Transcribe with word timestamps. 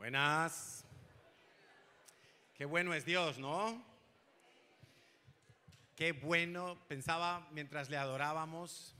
Buenas. 0.00 0.82
Qué 2.54 2.64
bueno 2.64 2.94
es 2.94 3.04
Dios, 3.04 3.36
¿no? 3.36 3.84
Qué 5.94 6.12
bueno, 6.12 6.78
pensaba 6.88 7.46
mientras 7.50 7.90
le 7.90 7.98
adorábamos, 7.98 8.94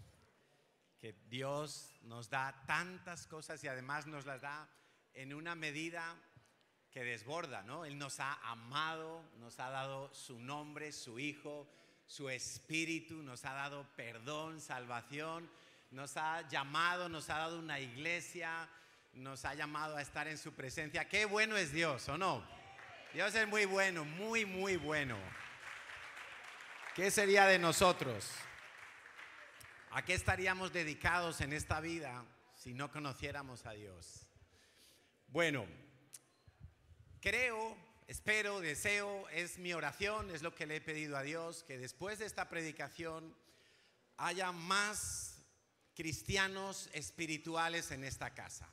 que 0.99 1.15
Dios 1.31 1.95
nos 2.03 2.29
da 2.29 2.67
tantas 2.67 3.27
cosas 3.27 3.65
y 3.65 3.69
además 3.69 4.07
nos 4.07 4.27
las 4.27 4.43
da 4.43 4.69
en 5.15 5.33
una 5.33 5.55
medida 5.55 6.15
que 6.91 7.03
desborda, 7.03 7.63
¿no? 7.63 7.87
Él 7.87 7.97
nos 7.97 8.21
ha 8.21 8.35
amado, 8.51 9.25
nos 9.39 9.59
ha 9.59 9.71
dado 9.71 10.13
su 10.13 10.39
nombre, 10.39 10.93
su 10.93 11.19
Hijo, 11.19 11.67
su 12.05 12.29
Espíritu, 12.29 13.23
nos 13.23 13.47
ha 13.47 13.55
dado 13.55 13.87
perdón, 13.97 14.61
salvación, 14.61 15.51
nos 15.93 16.19
ha 16.19 16.47
llamado, 16.47 17.09
nos 17.09 17.31
ha 17.31 17.39
dado 17.39 17.59
una 17.59 17.81
iglesia, 17.81 18.69
nos 19.13 19.45
ha 19.45 19.55
llamado 19.55 19.97
a 19.97 20.03
estar 20.03 20.29
en 20.29 20.39
su 20.39 20.53
presencia. 20.53 21.09
Qué 21.09 21.25
bueno 21.25 21.57
es 21.57 21.73
Dios, 21.73 22.09
¿o 22.09 22.17
no? 22.17 22.45
Dios 23.13 23.35
es 23.35 23.47
muy 23.49 23.65
bueno, 23.65 24.05
muy, 24.05 24.45
muy 24.45 24.77
bueno. 24.77 25.19
¿Qué 26.95 27.11
sería 27.11 27.47
de 27.47 27.59
nosotros? 27.59 28.31
¿A 29.91 30.05
qué 30.05 30.15
estaríamos 30.15 30.73
dedicados 30.73 31.41
en 31.41 31.53
esta 31.53 31.81
vida 31.81 32.25
si 32.55 32.73
no 32.73 32.91
conociéramos 32.91 33.67
a 33.67 33.73
Dios? 33.73 34.27
Bueno, 35.27 35.67
creo, 37.21 37.77
espero, 38.07 38.61
deseo, 38.61 39.29
es 39.31 39.59
mi 39.59 39.73
oración, 39.73 40.31
es 40.31 40.43
lo 40.43 40.55
que 40.55 40.67
le 40.67 40.77
he 40.77 40.81
pedido 40.81 41.17
a 41.17 41.23
Dios, 41.23 41.65
que 41.65 41.79
después 41.79 42.21
de 42.21 42.27
esta 42.27 42.49
predicación 42.49 43.37
haya 44.17 44.53
más 44.53 45.43
cristianos 45.95 46.89
espirituales 46.93 47.91
en 47.91 48.05
esta 48.05 48.35
casa 48.35 48.69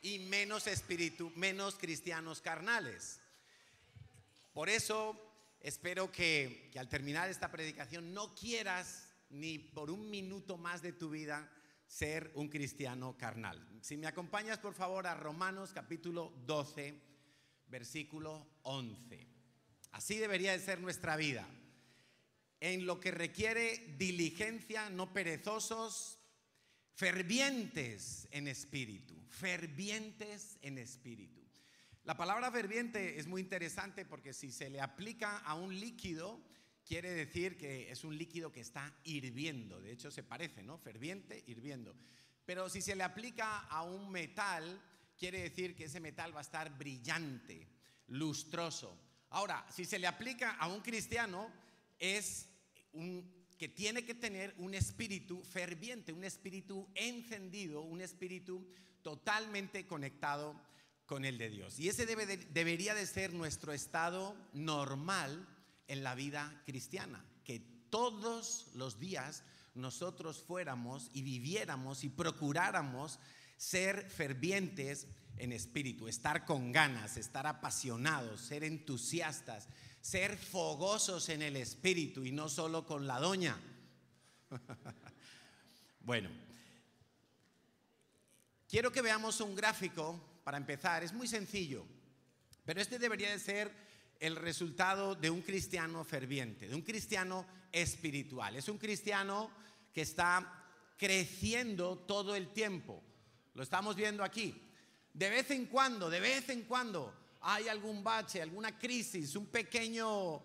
y 0.00 0.20
menos, 0.20 0.66
espíritu, 0.66 1.32
menos 1.34 1.76
cristianos 1.76 2.40
carnales. 2.40 3.20
Por 4.52 4.68
eso 4.68 5.16
espero 5.60 6.10
que, 6.10 6.70
al 6.78 6.88
terminar 6.88 7.28
esta 7.28 7.50
predicación 7.50 8.12
no 8.14 8.34
quieras 8.34 9.08
ni 9.30 9.58
por 9.58 9.90
un 9.90 10.10
minuto 10.10 10.56
más 10.56 10.82
de 10.82 10.92
tu 10.92 11.10
vida 11.10 11.50
ser 11.86 12.30
un 12.34 12.48
cristiano 12.48 13.16
carnal. 13.16 13.66
Si 13.80 13.96
me 13.96 14.06
acompañas 14.06 14.58
por 14.58 14.74
favor 14.74 15.06
a 15.06 15.14
Romanos 15.14 15.70
capítulo 15.72 16.32
12, 16.46 17.00
versículo 17.68 18.46
11. 18.62 19.26
Así 19.92 20.18
debería 20.18 20.52
de 20.52 20.60
ser 20.60 20.80
nuestra 20.80 21.16
vida. 21.16 21.46
En 22.60 22.86
lo 22.86 23.00
que 23.00 23.10
requiere 23.10 23.94
diligencia, 23.96 24.90
no 24.90 25.12
perezosos, 25.12 26.17
fervientes 26.98 28.26
en 28.32 28.48
espíritu, 28.48 29.14
fervientes 29.30 30.58
en 30.62 30.78
espíritu. 30.78 31.40
La 32.02 32.16
palabra 32.16 32.50
ferviente 32.50 33.20
es 33.20 33.28
muy 33.28 33.40
interesante 33.40 34.04
porque 34.04 34.32
si 34.32 34.50
se 34.50 34.68
le 34.68 34.80
aplica 34.80 35.38
a 35.38 35.54
un 35.54 35.78
líquido, 35.78 36.42
quiere 36.84 37.12
decir 37.12 37.56
que 37.56 37.92
es 37.92 38.02
un 38.02 38.18
líquido 38.18 38.50
que 38.50 38.62
está 38.62 38.92
hirviendo. 39.04 39.80
De 39.80 39.92
hecho, 39.92 40.10
se 40.10 40.24
parece, 40.24 40.64
¿no? 40.64 40.76
Ferviente, 40.76 41.44
hirviendo. 41.46 41.94
Pero 42.44 42.68
si 42.68 42.82
se 42.82 42.96
le 42.96 43.04
aplica 43.04 43.60
a 43.68 43.84
un 43.84 44.10
metal, 44.10 44.82
quiere 45.16 45.42
decir 45.42 45.76
que 45.76 45.84
ese 45.84 46.00
metal 46.00 46.34
va 46.34 46.40
a 46.40 46.42
estar 46.42 46.76
brillante, 46.76 47.68
lustroso. 48.08 48.98
Ahora, 49.30 49.64
si 49.70 49.84
se 49.84 50.00
le 50.00 50.08
aplica 50.08 50.56
a 50.56 50.66
un 50.66 50.80
cristiano, 50.80 51.48
es 51.96 52.48
un 52.92 53.37
que 53.58 53.68
tiene 53.68 54.04
que 54.04 54.14
tener 54.14 54.54
un 54.58 54.74
espíritu 54.74 55.42
ferviente, 55.42 56.12
un 56.12 56.24
espíritu 56.24 56.88
encendido, 56.94 57.82
un 57.82 58.00
espíritu 58.00 58.64
totalmente 59.02 59.86
conectado 59.86 60.54
con 61.06 61.24
el 61.24 61.38
de 61.38 61.50
Dios. 61.50 61.78
Y 61.80 61.88
ese 61.88 62.06
debe 62.06 62.36
debería 62.36 62.94
de 62.94 63.06
ser 63.06 63.32
nuestro 63.32 63.72
estado 63.72 64.36
normal 64.52 65.48
en 65.88 66.04
la 66.04 66.14
vida 66.14 66.62
cristiana, 66.66 67.24
que 67.44 67.60
todos 67.90 68.68
los 68.74 69.00
días 69.00 69.42
nosotros 69.74 70.42
fuéramos 70.42 71.10
y 71.12 71.22
viviéramos 71.22 72.04
y 72.04 72.10
procuráramos 72.10 73.18
ser 73.56 74.08
fervientes 74.08 75.08
en 75.36 75.52
espíritu, 75.52 76.08
estar 76.08 76.44
con 76.44 76.72
ganas, 76.72 77.16
estar 77.16 77.46
apasionados, 77.46 78.40
ser 78.40 78.64
entusiastas, 78.64 79.68
ser 80.00 80.36
fogosos 80.36 81.28
en 81.28 81.42
el 81.42 81.56
espíritu 81.56 82.24
y 82.24 82.32
no 82.32 82.48
solo 82.48 82.86
con 82.86 83.06
la 83.06 83.18
doña. 83.18 83.58
bueno, 86.00 86.30
quiero 88.68 88.90
que 88.90 89.02
veamos 89.02 89.40
un 89.40 89.54
gráfico 89.54 90.40
para 90.44 90.56
empezar. 90.56 91.02
Es 91.02 91.12
muy 91.12 91.28
sencillo, 91.28 91.84
pero 92.64 92.80
este 92.80 92.98
debería 92.98 93.30
de 93.30 93.38
ser 93.38 93.72
el 94.20 94.36
resultado 94.36 95.14
de 95.14 95.30
un 95.30 95.42
cristiano 95.42 96.04
ferviente, 96.04 96.68
de 96.68 96.74
un 96.74 96.82
cristiano 96.82 97.46
espiritual. 97.70 98.56
Es 98.56 98.68
un 98.68 98.78
cristiano 98.78 99.50
que 99.92 100.02
está 100.02 100.64
creciendo 100.96 101.98
todo 101.98 102.34
el 102.34 102.48
tiempo. 102.52 103.02
Lo 103.54 103.62
estamos 103.62 103.94
viendo 103.96 104.24
aquí. 104.24 104.62
De 105.12 105.30
vez 105.30 105.50
en 105.50 105.66
cuando, 105.66 106.10
de 106.10 106.20
vez 106.20 106.48
en 106.48 106.62
cuando, 106.62 107.14
hay 107.40 107.68
algún 107.68 108.02
bache, 108.02 108.42
alguna 108.42 108.78
crisis, 108.78 109.36
un 109.36 109.46
pequeño, 109.46 110.42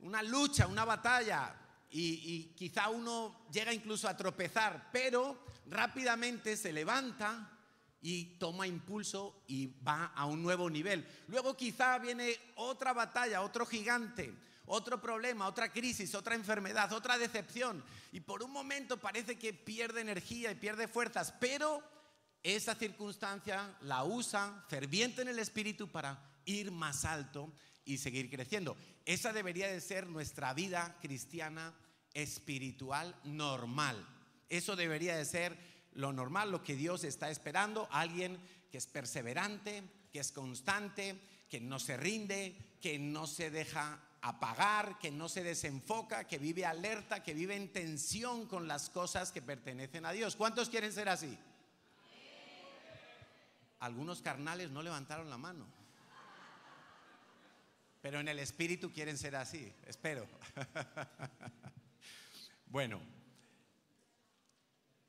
una 0.00 0.22
lucha, 0.22 0.66
una 0.66 0.84
batalla, 0.84 1.56
y, 1.92 2.54
quizá 2.56 2.88
uno 2.88 3.46
llega 3.52 3.72
incluso 3.72 4.08
a 4.08 4.16
tropezar, 4.16 4.90
pero 4.92 5.44
rápidamente 5.66 6.56
se 6.56 6.72
levanta 6.72 7.50
y 8.02 8.36
toma 8.38 8.66
impulso 8.66 9.42
y 9.48 9.66
va 9.82 10.06
a 10.14 10.24
un 10.26 10.42
nuevo 10.42 10.70
nivel. 10.70 11.06
Luego 11.26 11.56
quizá 11.56 11.98
viene 11.98 12.36
otra 12.56 12.92
batalla, 12.92 13.42
otro 13.42 13.66
gigante, 13.66 14.32
otro 14.66 15.00
problema, 15.00 15.48
otra 15.48 15.72
crisis, 15.72 16.14
otra 16.14 16.36
enfermedad, 16.36 16.92
otra 16.92 17.18
decepción, 17.18 17.82
y 18.12 18.20
por 18.20 18.42
un 18.42 18.52
momento 18.52 18.96
parece 18.96 19.36
que 19.36 19.52
pierde 19.52 20.00
energía 20.00 20.52
y 20.52 20.56
pierde 20.56 20.86
fuerzas, 20.86 21.34
pero 21.40 21.82
esa 22.42 22.74
circunstancia 22.74 23.76
la 23.82 24.04
usa 24.04 24.64
ferviente 24.68 25.22
en 25.22 25.28
el 25.28 25.38
espíritu 25.38 25.88
para 25.88 26.22
ir 26.44 26.70
más 26.70 27.04
alto 27.04 27.52
y 27.84 27.98
seguir 27.98 28.30
creciendo. 28.30 28.76
Esa 29.04 29.32
debería 29.32 29.68
de 29.68 29.80
ser 29.80 30.06
nuestra 30.06 30.54
vida 30.54 30.96
cristiana 31.00 31.74
espiritual 32.14 33.14
normal. 33.24 34.06
Eso 34.48 34.76
debería 34.76 35.16
de 35.16 35.24
ser 35.24 35.56
lo 35.92 36.12
normal, 36.12 36.50
lo 36.50 36.62
que 36.62 36.76
Dios 36.76 37.04
está 37.04 37.30
esperando, 37.30 37.88
alguien 37.90 38.38
que 38.70 38.78
es 38.78 38.86
perseverante, 38.86 39.82
que 40.12 40.20
es 40.20 40.32
constante, 40.32 41.20
que 41.48 41.60
no 41.60 41.78
se 41.78 41.96
rinde, 41.96 42.56
que 42.80 42.98
no 42.98 43.26
se 43.26 43.50
deja 43.50 44.00
apagar, 44.22 44.98
que 44.98 45.10
no 45.10 45.28
se 45.28 45.42
desenfoca, 45.42 46.26
que 46.26 46.38
vive 46.38 46.64
alerta, 46.64 47.22
que 47.22 47.34
vive 47.34 47.56
en 47.56 47.72
tensión 47.72 48.46
con 48.46 48.68
las 48.68 48.90
cosas 48.90 49.32
que 49.32 49.42
pertenecen 49.42 50.06
a 50.06 50.12
Dios. 50.12 50.36
¿Cuántos 50.36 50.68
quieren 50.68 50.92
ser 50.92 51.08
así? 51.08 51.36
Algunos 53.80 54.22
carnales 54.22 54.70
no 54.70 54.82
levantaron 54.82 55.28
la 55.28 55.38
mano. 55.38 55.66
Pero 58.00 58.20
en 58.20 58.28
el 58.28 58.38
espíritu 58.38 58.92
quieren 58.92 59.18
ser 59.18 59.36
así, 59.36 59.72
espero. 59.86 60.26
bueno, 62.66 63.00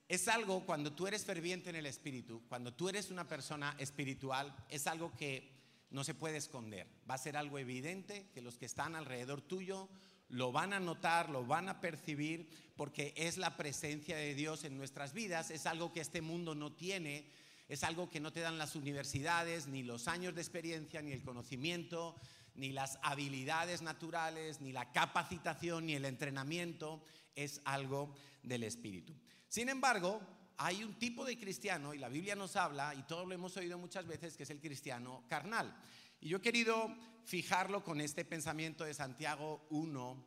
es 0.07 0.27
algo 0.27 0.65
cuando 0.65 0.91
tú 0.91 1.07
eres 1.07 1.23
ferviente 1.23 1.69
en 1.69 1.77
el 1.77 1.85
espíritu, 1.85 2.41
cuando 2.49 2.73
tú 2.73 2.89
eres 2.89 3.11
una 3.11 3.27
persona 3.27 3.75
espiritual, 3.77 4.53
es 4.67 4.87
algo 4.87 5.15
que 5.15 5.49
no 5.89 6.03
se 6.03 6.13
puede 6.13 6.37
esconder. 6.37 6.87
Va 7.09 7.15
a 7.15 7.17
ser 7.17 7.37
algo 7.37 7.59
evidente 7.59 8.29
que 8.33 8.41
los 8.41 8.57
que 8.57 8.65
están 8.65 8.95
alrededor 8.95 9.41
tuyo 9.41 9.87
lo 10.27 10.51
van 10.51 10.73
a 10.73 10.79
notar, 10.79 11.29
lo 11.29 11.45
van 11.45 11.69
a 11.69 11.79
percibir, 11.81 12.49
porque 12.75 13.13
es 13.15 13.37
la 13.37 13.57
presencia 13.57 14.17
de 14.17 14.33
Dios 14.33 14.63
en 14.63 14.77
nuestras 14.77 15.13
vidas, 15.13 15.51
es 15.51 15.65
algo 15.65 15.91
que 15.91 16.01
este 16.01 16.21
mundo 16.21 16.55
no 16.55 16.73
tiene 16.73 17.29
es 17.71 17.85
algo 17.85 18.09
que 18.09 18.19
no 18.19 18.33
te 18.33 18.41
dan 18.41 18.57
las 18.57 18.75
universidades, 18.75 19.65
ni 19.67 19.81
los 19.81 20.09
años 20.09 20.35
de 20.35 20.41
experiencia, 20.41 21.01
ni 21.01 21.13
el 21.13 21.23
conocimiento, 21.23 22.17
ni 22.53 22.73
las 22.73 22.99
habilidades 23.01 23.81
naturales, 23.81 24.59
ni 24.59 24.73
la 24.73 24.91
capacitación, 24.91 25.85
ni 25.85 25.93
el 25.93 26.03
entrenamiento. 26.03 27.01
Es 27.33 27.61
algo 27.63 28.13
del 28.43 28.63
Espíritu. 28.63 29.15
Sin 29.47 29.69
embargo, 29.69 30.19
hay 30.57 30.83
un 30.83 30.99
tipo 30.99 31.23
de 31.23 31.37
cristiano, 31.37 31.93
y 31.93 31.97
la 31.97 32.09
Biblia 32.09 32.35
nos 32.35 32.57
habla, 32.57 32.93
y 32.93 33.03
todos 33.03 33.25
lo 33.25 33.33
hemos 33.33 33.55
oído 33.55 33.77
muchas 33.77 34.05
veces, 34.05 34.35
que 34.35 34.43
es 34.43 34.49
el 34.49 34.59
cristiano 34.59 35.23
carnal. 35.29 35.73
Y 36.19 36.27
yo 36.27 36.39
he 36.39 36.41
querido 36.41 36.93
fijarlo 37.23 37.85
con 37.85 38.01
este 38.01 38.25
pensamiento 38.25 38.83
de 38.83 38.93
Santiago 38.93 39.65
1, 39.69 40.25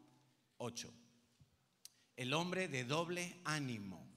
8. 0.57 0.95
El 2.17 2.33
hombre 2.33 2.69
de 2.69 2.85
doble 2.85 3.39
ánimo 3.45 4.09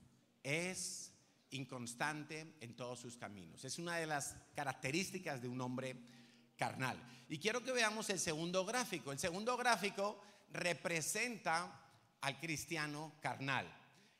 es 0.44 1.12
inconstante 1.58 2.56
en 2.62 2.76
todos 2.76 3.00
sus 3.00 3.18
caminos. 3.18 3.66
Es 3.66 3.78
una 3.80 3.98
de 3.98 4.08
las 4.08 4.36
características 4.56 5.42
de 5.42 5.48
un 5.48 5.60
hombre 5.62 5.96
carnal. 6.56 6.98
Y 7.30 7.38
quiero 7.38 7.64
que 7.64 7.72
veamos 7.72 8.10
el 8.10 8.20
segundo 8.20 8.66
gráfico. 8.66 9.12
El 9.12 9.20
segundo 9.20 9.58
gráfico 9.58 10.22
representa 10.52 11.82
al 12.22 12.40
cristiano 12.40 13.14
carnal. 13.22 13.68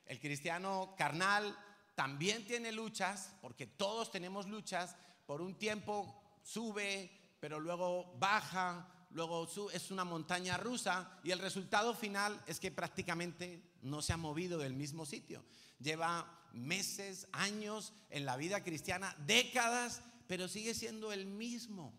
El 0.06 0.20
cristiano 0.20 0.94
carnal 0.98 1.58
también 1.96 2.46
tiene 2.46 2.72
luchas, 2.72 3.34
porque 3.42 3.66
todos 3.66 4.12
tenemos 4.12 4.48
luchas. 4.48 4.96
Por 5.26 5.42
un 5.42 5.56
tiempo 5.56 6.40
sube, 6.44 7.10
pero 7.40 7.60
luego 7.60 8.16
baja, 8.20 8.88
luego 9.12 9.48
es 9.72 9.92
una 9.92 10.04
montaña 10.04 10.58
rusa 10.58 11.20
y 11.24 11.32
el 11.32 11.40
resultado 11.40 11.94
final 11.94 12.42
es 12.48 12.60
que 12.60 12.72
prácticamente 12.72 13.62
no 13.82 14.02
se 14.02 14.14
ha 14.14 14.18
movido 14.18 14.58
del 14.60 14.74
mismo 14.74 15.06
sitio. 15.06 15.44
Lleva 15.80 16.50
meses, 16.54 17.28
años 17.32 17.94
en 18.10 18.26
la 18.26 18.38
vida 18.38 18.64
cristiana, 18.64 19.16
décadas, 19.26 20.02
pero 20.28 20.48
sigue 20.48 20.74
siendo 20.74 21.12
el 21.12 21.26
mismo, 21.26 21.94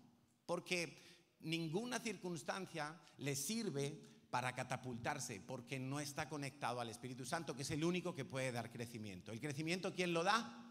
porque 0.46 1.02
ninguna 1.40 1.98
circunstancia 2.00 3.00
le 3.18 3.36
sirve 3.36 3.98
para 4.30 4.54
catapultarse, 4.54 5.40
porque 5.40 5.78
no 5.78 6.00
está 6.00 6.28
conectado 6.28 6.80
al 6.80 6.90
Espíritu 6.90 7.24
Santo, 7.24 7.56
que 7.56 7.62
es 7.62 7.70
el 7.70 7.84
único 7.84 8.14
que 8.14 8.24
puede 8.26 8.52
dar 8.52 8.70
crecimiento. 8.70 9.32
¿El 9.32 9.40
crecimiento 9.40 9.94
quién 9.94 10.12
lo 10.12 10.22
da? 10.22 10.64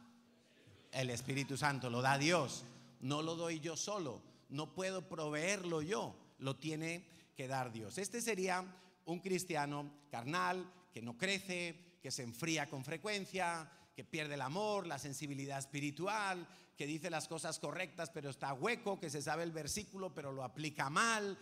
El 0.91 1.09
Espíritu 1.09 1.57
Santo, 1.57 1.89
lo 1.89 2.01
da 2.01 2.17
Dios. 2.17 2.65
No 2.99 3.21
lo 3.21 3.35
doy 3.35 3.59
yo 3.59 3.75
solo, 3.75 4.21
no 4.49 4.73
puedo 4.73 5.07
proveerlo 5.07 5.81
yo, 5.81 6.15
lo 6.39 6.55
tiene 6.57 7.05
que 7.35 7.47
dar 7.47 7.71
Dios. 7.71 7.97
Este 7.97 8.21
sería 8.21 8.65
un 9.05 9.19
cristiano 9.19 9.91
carnal, 10.09 10.71
que 10.91 11.01
no 11.01 11.17
crece, 11.17 11.97
que 12.01 12.11
se 12.11 12.23
enfría 12.23 12.69
con 12.69 12.83
frecuencia, 12.83 13.69
que 13.95 14.03
pierde 14.03 14.35
el 14.35 14.41
amor, 14.41 14.85
la 14.85 14.99
sensibilidad 14.99 15.59
espiritual, 15.59 16.47
que 16.77 16.85
dice 16.85 17.09
las 17.09 17.27
cosas 17.27 17.59
correctas 17.59 18.11
pero 18.11 18.29
está 18.29 18.53
hueco, 18.53 18.99
que 18.99 19.09
se 19.09 19.21
sabe 19.21 19.43
el 19.43 19.51
versículo 19.51 20.13
pero 20.13 20.31
lo 20.31 20.43
aplica 20.43 20.89
mal. 20.89 21.37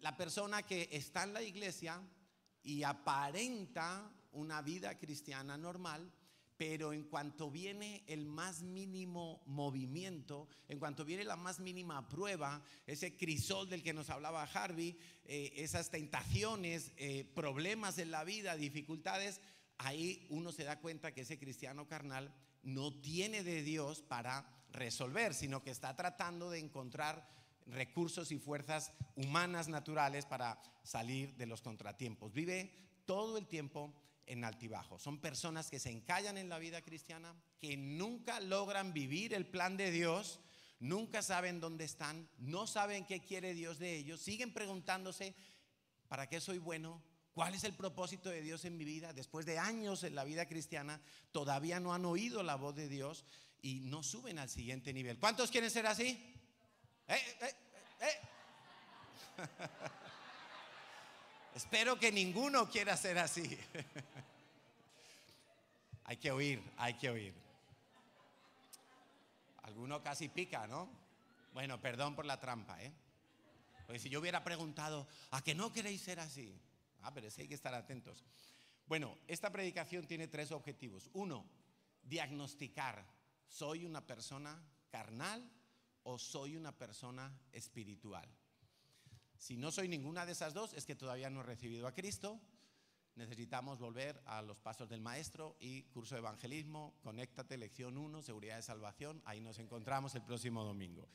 La 0.00 0.16
persona 0.16 0.62
que 0.62 0.88
está 0.92 1.24
en 1.24 1.32
la 1.32 1.42
iglesia 1.42 2.00
y 2.62 2.82
aparenta 2.82 4.10
una 4.32 4.62
vida 4.62 4.98
cristiana 4.98 5.56
normal, 5.56 6.10
pero 6.56 6.92
en 6.92 7.04
cuanto 7.04 7.50
viene 7.50 8.04
el 8.06 8.26
más 8.26 8.62
mínimo 8.62 9.42
movimiento, 9.46 10.48
en 10.68 10.78
cuanto 10.78 11.04
viene 11.04 11.24
la 11.24 11.36
más 11.36 11.58
mínima 11.58 12.08
prueba, 12.08 12.62
ese 12.86 13.16
crisol 13.16 13.68
del 13.68 13.82
que 13.82 13.92
nos 13.92 14.10
hablaba 14.10 14.44
Harvey, 14.44 14.96
eh, 15.24 15.52
esas 15.56 15.90
tentaciones, 15.90 16.92
eh, 16.96 17.24
problemas 17.34 17.98
en 17.98 18.10
la 18.10 18.24
vida, 18.24 18.56
dificultades, 18.56 19.40
ahí 19.78 20.26
uno 20.30 20.52
se 20.52 20.64
da 20.64 20.80
cuenta 20.80 21.12
que 21.12 21.22
ese 21.22 21.38
cristiano 21.38 21.88
carnal 21.88 22.32
no 22.62 22.92
tiene 23.00 23.42
de 23.42 23.62
Dios 23.62 24.02
para 24.02 24.48
resolver, 24.72 25.34
sino 25.34 25.62
que 25.62 25.70
está 25.70 25.94
tratando 25.96 26.50
de 26.50 26.60
encontrar 26.60 27.28
recursos 27.66 28.30
y 28.30 28.38
fuerzas 28.38 28.92
humanas 29.16 29.68
naturales 29.68 30.26
para 30.26 30.60
salir 30.82 31.34
de 31.36 31.46
los 31.46 31.62
contratiempos. 31.62 32.32
Vive 32.32 32.72
todo 33.06 33.38
el 33.38 33.46
tiempo 33.46 33.92
en 34.26 34.44
altibajo. 34.44 34.98
Son 34.98 35.20
personas 35.20 35.70
que 35.70 35.78
se 35.78 35.90
encallan 35.90 36.38
en 36.38 36.48
la 36.48 36.58
vida 36.58 36.82
cristiana, 36.82 37.34
que 37.58 37.76
nunca 37.76 38.40
logran 38.40 38.92
vivir 38.92 39.34
el 39.34 39.46
plan 39.46 39.76
de 39.76 39.90
Dios, 39.90 40.40
nunca 40.80 41.22
saben 41.22 41.60
dónde 41.60 41.84
están, 41.84 42.28
no 42.38 42.66
saben 42.66 43.06
qué 43.06 43.22
quiere 43.22 43.54
Dios 43.54 43.78
de 43.78 43.96
ellos, 43.96 44.20
siguen 44.20 44.52
preguntándose, 44.52 45.34
¿para 46.08 46.28
qué 46.28 46.40
soy 46.40 46.58
bueno? 46.58 47.02
¿Cuál 47.32 47.54
es 47.54 47.64
el 47.64 47.74
propósito 47.74 48.28
de 48.28 48.42
Dios 48.42 48.64
en 48.64 48.76
mi 48.76 48.84
vida? 48.84 49.12
Después 49.12 49.44
de 49.44 49.58
años 49.58 50.04
en 50.04 50.14
la 50.14 50.22
vida 50.22 50.46
cristiana, 50.46 51.00
todavía 51.32 51.80
no 51.80 51.92
han 51.92 52.04
oído 52.04 52.44
la 52.44 52.54
voz 52.54 52.76
de 52.76 52.88
Dios 52.88 53.24
y 53.60 53.80
no 53.80 54.04
suben 54.04 54.38
al 54.38 54.48
siguiente 54.48 54.92
nivel. 54.92 55.18
¿Cuántos 55.18 55.50
quieren 55.50 55.70
ser 55.70 55.86
así? 55.86 56.32
¿Eh, 57.08 57.16
eh, 57.40 57.54
eh, 58.00 58.20
Espero 61.54 61.98
que 61.98 62.10
ninguno 62.10 62.68
quiera 62.68 62.96
ser 62.96 63.18
así. 63.18 63.42
hay 66.04 66.16
que 66.16 66.32
oír, 66.32 66.60
hay 66.76 66.94
que 66.94 67.10
oír. 67.10 67.34
Alguno 69.62 70.02
casi 70.02 70.28
pica, 70.28 70.66
¿no? 70.66 70.88
Bueno, 71.52 71.80
perdón 71.80 72.16
por 72.16 72.26
la 72.26 72.40
trampa, 72.40 72.82
¿eh? 72.82 72.92
Porque 73.86 74.00
si 74.00 74.08
yo 74.08 74.18
hubiera 74.18 74.42
preguntado, 74.42 75.06
¿a 75.30 75.42
que 75.42 75.54
no 75.54 75.72
queréis 75.72 76.02
ser 76.02 76.18
así? 76.18 76.58
Ah, 77.02 77.14
pero 77.14 77.30
sí 77.30 77.42
hay 77.42 77.48
que 77.48 77.54
estar 77.54 77.72
atentos. 77.72 78.24
Bueno, 78.86 79.16
esta 79.28 79.50
predicación 79.50 80.06
tiene 80.06 80.26
tres 80.26 80.50
objetivos. 80.50 81.08
Uno, 81.12 81.44
diagnosticar, 82.02 83.04
¿soy 83.46 83.84
una 83.84 84.04
persona 84.04 84.60
carnal 84.90 85.48
o 86.02 86.18
soy 86.18 86.56
una 86.56 86.72
persona 86.72 87.32
espiritual? 87.52 88.28
Si 89.38 89.56
no 89.56 89.70
soy 89.70 89.88
ninguna 89.88 90.26
de 90.26 90.32
esas 90.32 90.54
dos, 90.54 90.72
es 90.74 90.86
que 90.86 90.94
todavía 90.94 91.30
no 91.30 91.40
he 91.40 91.44
recibido 91.44 91.86
a 91.86 91.92
Cristo. 91.92 92.40
Necesitamos 93.16 93.78
volver 93.78 94.20
a 94.26 94.42
los 94.42 94.58
pasos 94.58 94.88
del 94.88 95.00
Maestro 95.00 95.56
y 95.60 95.82
curso 95.84 96.16
de 96.16 96.20
evangelismo, 96.20 96.94
conéctate, 97.02 97.56
lección 97.56 97.96
1, 97.96 98.22
seguridad 98.22 98.56
de 98.56 98.62
salvación. 98.62 99.22
Ahí 99.24 99.40
nos 99.40 99.58
encontramos 99.60 100.14
el 100.16 100.22
próximo 100.22 100.64
domingo. 100.64 101.08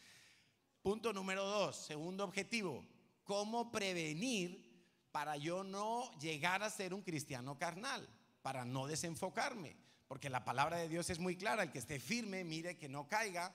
Punto 0.81 1.11
número 1.11 1.43
dos, 1.43 1.75
segundo 1.75 2.23
objetivo, 2.23 2.85
¿cómo 3.25 3.69
prevenir 3.69 4.65
para 5.11 5.35
yo 5.35 5.65
no 5.65 6.09
llegar 6.19 6.63
a 6.63 6.69
ser 6.69 6.93
un 6.93 7.01
cristiano 7.01 7.57
carnal? 7.57 8.07
Para 8.41 8.63
no 8.63 8.87
desenfocarme, 8.87 9.75
porque 10.07 10.29
la 10.29 10.45
palabra 10.45 10.77
de 10.77 10.87
Dios 10.87 11.09
es 11.09 11.19
muy 11.19 11.35
clara, 11.35 11.63
el 11.63 11.71
que 11.71 11.79
esté 11.79 11.99
firme, 11.99 12.45
mire 12.45 12.77
que 12.77 12.87
no 12.87 13.09
caiga, 13.09 13.53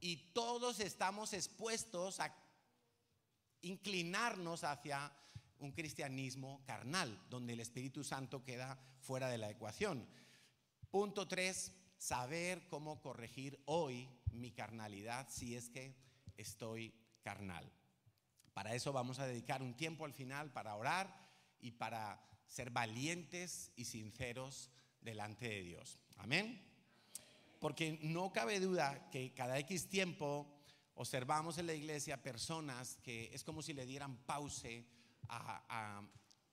y 0.00 0.32
todos 0.32 0.80
estamos 0.80 1.32
expuestos 1.32 2.18
a 2.18 2.34
inclinarnos 3.62 4.64
hacia 4.64 5.12
un 5.58 5.72
cristianismo 5.72 6.62
carnal, 6.64 7.18
donde 7.30 7.54
el 7.54 7.60
Espíritu 7.60 8.04
Santo 8.04 8.44
queda 8.44 8.78
fuera 9.00 9.28
de 9.28 9.38
la 9.38 9.50
ecuación. 9.50 10.06
Punto 10.90 11.26
tres, 11.26 11.72
saber 11.98 12.68
cómo 12.68 13.00
corregir 13.00 13.60
hoy 13.64 14.08
mi 14.32 14.52
carnalidad 14.52 15.28
si 15.30 15.54
es 15.54 15.68
que 15.70 15.94
estoy 16.36 16.94
carnal. 17.22 17.70
Para 18.52 18.74
eso 18.74 18.92
vamos 18.92 19.18
a 19.18 19.26
dedicar 19.26 19.62
un 19.62 19.74
tiempo 19.74 20.04
al 20.04 20.12
final 20.12 20.52
para 20.52 20.76
orar 20.76 21.14
y 21.60 21.72
para 21.72 22.20
ser 22.46 22.70
valientes 22.70 23.72
y 23.76 23.84
sinceros 23.84 24.70
delante 25.00 25.48
de 25.48 25.62
Dios. 25.62 25.98
Amén. 26.16 26.62
Porque 27.60 27.98
no 28.02 28.32
cabe 28.32 28.60
duda 28.60 29.10
que 29.10 29.32
cada 29.34 29.58
X 29.58 29.88
tiempo 29.88 30.46
observamos 30.96 31.58
en 31.58 31.66
la 31.66 31.74
iglesia 31.74 32.22
personas 32.22 32.98
que 33.02 33.30
es 33.32 33.44
como 33.44 33.62
si 33.62 33.72
le 33.72 33.86
dieran 33.86 34.16
pause 34.24 34.84
a, 35.28 36.02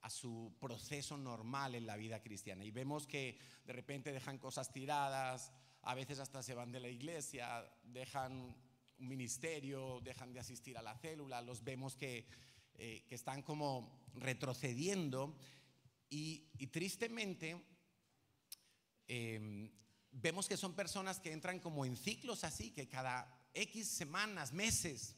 su 0.10 0.54
proceso 0.60 1.18
normal 1.18 1.76
en 1.76 1.88
la 1.88 1.96
vida 1.96 2.22
cristiana. 2.22 2.66
Y 2.66 2.72
vemos 2.72 3.08
que 3.08 3.40
de 3.66 3.72
repente 3.72 4.12
dejan 4.12 4.38
cosas 4.38 4.70
tiradas, 4.72 5.54
a 5.82 5.96
veces 5.96 6.20
hasta 6.20 6.44
se 6.44 6.54
van 6.54 6.74
de 6.74 6.82
la 6.82 6.90
iglesia, 6.90 7.66
dejan 7.84 8.34
un 9.00 9.08
ministerio, 9.08 10.02
dejan 10.02 10.34
de 10.34 10.42
asistir 10.42 10.78
a 10.78 10.82
la 10.82 10.98
célula, 10.98 11.42
los 11.42 11.64
vemos 11.64 11.96
que, 11.96 12.28
eh, 12.76 13.06
están 13.12 13.44
como 13.44 14.04
retrocediendo 14.16 15.38
y, 16.10 16.50
tristemente 16.68 17.64
em, 19.08 19.72
vemos 20.12 20.48
que 20.48 20.58
son 20.58 20.76
personas 20.76 21.20
que 21.20 21.32
entran 21.32 21.60
como 21.60 21.86
en 21.86 21.96
ciclos 21.96 22.44
así, 22.44 22.72
que 22.72 22.90
cada 22.90 23.43
X 23.54 23.88
semanas, 23.88 24.54
meses 24.54 25.16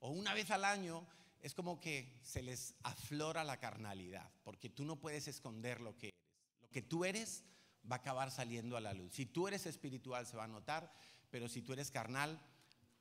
o 0.00 0.10
una 0.10 0.34
vez 0.34 0.50
al 0.50 0.64
año, 0.64 1.06
es 1.40 1.54
como 1.54 1.80
que 1.80 2.18
se 2.22 2.42
les 2.42 2.74
aflora 2.82 3.44
la 3.44 3.58
carnalidad, 3.58 4.30
porque 4.44 4.68
tú 4.68 4.84
no 4.84 4.96
puedes 4.96 5.28
esconder 5.28 5.80
lo 5.80 5.96
que 5.96 6.08
eres. 6.08 6.18
Lo 6.60 6.70
que 6.70 6.82
tú 6.82 7.04
eres 7.04 7.44
va 7.90 7.96
a 7.96 7.98
acabar 7.98 8.30
saliendo 8.30 8.76
a 8.76 8.80
la 8.80 8.92
luz. 8.92 9.14
Si 9.14 9.26
tú 9.26 9.48
eres 9.48 9.66
espiritual 9.66 10.26
se 10.26 10.36
va 10.36 10.44
a 10.44 10.48
notar, 10.48 10.92
pero 11.30 11.48
si 11.48 11.62
tú 11.62 11.72
eres 11.72 11.90
carnal, 11.90 12.40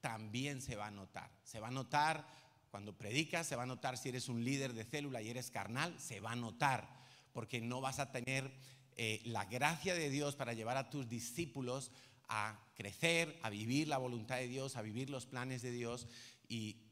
también 0.01 0.61
se 0.61 0.75
va 0.75 0.87
a 0.87 0.91
notar. 0.91 1.31
Se 1.43 1.59
va 1.59 1.67
a 1.67 1.71
notar 1.71 2.27
cuando 2.69 2.97
predicas, 2.97 3.47
se 3.47 3.55
va 3.55 3.63
a 3.63 3.67
notar 3.67 3.97
si 3.97 4.09
eres 4.09 4.29
un 4.29 4.43
líder 4.43 4.73
de 4.73 4.83
célula 4.83 5.21
y 5.21 5.29
eres 5.29 5.49
carnal, 5.49 5.99
se 5.99 6.19
va 6.19 6.31
a 6.31 6.35
notar, 6.35 6.87
porque 7.33 7.61
no 7.61 7.81
vas 7.81 7.99
a 7.99 8.11
tener 8.11 8.51
eh, 8.95 9.21
la 9.25 9.45
gracia 9.45 9.93
de 9.93 10.09
Dios 10.09 10.35
para 10.35 10.53
llevar 10.53 10.77
a 10.77 10.89
tus 10.89 11.07
discípulos 11.07 11.91
a 12.27 12.59
crecer, 12.75 13.39
a 13.41 13.49
vivir 13.49 13.87
la 13.87 13.97
voluntad 13.97 14.37
de 14.37 14.47
Dios, 14.47 14.75
a 14.75 14.81
vivir 14.81 15.09
los 15.09 15.25
planes 15.25 15.61
de 15.61 15.71
Dios 15.71 16.07
y, 16.47 16.83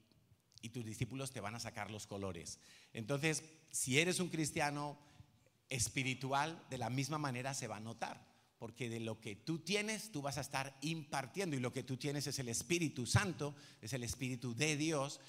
tus 0.74 0.84
discípulos 0.84 1.30
te 1.30 1.42
van 1.42 1.54
a 1.54 1.60
sacar 1.60 1.92
los 1.92 2.08
colores. 2.08 2.60
Entonces, 2.92 3.44
si 3.72 4.00
eres 4.00 4.20
un 4.20 4.30
cristiano 4.30 4.98
espiritual, 5.70 6.65
de 6.72 6.80
la 6.80 6.89
misma 6.89 7.20
manera 7.20 7.54
se 7.54 7.68
va 7.68 7.77
a 7.77 7.80
notar, 7.80 8.25
porque 8.58 8.89
de 8.89 9.00
lo 9.00 9.22
que 9.22 9.36
tú 9.36 9.60
tienes, 9.60 10.12
tú 10.12 10.24
vas 10.24 10.39
a 10.39 10.42
estar 10.42 10.75
impartiendo 10.82 11.56
y 11.56 11.60
lo 11.60 11.72
que 11.72 11.84
tú 11.84 11.98
tienes 11.98 12.25
es 12.25 12.39
el 12.39 12.50
Espíritu 12.50 13.06
Santo, 13.06 13.56
es 13.80 13.94
el 13.94 14.04
Espíritu 14.04 14.56
de 14.56 14.75
Dios 14.75 15.20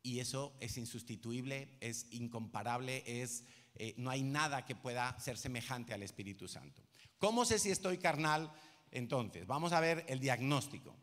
y 0.00 0.20
eso 0.20 0.56
es 0.60 0.76
insustituible, 0.76 1.76
es 1.80 2.06
incomparable, 2.12 3.02
es, 3.04 3.42
eh, 3.74 3.94
no 3.96 4.10
hay 4.10 4.22
nada 4.22 4.64
que 4.64 4.76
pueda 4.76 5.18
ser 5.18 5.38
semejante 5.38 5.92
al 5.92 6.04
Espíritu 6.04 6.46
Santo. 6.46 6.82
¿Cómo 7.18 7.44
sé 7.44 7.58
si 7.58 7.70
estoy 7.70 7.98
carnal? 7.98 8.52
Entonces, 8.92 9.46
vamos 9.46 9.72
a 9.72 9.80
ver 9.80 10.04
el 10.06 10.20
diagnóstico. 10.20 10.94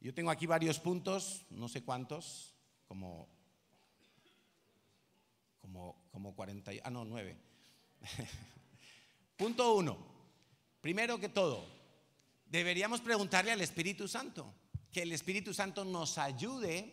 Yo 0.00 0.12
tengo 0.12 0.30
aquí 0.30 0.46
varios 0.46 0.80
puntos, 0.80 1.46
no 1.50 1.68
sé 1.68 1.82
cuántos, 1.82 2.54
como, 2.86 3.28
como, 5.60 6.08
como 6.10 6.34
40, 6.34 6.72
ah, 6.82 6.90
no, 6.90 7.04
9. 7.04 7.36
Punto 9.36 9.74
uno. 9.74 9.96
Primero 10.80 11.18
que 11.18 11.28
todo, 11.28 11.64
deberíamos 12.46 13.00
preguntarle 13.00 13.52
al 13.52 13.60
Espíritu 13.60 14.08
Santo, 14.08 14.52
que 14.90 15.02
el 15.02 15.12
Espíritu 15.12 15.54
Santo 15.54 15.84
nos 15.84 16.18
ayude 16.18 16.92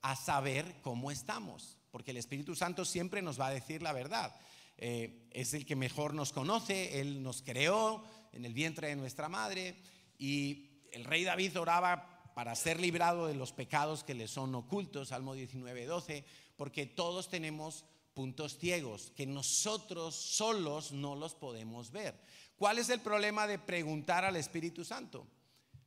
a 0.00 0.16
saber 0.16 0.80
cómo 0.82 1.10
estamos, 1.10 1.76
porque 1.90 2.12
el 2.12 2.16
Espíritu 2.16 2.56
Santo 2.56 2.86
siempre 2.86 3.20
nos 3.20 3.38
va 3.38 3.48
a 3.48 3.52
decir 3.54 3.82
la 3.82 3.92
verdad. 3.92 4.34
Eh, 4.78 5.28
es 5.30 5.52
el 5.52 5.66
que 5.66 5.76
mejor 5.76 6.14
nos 6.14 6.32
conoce, 6.32 7.00
Él 7.00 7.22
nos 7.22 7.42
creó 7.42 8.02
en 8.32 8.44
el 8.44 8.54
vientre 8.54 8.88
de 8.88 8.96
nuestra 8.96 9.28
madre 9.28 9.76
y 10.18 10.70
el 10.92 11.04
rey 11.04 11.24
David 11.24 11.58
oraba 11.58 12.32
para 12.34 12.54
ser 12.54 12.80
librado 12.80 13.26
de 13.26 13.34
los 13.34 13.52
pecados 13.52 14.04
que 14.04 14.14
le 14.14 14.28
son 14.28 14.54
ocultos, 14.54 15.08
Salmo 15.08 15.34
19, 15.34 15.86
12, 15.86 16.24
porque 16.56 16.86
todos 16.86 17.28
tenemos 17.28 17.84
puntos 18.14 18.58
ciegos 18.58 19.12
que 19.16 19.26
nosotros 19.26 20.14
solos 20.14 20.92
no 20.92 21.14
los 21.14 21.34
podemos 21.34 21.90
ver. 21.90 22.20
¿Cuál 22.56 22.78
es 22.78 22.90
el 22.90 23.00
problema 23.00 23.46
de 23.46 23.58
preguntar 23.58 24.24
al 24.24 24.36
Espíritu 24.36 24.84
Santo? 24.84 25.26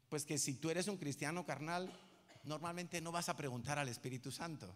Pues 0.09 0.25
que 0.25 0.37
si 0.37 0.55
tú 0.55 0.69
eres 0.69 0.87
un 0.87 0.97
cristiano 0.97 1.45
carnal, 1.45 1.91
normalmente 2.43 3.01
no 3.01 3.11
vas 3.11 3.29
a 3.29 3.37
preguntar 3.37 3.79
al 3.79 3.89
Espíritu 3.89 4.31
Santo, 4.31 4.75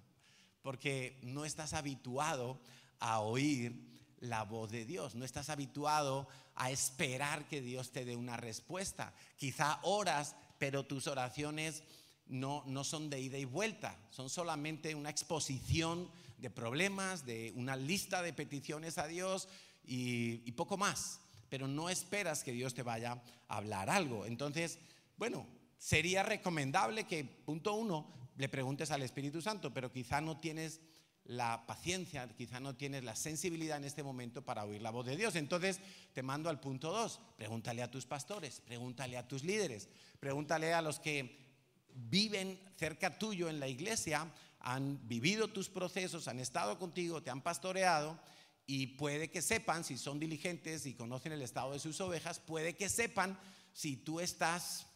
porque 0.62 1.20
no 1.24 1.46
estás 1.46 1.74
habituado 1.74 2.60
a 3.00 3.20
oír 3.20 3.97
la 4.20 4.44
voz 4.44 4.72
de 4.72 4.86
Dios, 4.86 5.16
no 5.16 5.26
estás 5.26 5.50
habituado 5.50 6.28
a 6.56 6.72
esperar 6.72 7.48
que 7.48 7.62
Dios 7.62 7.92
te 7.92 8.06
dé 8.06 8.16
una 8.16 8.38
respuesta. 8.38 9.14
Quizá 9.38 9.80
oras, 9.84 10.36
pero 10.58 10.86
tus 10.86 11.08
oraciones 11.08 11.84
no, 12.28 12.64
no 12.66 12.84
son 12.84 13.10
de 13.10 13.22
ida 13.22 13.38
y 13.38 13.46
vuelta, 13.46 13.98
son 14.10 14.30
solamente 14.30 14.96
una 14.96 15.10
exposición 15.10 16.10
de 16.38 16.50
problemas, 16.50 17.26
de 17.26 17.54
una 17.56 17.76
lista 17.76 18.22
de 18.22 18.34
peticiones 18.34 18.98
a 18.98 19.08
Dios 19.08 19.48
y, 19.86 20.42
y 20.46 20.52
poco 20.54 20.78
más, 20.78 21.22
pero 21.50 21.68
no 21.68 21.90
esperas 21.90 22.44
que 22.44 22.52
Dios 22.52 22.74
te 22.74 22.84
vaya 22.84 23.22
a 23.48 23.58
hablar 23.58 23.90
algo. 23.90 24.26
Entonces, 24.26 24.80
bueno, 25.18 25.48
sería 25.78 26.24
recomendable 26.24 27.06
que, 27.06 27.24
punto 27.24 27.74
uno, 27.74 28.14
le 28.38 28.50
preguntes 28.50 28.92
al 28.92 29.02
Espíritu 29.02 29.42
Santo, 29.42 29.74
pero 29.74 29.92
quizá 29.92 30.22
no 30.22 30.38
tienes 30.38 30.80
la 31.28 31.66
paciencia, 31.66 32.28
quizá 32.30 32.60
no 32.60 32.76
tienes 32.76 33.04
la 33.04 33.16
sensibilidad 33.16 33.78
en 33.78 33.84
este 33.84 34.02
momento 34.02 34.44
para 34.44 34.64
oír 34.64 34.82
la 34.82 34.92
voz 34.92 35.06
de 35.06 35.18
Dios. 35.18 35.36
Entonces 35.36 35.80
te 36.14 36.24
mando 36.24 36.50
al 36.50 36.60
punto 36.60 36.92
dos, 36.92 37.20
pregúntale 37.36 37.84
a 37.84 37.92
tus 37.92 38.06
pastores, 38.06 38.62
pregúntale 38.62 39.18
a 39.18 39.28
tus 39.28 39.44
líderes, 39.44 39.90
pregúntale 40.20 40.74
a 40.74 40.82
los 40.82 41.00
que 41.00 41.46
viven 41.94 42.60
cerca 42.78 43.20
tuyo 43.20 43.50
en 43.50 43.60
la 43.60 43.68
iglesia, 43.68 44.32
han 44.60 45.06
vivido 45.08 45.50
tus 45.50 45.70
procesos, 45.70 46.28
han 46.28 46.40
estado 46.40 46.80
contigo, 46.80 47.22
te 47.22 47.30
han 47.30 47.42
pastoreado 47.42 48.18
y 48.66 48.88
puede 48.88 49.30
que 49.30 49.42
sepan, 49.42 49.84
si 49.84 49.98
son 49.98 50.20
diligentes 50.20 50.86
y 50.86 50.94
conocen 50.94 51.34
el 51.34 51.42
estado 51.42 51.74
de 51.74 51.80
sus 51.80 52.00
ovejas, 52.00 52.40
puede 52.40 52.76
que 52.76 52.88
sepan 52.88 53.38
si 53.74 53.98
tú 53.98 54.22
estás 54.22 54.88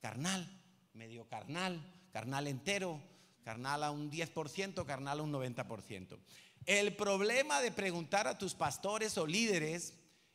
carnal, 0.00 0.48
medio 0.92 1.28
carnal, 1.28 1.80
carnal 2.12 2.46
entero, 2.46 3.02
carnal 3.44 3.84
a 3.84 3.90
un 3.90 4.10
10%, 4.10 4.84
carnal 4.84 5.20
a 5.20 5.22
un 5.22 5.32
90%. 5.32 6.18
El 6.66 6.96
problema 6.96 7.60
de 7.60 7.70
preguntar 7.70 8.26
a 8.26 8.38
tus 8.38 8.54
pastores 8.54 9.18
o 9.18 9.26
líderes 9.26 9.92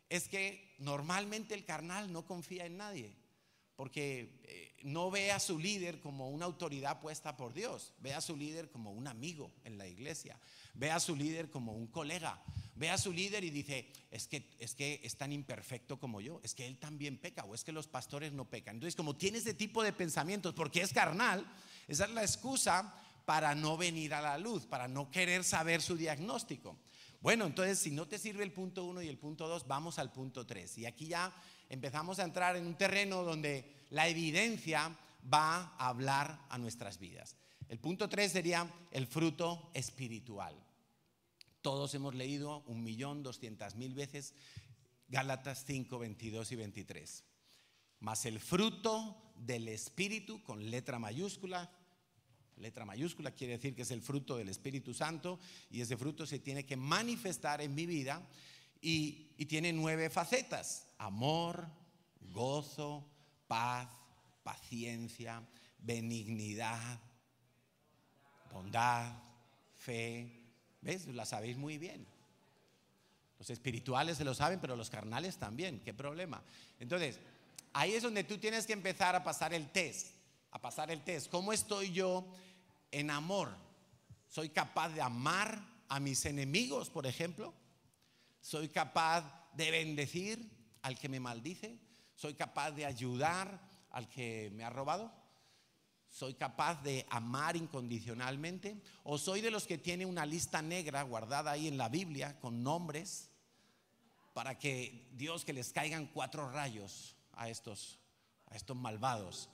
es 0.10 0.28
que 0.28 0.76
normalmente 0.78 1.56
el 1.56 1.66
carnal 1.66 2.14
no 2.14 2.26
confía 2.26 2.66
en 2.66 2.78
nadie, 2.78 3.16
porque 3.76 4.40
eh, 4.44 4.76
no 4.84 5.10
ve 5.10 5.32
a 5.32 5.40
su 5.40 5.58
líder 5.58 6.00
como 6.02 6.30
una 6.30 6.46
autoridad 6.46 7.02
puesta 7.02 7.36
por 7.36 7.54
Dios, 7.54 7.94
ve 8.00 8.14
a 8.14 8.22
su 8.22 8.36
líder 8.38 8.70
como 8.70 8.92
un 8.92 9.08
amigo 9.08 9.52
en 9.64 9.78
la 9.78 9.88
iglesia, 9.88 10.40
ve 10.76 10.92
a 10.92 11.00
su 11.00 11.16
líder 11.16 11.50
como 11.50 11.74
un 11.74 11.88
colega, 11.88 12.44
ve 12.76 12.90
a 12.90 12.98
su 12.98 13.12
líder 13.12 13.44
y 13.44 13.50
dice, 13.50 13.92
es 14.12 14.28
que, 14.28 14.50
es 14.60 14.76
que 14.76 15.02
es 15.04 15.18
tan 15.18 15.32
imperfecto 15.32 16.00
como 16.00 16.22
yo, 16.22 16.40
es 16.44 16.54
que 16.54 16.68
él 16.68 16.78
también 16.78 17.18
peca 17.18 17.44
o 17.44 17.56
es 17.56 17.64
que 17.64 17.72
los 17.72 17.88
pastores 17.88 18.34
no 18.34 18.46
pecan. 18.46 18.76
Entonces, 18.76 18.96
como 18.96 19.16
tiene 19.16 19.40
ese 19.40 19.54
tipo 19.54 19.84
de 19.84 19.94
pensamientos, 19.94 20.54
porque 20.54 20.82
es 20.82 20.94
carnal, 20.94 21.46
esa 21.90 22.06
es 22.06 22.12
la 22.12 22.22
excusa 22.22 22.96
para 23.26 23.54
no 23.56 23.78
venir 23.78 24.14
a 24.14 24.22
la 24.22 24.38
luz, 24.38 24.66
para 24.66 24.88
no 24.88 25.12
querer 25.12 25.44
saber 25.44 25.82
su 25.82 25.98
diagnóstico. 25.98 26.78
Bueno, 27.22 27.46
entonces 27.46 27.80
si 27.80 27.92
no 27.92 28.08
te 28.08 28.18
sirve 28.18 28.44
el 28.44 28.54
punto 28.54 28.86
1 28.86 29.02
y 29.02 29.08
el 29.10 29.18
punto 29.18 29.48
2, 29.48 29.68
vamos 29.68 30.00
al 30.00 30.12
punto 30.12 30.46
3. 30.46 30.78
Y 30.78 30.86
aquí 30.86 31.08
ya 31.08 31.34
empezamos 31.68 32.20
a 32.20 32.24
entrar 32.24 32.56
en 32.56 32.66
un 32.66 32.76
terreno 32.76 33.24
donde 33.24 33.86
la 33.90 34.08
evidencia 34.08 34.98
va 35.32 35.76
a 35.78 35.90
hablar 35.90 36.46
a 36.50 36.58
nuestras 36.58 36.98
vidas. 36.98 37.36
El 37.68 37.80
punto 37.80 38.08
3 38.08 38.32
sería 38.32 38.72
el 38.92 39.06
fruto 39.06 39.70
espiritual. 39.74 40.56
Todos 41.62 41.94
hemos 41.94 42.16
leído 42.16 42.64
un 42.68 42.84
millón 42.84 43.22
doscientas 43.22 43.76
mil 43.76 43.94
veces 43.94 44.34
Gálatas 45.10 45.66
5, 45.66 46.00
22 46.00 46.52
y 46.52 46.56
23. 46.56 47.24
Mas 48.00 48.26
el 48.26 48.40
fruto 48.40 49.34
del 49.36 49.68
Espíritu, 49.68 50.42
con 50.44 50.70
letra 50.70 51.00
mayúscula, 51.00 51.70
letra 52.60 52.86
mayúscula 52.86 53.32
quiere 53.32 53.54
decir 53.54 53.76
que 53.76 53.84
es 53.84 53.92
el 53.92 54.02
fruto 54.02 54.38
del 54.38 54.50
Espíritu 54.50 54.94
Santo 54.94 55.40
y 55.72 55.82
ese 55.82 55.98
fruto 55.98 56.26
se 56.26 56.40
tiene 56.40 56.66
que 56.66 56.76
manifestar 56.76 57.62
en 57.62 57.74
mi 57.74 57.86
vida 57.86 58.22
y, 58.82 59.26
tiene 59.46 59.74
nueve 59.74 60.10
facetas. 60.10 60.88
Amor, 60.98 61.68
gozo, 62.20 63.06
paz, 63.48 63.90
paciencia, 64.44 65.42
benignidad, 65.80 67.00
bondad, 68.52 69.12
fe. 69.78 70.46
¿Ves? 70.82 71.08
La 71.08 71.26
sabéis 71.26 71.58
muy 71.58 71.78
bien. 71.78 72.06
Los 73.40 73.50
espirituales 73.50 74.18
se 74.18 74.26
lo 74.26 74.34
saben, 74.34 74.60
pero 74.60 74.76
los 74.76 74.90
carnales 74.90 75.38
también. 75.38 75.80
¿Qué 75.80 75.94
problema? 75.94 76.44
Entonces, 76.80 77.20
ahí 77.74 77.94
es 77.94 78.04
donde 78.04 78.26
tú 78.26 78.38
tienes 78.38 78.68
que 78.68 78.74
empezar 78.74 79.16
a 79.16 79.24
pasar 79.24 79.54
el 79.54 79.72
test. 79.72 80.16
A 80.52 80.60
pasar 80.60 80.92
el 80.92 81.02
test. 81.04 81.30
¿Cómo 81.30 81.54
estoy 81.54 81.92
yo 81.92 82.26
en 82.92 83.12
amor? 83.12 83.56
¿Soy 84.28 84.50
capaz 84.50 84.90
de 84.90 85.02
amar 85.02 85.60
a 85.88 86.00
mis 86.00 86.26
enemigos, 86.26 86.90
por 86.90 87.08
ejemplo? 87.08 87.54
¿Soy 88.42 88.70
capaz 88.70 89.52
de 89.54 89.72
bendecir 89.72 90.50
al 90.82 90.98
que 90.98 91.10
me 91.10 91.20
maldice? 91.20 91.80
¿Soy 92.16 92.36
capaz 92.36 92.72
de 92.72 92.86
ayudar 92.86 93.60
al 93.92 94.08
que 94.08 94.52
me 94.54 94.64
ha 94.64 94.70
robado? 94.70 95.12
¿Soy 96.10 96.34
capaz 96.34 96.82
de 96.84 97.06
amar 97.10 97.56
incondicionalmente? 97.56 98.82
¿O 99.04 99.18
soy 99.18 99.42
de 99.42 99.52
los 99.52 99.68
que 99.68 99.78
tiene 99.78 100.06
una 100.06 100.26
lista 100.26 100.62
negra 100.62 101.02
guardada 101.04 101.52
ahí 101.52 101.68
en 101.68 101.78
la 101.78 101.90
Biblia 101.90 102.40
con 102.40 102.64
nombres 102.64 103.30
para 104.34 104.58
que 104.58 105.08
Dios 105.14 105.46
que 105.46 105.54
les 105.54 105.72
caigan 105.72 106.08
cuatro 106.08 106.50
rayos 106.52 107.16
a 107.34 107.50
estos, 107.50 108.00
a 108.48 108.56
estos 108.56 108.76
malvados? 108.76 109.50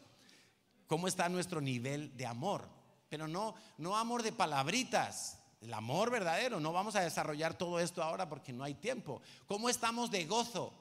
¿Cómo 0.88 1.08
está 1.08 1.27
nuestro 1.30 1.62
nivel 1.62 2.15
de 2.15 2.25
amor? 2.25 2.70
Pero 3.15 3.29
no, 3.29 3.55
no 3.77 3.95
amor 3.95 4.24
de 4.24 4.34
palabritas, 4.34 5.38
el 5.62 5.74
amor 5.74 6.12
verdadero. 6.12 6.60
No 6.60 6.74
vamos 6.74 6.98
a 6.98 7.00
desarrollar 7.00 7.57
todo 7.57 7.79
esto 7.79 8.03
ahora 8.03 8.27
porque 8.27 8.51
no 8.51 8.65
hay 8.65 8.74
tiempo. 8.74 9.22
¿Cómo 9.48 9.69
estamos 9.69 10.12
de 10.12 10.25
gozo? 10.25 10.74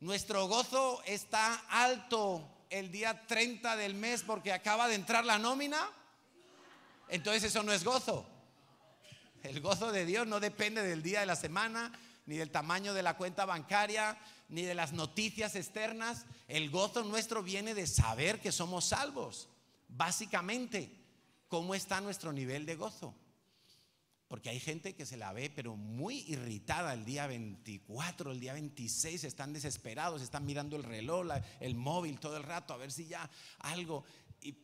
Nuestro 0.00 0.48
gozo 0.48 1.02
está 1.04 1.56
alto 1.68 2.64
el 2.70 2.90
día 2.90 3.26
30 3.26 3.76
del 3.76 3.94
mes 3.96 4.22
porque 4.22 4.50
acaba 4.50 4.88
de 4.88 4.94
entrar 4.94 5.26
la 5.26 5.38
nómina. 5.38 5.78
Entonces 7.10 7.44
eso 7.44 7.62
no 7.62 7.70
es 7.70 7.84
gozo. 7.84 8.24
El 9.42 9.60
gozo 9.60 9.92
de 9.92 10.06
Dios 10.06 10.26
no 10.26 10.40
depende 10.40 10.82
del 10.82 11.02
día 11.02 11.20
de 11.20 11.26
la 11.26 11.36
semana, 11.36 11.92
ni 12.24 12.38
del 12.38 12.50
tamaño 12.50 12.94
de 12.94 13.02
la 13.02 13.18
cuenta 13.18 13.44
bancaria, 13.44 14.16
ni 14.48 14.62
de 14.62 14.74
las 14.74 14.94
noticias 14.94 15.54
externas. 15.54 16.24
El 16.48 16.70
gozo 16.70 17.04
nuestro 17.04 17.42
viene 17.42 17.74
de 17.74 17.86
saber 17.86 18.40
que 18.40 18.52
somos 18.52 18.86
salvos. 18.86 19.50
Básicamente, 19.88 21.03
¿cómo 21.54 21.76
está 21.76 22.00
nuestro 22.00 22.32
nivel 22.32 22.66
de 22.66 22.74
gozo? 22.74 23.14
Porque 24.26 24.50
hay 24.50 24.58
gente 24.58 24.96
que 24.96 25.06
se 25.06 25.16
la 25.16 25.32
ve, 25.32 25.50
pero 25.54 25.76
muy 25.76 26.24
irritada 26.26 26.92
el 26.92 27.04
día 27.04 27.28
24, 27.28 28.32
el 28.32 28.40
día 28.40 28.54
26, 28.54 29.22
están 29.22 29.52
desesperados, 29.52 30.20
están 30.20 30.44
mirando 30.44 30.74
el 30.74 30.82
reloj, 30.82 31.28
el 31.60 31.76
móvil 31.76 32.18
todo 32.18 32.36
el 32.38 32.42
rato, 32.42 32.74
a 32.74 32.76
ver 32.76 32.90
si 32.90 33.06
ya 33.06 33.30
algo. 33.60 34.02
Y, 34.40 34.56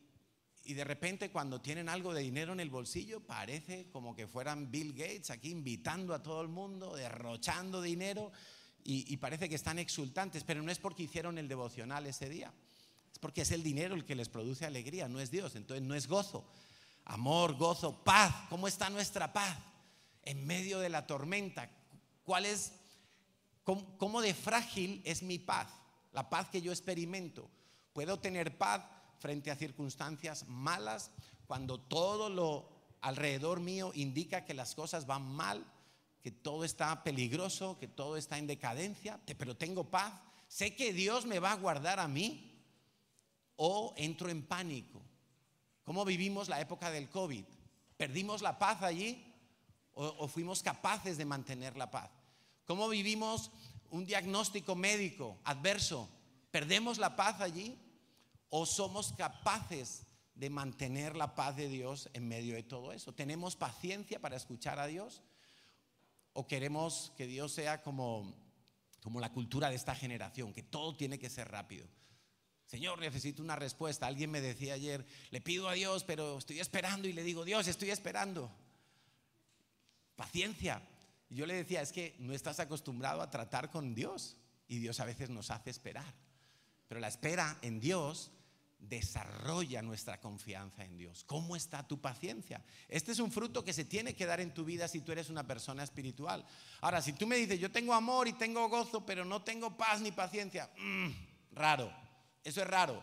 y, 0.65 0.75
de 0.75 0.83
repente 0.83 1.31
cuando 1.31 1.61
tienen 1.61 1.89
algo 1.89 2.13
de 2.13 2.23
dinero 2.23 2.55
en 2.55 2.59
el 2.59 2.71
bolsillo, 2.71 3.21
parece 3.21 3.89
como 3.93 4.17
que 4.17 4.27
fueran 4.27 4.73
Bill 4.73 4.93
Gates 4.93 5.31
aquí 5.31 5.51
invitando 5.51 6.13
a 6.13 6.25
todo 6.25 6.43
el 6.43 6.49
mundo, 6.49 6.97
derrochando 6.97 7.83
dinero, 7.83 8.33
y, 8.83 9.05
y 9.15 9.17
parece 9.19 9.49
que 9.49 9.55
están 9.55 9.79
exultantes, 9.79 10.43
pero 10.43 10.61
no 10.61 10.73
es 10.73 10.81
porque 10.81 11.05
hicieron 11.05 11.39
el 11.39 11.47
devocional 11.47 12.05
ese 12.07 12.29
día, 12.29 12.53
es 13.13 13.21
porque 13.21 13.43
es 13.43 13.53
el 13.53 13.63
dinero 13.63 13.95
el 13.95 14.05
que 14.05 14.17
les 14.17 14.29
produce 14.29 14.67
alegría, 14.67 15.09
no 15.09 15.21
es 15.21 15.31
Dios, 15.31 15.55
entonces 15.55 15.87
no 15.87 15.95
es 15.95 16.09
gozo 16.09 16.51
amor, 17.11 17.57
gozo, 17.57 18.05
paz. 18.05 18.33
¿Cómo 18.49 18.69
está 18.69 18.89
nuestra 18.89 19.33
paz 19.33 19.57
en 20.23 20.47
medio 20.47 20.79
de 20.79 20.89
la 20.89 21.07
tormenta? 21.07 21.69
¿Cuál 22.25 22.47
es, 22.47 22.73
cómo, 23.65 24.21
de 24.21 24.33
frágil 24.33 25.03
es 25.05 25.23
mi 25.23 25.39
paz? 25.39 25.69
La 26.13 26.31
paz 26.31 26.49
que 26.49 26.63
yo 26.63 26.73
experimento. 26.73 27.51
¿Puedo 27.93 28.19
tener 28.21 28.57
paz 28.57 28.83
frente 29.19 29.51
a 29.51 29.57
circunstancias 29.57 30.47
malas 30.47 31.11
cuando 31.47 31.81
todo 31.81 32.31
lo 32.31 32.69
alrededor 33.01 33.61
mío 33.61 33.91
indica 33.95 34.45
que 34.45 34.55
las 34.55 34.75
cosas 34.75 35.07
van 35.07 35.23
mal, 35.23 35.65
que 36.23 36.31
todo 36.31 36.65
está 36.65 37.03
peligroso, 37.03 37.77
que 37.79 37.89
todo 37.89 38.17
está 38.17 38.39
en 38.39 38.47
decadencia, 38.47 39.19
pero 39.37 39.57
tengo 39.57 39.91
paz? 39.91 40.15
¿Sé 40.47 40.77
que 40.77 40.93
Dios 40.93 41.27
me 41.27 41.41
va 41.41 41.53
a 41.53 41.57
guardar 41.57 41.99
a 41.99 42.07
mí? 42.07 42.47
¿O 43.57 43.95
entro 43.97 44.29
en 44.31 44.47
pánico? 44.47 45.03
¿Cómo 45.91 46.05
vivimos 46.05 46.49
la 46.49 46.61
época 46.61 46.89
del 46.93 47.11
COVID? 47.11 47.45
¿Perdimos 47.97 48.43
la 48.43 48.61
paz 48.61 48.81
allí 48.85 49.25
o, 49.93 50.07
o 50.07 50.29
fuimos 50.29 50.63
capaces 50.63 51.19
de 51.19 51.25
mantener 51.25 51.77
la 51.77 51.91
paz? 51.91 52.13
¿Cómo 52.65 52.89
vivimos 52.89 53.51
un 53.91 54.07
diagnóstico 54.07 54.77
médico 54.77 55.41
adverso? 55.43 56.09
¿Perdemos 56.53 56.99
la 56.99 57.17
paz 57.17 57.41
allí 57.41 57.77
o 58.51 58.67
somos 58.67 59.13
capaces 59.15 60.07
de 60.37 60.49
mantener 60.49 61.17
la 61.17 61.35
paz 61.35 61.57
de 61.57 61.69
Dios 61.69 62.09
en 62.13 62.29
medio 62.29 62.55
de 62.55 62.63
todo 62.63 62.93
eso? 62.93 63.13
¿Tenemos 63.13 63.57
paciencia 63.57 64.21
para 64.21 64.37
escuchar 64.37 64.79
a 64.79 64.87
Dios? 64.87 65.23
¿O 66.35 66.47
queremos 66.47 67.13
que 67.17 67.27
Dios 67.27 67.53
sea 67.53 67.83
como, 67.83 68.33
como 69.03 69.19
la 69.19 69.33
cultura 69.33 69.69
de 69.69 69.75
esta 69.75 69.97
generación, 69.97 70.53
que 70.53 70.63
todo 70.63 70.97
tiene 70.97 71.19
que 71.19 71.31
ser 71.31 71.51
rápido? 71.51 71.89
Señor, 72.71 73.01
necesito 73.01 73.43
una 73.43 73.57
respuesta. 73.57 74.07
Alguien 74.07 74.31
me 74.31 74.41
decía 74.41 74.75
ayer, 74.75 75.05
le 75.33 75.41
pido 75.41 75.69
a 75.69 75.73
Dios, 75.73 76.05
pero 76.05 76.39
estoy 76.39 76.61
esperando 76.61 77.09
y 77.09 77.13
le 77.13 77.25
digo, 77.25 77.45
Dios, 77.45 77.67
estoy 77.67 77.91
esperando. 77.91 78.49
Paciencia. 80.15 80.81
Yo 81.31 81.47
le 81.47 81.55
decía, 81.55 81.83
es 81.83 81.91
que 81.91 82.15
no 82.21 82.33
estás 82.33 82.61
acostumbrado 82.61 83.23
a 83.23 83.31
tratar 83.31 83.73
con 83.73 83.93
Dios 83.93 84.37
y 84.69 84.79
Dios 84.79 85.01
a 85.01 85.05
veces 85.05 85.31
nos 85.31 85.51
hace 85.51 85.71
esperar. 85.71 86.15
Pero 86.87 87.01
la 87.01 87.09
espera 87.09 87.59
en 87.63 87.81
Dios 87.81 88.31
desarrolla 88.79 89.83
nuestra 89.83 90.21
confianza 90.21 90.85
en 90.85 90.97
Dios. 90.97 91.25
¿Cómo 91.25 91.57
está 91.57 91.89
tu 91.89 92.01
paciencia? 92.01 92.63
Este 92.87 93.11
es 93.11 93.19
un 93.19 93.33
fruto 93.33 93.65
que 93.65 93.73
se 93.73 93.85
tiene 93.85 94.15
que 94.15 94.27
dar 94.27 94.41
en 94.41 94.55
tu 94.55 94.65
vida 94.65 94.87
si 94.87 95.01
tú 95.01 95.11
eres 95.11 95.29
una 95.29 95.45
persona 95.45 95.83
espiritual. 95.83 96.47
Ahora, 96.83 97.03
si 97.03 97.15
tú 97.15 97.27
me 97.27 97.35
dices, 97.35 97.59
yo 97.59 97.73
tengo 97.73 97.95
amor 97.95 98.29
y 98.29 98.35
tengo 98.35 98.69
gozo, 98.69 99.05
pero 99.05 99.25
no 99.25 99.43
tengo 99.43 99.77
paz 99.77 100.01
ni 100.01 100.13
paciencia, 100.13 100.71
mmm, 100.79 101.11
raro. 101.51 102.10
Eso 102.45 102.63
es 102.63 102.67
raro. 102.67 103.03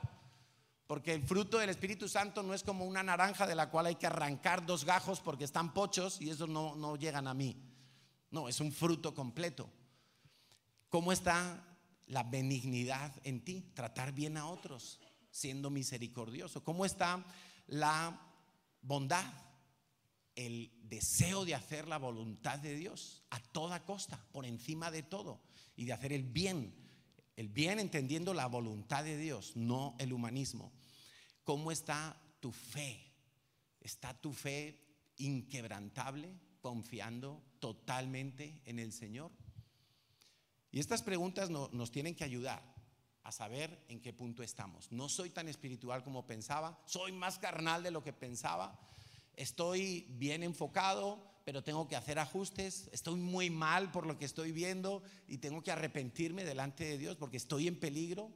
Porque 0.87 1.13
el 1.13 1.21
fruto 1.21 1.57
del 1.57 1.69
Espíritu 1.69 2.07
Santo 2.07 2.41
no 2.43 2.53
es 2.53 2.63
como 2.63 2.85
una 2.85 3.03
naranja 3.03 3.45
de 3.45 3.55
la 3.55 3.69
cual 3.69 3.87
hay 3.87 3.95
que 3.95 4.07
arrancar 4.07 4.65
dos 4.65 4.85
gajos 4.85 5.19
porque 5.19 5.43
están 5.43 5.73
pochos 5.73 6.21
y 6.21 6.29
esos 6.29 6.47
no, 6.47 6.75
no 6.77 6.95
llegan 6.95 7.27
a 7.27 7.33
mí. 7.33 7.61
No, 8.31 8.47
es 8.47 8.61
un 8.61 8.71
fruto 8.71 9.13
completo. 9.13 9.69
¿Cómo 10.89 11.11
está 11.11 11.77
la 12.05 12.23
benignidad 12.23 13.13
en 13.25 13.43
ti? 13.43 13.71
Tratar 13.73 14.13
bien 14.13 14.37
a 14.37 14.47
otros, 14.47 15.01
siendo 15.29 15.69
misericordioso. 15.69 16.63
¿Cómo 16.63 16.85
está 16.85 17.25
la 17.67 18.19
bondad? 18.81 19.25
El 20.35 20.71
deseo 20.83 21.43
de 21.43 21.55
hacer 21.55 21.87
la 21.87 21.97
voluntad 21.97 22.59
de 22.59 22.75
Dios 22.75 23.23
a 23.29 23.39
toda 23.39 23.83
costa, 23.83 24.23
por 24.31 24.45
encima 24.45 24.89
de 24.89 25.03
todo, 25.03 25.41
y 25.75 25.83
de 25.83 25.93
hacer 25.93 26.13
el 26.13 26.23
bien 26.23 26.86
el 27.37 27.47
bien 27.49 27.79
entendiendo 27.79 28.33
la 28.33 28.47
voluntad 28.47 29.03
de 29.03 29.15
Dios, 29.15 29.55
no 29.55 29.95
el 29.99 30.11
humanismo. 30.11 30.73
¿Cómo 31.43 31.71
está 31.71 32.19
tu 32.39 32.51
fe? 32.51 33.13
¿Está 33.79 34.19
tu 34.19 34.33
fe 34.33 34.83
inquebrantable, 35.17 36.35
confiando 36.61 37.43
totalmente 37.59 38.61
en 38.65 38.79
el 38.79 38.91
Señor? 38.91 39.31
Y 40.71 40.79
estas 40.79 41.03
preguntas 41.03 41.49
nos 41.51 41.91
tienen 41.91 42.15
que 42.15 42.23
ayudar 42.23 42.61
a 43.23 43.31
saber 43.31 43.85
en 43.87 44.01
qué 44.01 44.13
punto 44.13 44.41
estamos. 44.41 44.91
No 44.91 45.07
soy 45.07 45.29
tan 45.29 45.47
espiritual 45.47 46.03
como 46.03 46.25
pensaba, 46.25 46.81
soy 46.85 47.11
más 47.11 47.37
carnal 47.37 47.83
de 47.83 47.91
lo 47.91 48.03
que 48.03 48.13
pensaba, 48.13 48.79
estoy 49.35 50.07
bien 50.09 50.41
enfocado, 50.41 51.36
pero 51.47 51.63
tengo 51.63 51.87
que 51.87 51.95
hacer 51.95 52.19
ajustes, 52.19 52.89
estoy 52.91 53.15
muy 53.15 53.49
mal 53.49 53.89
por 53.93 54.05
lo 54.05 54.17
que 54.17 54.25
estoy 54.25 54.51
viendo 54.51 55.01
y 55.29 55.37
tengo 55.37 55.63
que 55.63 55.71
arrepentirme 55.71 56.43
delante 56.43 56.83
de 56.83 56.97
Dios 56.97 57.15
porque 57.15 57.37
estoy 57.37 57.69
en 57.69 57.79
peligro. 57.79 58.29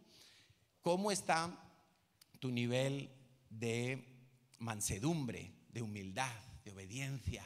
¿Cómo 0.81 1.11
está 1.11 1.61
tu 2.39 2.51
nivel 2.51 3.11
de 3.49 4.31
mansedumbre, 4.59 5.51
de 5.73 5.81
humildad, 5.81 6.31
de 6.63 6.71
obediencia 6.71 7.43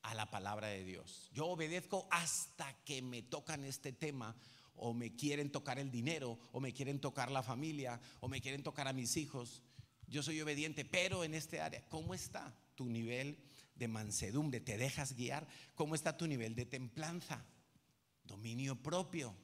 a 0.00 0.14
la 0.14 0.30
palabra 0.30 0.68
de 0.68 0.82
Dios? 0.82 1.28
Yo 1.34 1.48
obedezco 1.48 2.08
hasta 2.10 2.72
que 2.86 3.02
me 3.02 3.20
tocan 3.20 3.64
este 3.64 3.92
tema 3.92 4.34
o 4.74 4.94
me 4.94 5.14
quieren 5.14 5.52
tocar 5.52 5.78
el 5.78 5.90
dinero 5.90 6.38
o 6.50 6.60
me 6.60 6.72
quieren 6.72 6.98
tocar 6.98 7.30
la 7.30 7.42
familia 7.42 8.00
o 8.20 8.28
me 8.28 8.40
quieren 8.40 8.62
tocar 8.62 8.88
a 8.88 8.94
mis 8.94 9.18
hijos. 9.18 9.60
Yo 10.06 10.22
soy 10.22 10.40
obediente, 10.40 10.86
pero 10.86 11.24
en 11.24 11.34
este 11.34 11.60
área, 11.60 11.86
¿cómo 11.90 12.14
está 12.14 12.56
tu 12.74 12.86
nivel 12.86 13.47
de 13.78 13.88
mansedumbre, 13.88 14.60
te 14.60 14.76
dejas 14.76 15.14
guiar, 15.14 15.46
¿cómo 15.74 15.94
está 15.94 16.16
tu 16.16 16.26
nivel 16.26 16.54
de 16.54 16.66
templanza? 16.66 17.44
Dominio 18.24 18.76
propio, 18.82 19.34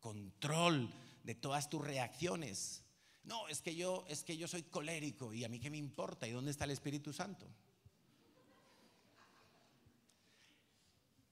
control 0.00 0.92
de 1.22 1.34
todas 1.34 1.68
tus 1.68 1.84
reacciones. 1.84 2.82
No, 3.24 3.46
es 3.48 3.60
que 3.60 3.76
yo 3.76 4.04
es 4.08 4.24
que 4.24 4.36
yo 4.36 4.48
soy 4.48 4.62
colérico 4.62 5.32
y 5.32 5.44
a 5.44 5.48
mí 5.48 5.60
qué 5.60 5.70
me 5.70 5.76
importa, 5.76 6.26
¿y 6.26 6.32
dónde 6.32 6.50
está 6.50 6.64
el 6.64 6.72
Espíritu 6.72 7.12
Santo? 7.12 7.46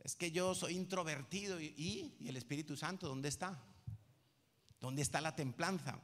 Es 0.05 0.15
que 0.15 0.31
yo 0.31 0.55
soy 0.55 0.77
introvertido 0.77 1.61
y, 1.61 2.15
y 2.19 2.29
el 2.29 2.37
Espíritu 2.37 2.77
Santo, 2.77 3.09
¿dónde 3.09 3.29
está? 3.29 3.63
¿Dónde 4.81 5.03
está 5.03 5.21
la 5.21 5.35
templanza? 5.35 6.01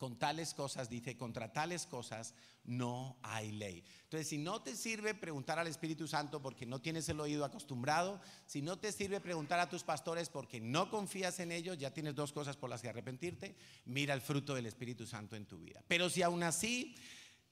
Con 0.00 0.18
tales 0.18 0.54
cosas, 0.54 0.88
dice, 0.88 1.18
contra 1.18 1.52
tales 1.52 1.84
cosas 1.84 2.32
no 2.64 3.18
hay 3.22 3.52
ley. 3.52 3.84
Entonces, 4.04 4.28
si 4.28 4.38
no 4.38 4.62
te 4.62 4.74
sirve 4.74 5.14
preguntar 5.14 5.58
al 5.58 5.66
Espíritu 5.66 6.08
Santo 6.08 6.40
porque 6.40 6.64
no 6.64 6.80
tienes 6.80 7.06
el 7.10 7.20
oído 7.20 7.44
acostumbrado, 7.44 8.18
si 8.46 8.62
no 8.62 8.78
te 8.78 8.92
sirve 8.92 9.20
preguntar 9.20 9.60
a 9.60 9.68
tus 9.68 9.84
pastores 9.84 10.30
porque 10.30 10.58
no 10.58 10.88
confías 10.88 11.38
en 11.40 11.52
ellos, 11.52 11.76
ya 11.76 11.92
tienes 11.92 12.14
dos 12.14 12.32
cosas 12.32 12.56
por 12.56 12.70
las 12.70 12.80
que 12.80 12.88
arrepentirte, 12.88 13.54
mira 13.84 14.14
el 14.14 14.22
fruto 14.22 14.54
del 14.54 14.64
Espíritu 14.64 15.04
Santo 15.04 15.36
en 15.36 15.44
tu 15.44 15.58
vida. 15.58 15.84
Pero 15.86 16.08
si 16.08 16.22
aún 16.22 16.44
así 16.44 16.96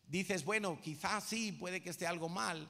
dices, 0.07 0.43
bueno, 0.43 0.81
quizás 0.81 1.25
sí, 1.25 1.53
puede 1.53 1.83
que 1.83 1.91
esté 1.91 2.07
algo 2.07 2.31
mal, 2.31 2.67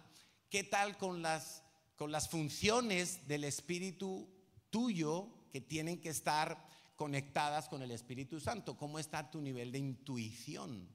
¿qué 0.51 0.64
tal 0.64 0.99
con 0.99 1.23
las, 1.23 1.62
con 1.95 2.11
las 2.11 2.29
funciones 2.29 3.29
del 3.29 3.45
Espíritu 3.45 4.29
tuyo 4.71 5.29
que 5.53 5.61
tienen 5.61 6.01
que 6.01 6.09
estar 6.09 6.67
conectadas 6.99 7.69
con 7.69 7.81
el 7.81 7.93
Espíritu 7.93 8.41
Santo. 8.41 8.77
¿Cómo 8.77 8.99
está 8.99 9.31
tu 9.31 9.41
nivel 9.41 9.71
de 9.71 9.79
intuición? 9.79 10.91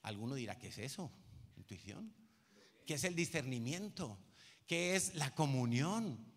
Alguno 0.00 0.34
dirá, 0.34 0.58
¿qué 0.58 0.68
es 0.68 0.78
eso? 0.78 1.12
¿Intuición? 1.58 2.10
¿Qué 2.86 2.94
es 2.94 3.04
el 3.04 3.14
discernimiento? 3.14 4.18
¿Qué 4.66 4.96
es 4.96 5.14
la 5.14 5.34
comunión? 5.34 6.32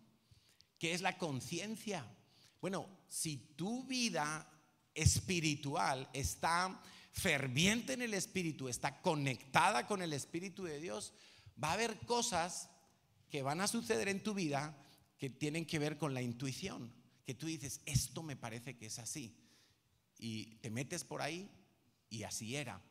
¿Qué 0.78 0.92
es 0.92 1.00
la 1.00 1.16
conciencia? 1.16 2.06
Bueno, 2.60 2.86
si 3.08 3.38
tu 3.56 3.84
vida 3.84 4.46
espiritual 4.92 6.10
está 6.12 6.82
ferviente 7.10 7.94
en 7.94 8.02
el 8.02 8.12
Espíritu, 8.12 8.68
está 8.68 9.00
conectada 9.00 9.86
con 9.86 10.02
el 10.02 10.12
Espíritu 10.12 10.64
de 10.64 10.78
Dios, 10.78 11.14
va 11.62 11.70
a 11.70 11.74
haber 11.74 11.96
cosas 12.00 12.68
que 13.30 13.42
van 13.42 13.62
a 13.62 13.66
suceder 13.66 14.08
en 14.08 14.22
tu 14.22 14.34
vida 14.34 14.76
que 15.16 15.30
tienen 15.30 15.64
que 15.64 15.78
ver 15.78 15.96
con 15.96 16.12
la 16.12 16.20
intuición 16.20 16.99
que 17.24 17.34
tú 17.34 17.46
dices, 17.46 17.80
esto 17.86 18.22
me 18.22 18.36
parece 18.36 18.76
que 18.76 18.86
es 18.86 18.98
así. 18.98 19.36
Y 20.18 20.56
te 20.56 20.70
metes 20.70 21.04
por 21.04 21.22
ahí 21.22 21.48
y 22.08 22.24
así 22.24 22.56
era. 22.56 22.82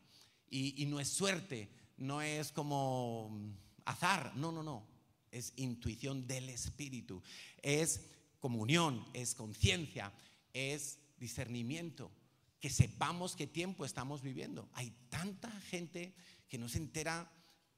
Y, 0.50 0.86
no 0.88 1.00
es 1.00 1.10
suerte, 1.10 1.70
no 1.98 2.22
es 2.22 2.52
como 2.52 3.54
azar, 3.86 4.36
no, 4.36 4.52
no, 4.52 4.64
no. 4.64 4.88
Es 5.32 5.54
intuición 5.58 6.26
del 6.26 6.50
Espíritu, 6.50 7.22
es 7.62 8.02
comunión, 8.40 9.06
es 9.14 9.36
conciencia, 9.36 10.12
es 10.54 10.98
discernimiento, 11.20 12.12
que 12.60 12.72
sepamos 12.72 13.36
qué 13.36 13.46
tiempo 13.46 13.86
estamos 13.86 14.24
viviendo. 14.24 14.68
Hay 14.74 14.92
tanta 15.10 15.52
gente 15.62 16.16
que 16.48 16.58
no 16.58 16.68
se 16.68 16.80
entera 16.80 17.32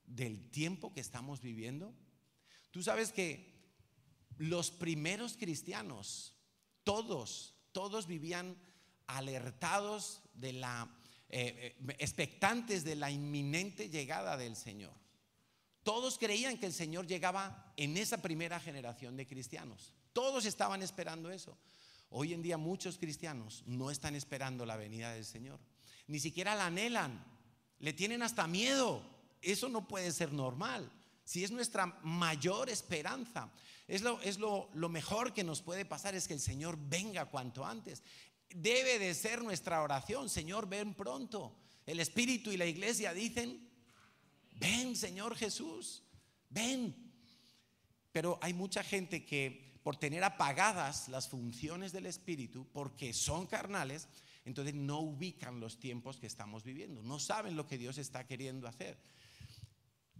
del 0.05 0.49
tiempo 0.49 0.93
que 0.93 1.01
estamos 1.01 1.41
viviendo. 1.41 1.93
Tú 2.71 2.81
sabes 2.81 3.11
que 3.11 3.51
los 4.37 4.71
primeros 4.71 5.35
cristianos 5.35 6.35
todos, 6.83 7.55
todos 7.71 8.07
vivían 8.07 8.57
alertados 9.07 10.21
de 10.33 10.53
la, 10.53 10.89
eh, 11.29 11.75
eh, 11.87 11.95
expectantes 11.99 12.83
de 12.83 12.95
la 12.95 13.11
inminente 13.11 13.89
llegada 13.89 14.37
del 14.37 14.55
Señor. 14.55 14.93
Todos 15.83 16.17
creían 16.17 16.57
que 16.57 16.67
el 16.67 16.73
Señor 16.73 17.07
llegaba 17.07 17.73
en 17.75 17.97
esa 17.97 18.21
primera 18.21 18.59
generación 18.59 19.17
de 19.17 19.27
cristianos. 19.27 19.93
Todos 20.13 20.45
estaban 20.45 20.81
esperando 20.83 21.31
eso. 21.31 21.57
Hoy 22.09 22.33
en 22.33 22.41
día 22.41 22.57
muchos 22.57 22.97
cristianos 22.97 23.63
no 23.65 23.89
están 23.89 24.15
esperando 24.15 24.65
la 24.65 24.75
venida 24.75 25.13
del 25.13 25.25
Señor. 25.25 25.59
Ni 26.07 26.19
siquiera 26.19 26.55
la 26.55 26.67
anhelan. 26.67 27.25
Le 27.79 27.93
tienen 27.93 28.21
hasta 28.21 28.47
miedo. 28.47 29.01
Eso 29.41 29.69
no 29.69 29.87
puede 29.87 30.11
ser 30.11 30.31
normal. 30.33 30.91
Si 31.31 31.45
es 31.45 31.51
nuestra 31.51 31.85
mayor 32.03 32.69
esperanza. 32.69 33.49
Es, 33.87 34.01
lo, 34.01 34.19
es 34.21 34.37
lo, 34.37 34.69
lo 34.73 34.89
mejor 34.89 35.31
que 35.33 35.45
nos 35.45 35.61
puede 35.61 35.85
pasar, 35.85 36.13
es 36.13 36.27
que 36.27 36.33
el 36.33 36.41
Señor 36.41 36.77
venga 36.77 37.27
cuanto 37.27 37.65
antes. 37.65 38.03
Debe 38.53 38.99
de 38.99 39.13
ser 39.13 39.41
nuestra 39.41 39.81
oración, 39.81 40.27
Señor, 40.27 40.67
ven 40.67 40.93
pronto. 40.93 41.55
El 41.85 42.01
Espíritu 42.01 42.51
y 42.51 42.57
la 42.57 42.65
iglesia 42.65 43.13
dicen, 43.13 43.65
ven 44.59 44.93
Señor 44.93 45.37
Jesús, 45.37 46.03
ven. 46.49 46.93
Pero 48.11 48.37
hay 48.41 48.53
mucha 48.53 48.83
gente 48.83 49.23
que 49.25 49.79
por 49.83 49.95
tener 49.95 50.25
apagadas 50.25 51.07
las 51.07 51.29
funciones 51.29 51.93
del 51.93 52.07
Espíritu, 52.07 52.67
porque 52.73 53.13
son 53.13 53.47
carnales, 53.47 54.09
Entonces 54.43 54.73
no 54.73 54.99
ubican 54.99 55.61
los 55.61 55.79
tiempos 55.79 56.17
que 56.17 56.27
estamos 56.27 56.65
viviendo, 56.65 57.01
no 57.03 57.19
saben 57.19 57.55
lo 57.55 57.67
que 57.67 57.77
Dios 57.77 57.97
está 57.97 58.27
queriendo 58.27 58.67
hacer. 58.67 58.97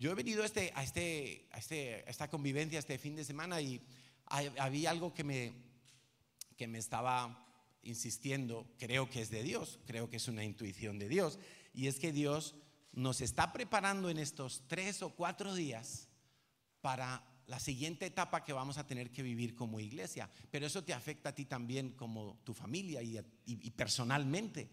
Yo 0.01 0.09
he 0.09 0.15
venido 0.15 0.41
a, 0.41 0.47
este, 0.47 0.73
a, 0.73 0.81
este, 0.81 1.47
a, 1.51 1.59
este, 1.59 2.09
esta 2.09 2.27
convivencia 2.27 2.79
este 2.79 2.97
fin 2.97 3.15
de 3.15 3.23
semana 3.23 3.61
y 3.61 3.79
había 4.25 4.89
algo 4.89 5.13
que 5.13 5.23
me, 5.23 5.53
que 6.57 6.67
me 6.67 6.79
estaba 6.79 7.47
insistiendo, 7.83 8.65
creo 8.79 9.07
que 9.11 9.21
es 9.21 9.29
de 9.29 9.43
Dios, 9.43 9.77
creo 9.85 10.09
que 10.09 10.17
es 10.17 10.27
una 10.27 10.43
intuición 10.43 10.97
de 10.97 11.07
Dios, 11.07 11.37
y 11.71 11.85
es 11.85 11.99
que 11.99 12.11
Dios 12.11 12.55
nos 12.93 13.21
está 13.21 13.53
preparando 13.53 14.09
en 14.09 14.17
estos 14.17 14.63
tres 14.67 15.03
o 15.03 15.11
cuatro 15.11 15.53
días 15.53 16.07
para 16.81 17.23
la 17.45 17.59
siguiente 17.59 18.07
etapa 18.07 18.43
que 18.43 18.53
vamos 18.53 18.79
a 18.79 18.87
tener 18.87 19.11
que 19.11 19.21
vivir 19.21 19.53
como 19.53 19.79
iglesia. 19.79 20.27
Pero 20.49 20.65
eso 20.65 20.83
te 20.83 20.95
afecta 20.95 21.29
a 21.29 21.35
ti 21.35 21.45
también 21.45 21.91
como 21.91 22.39
tu 22.43 22.55
familia 22.55 23.03
y, 23.03 23.69
personalmente. 23.69 24.67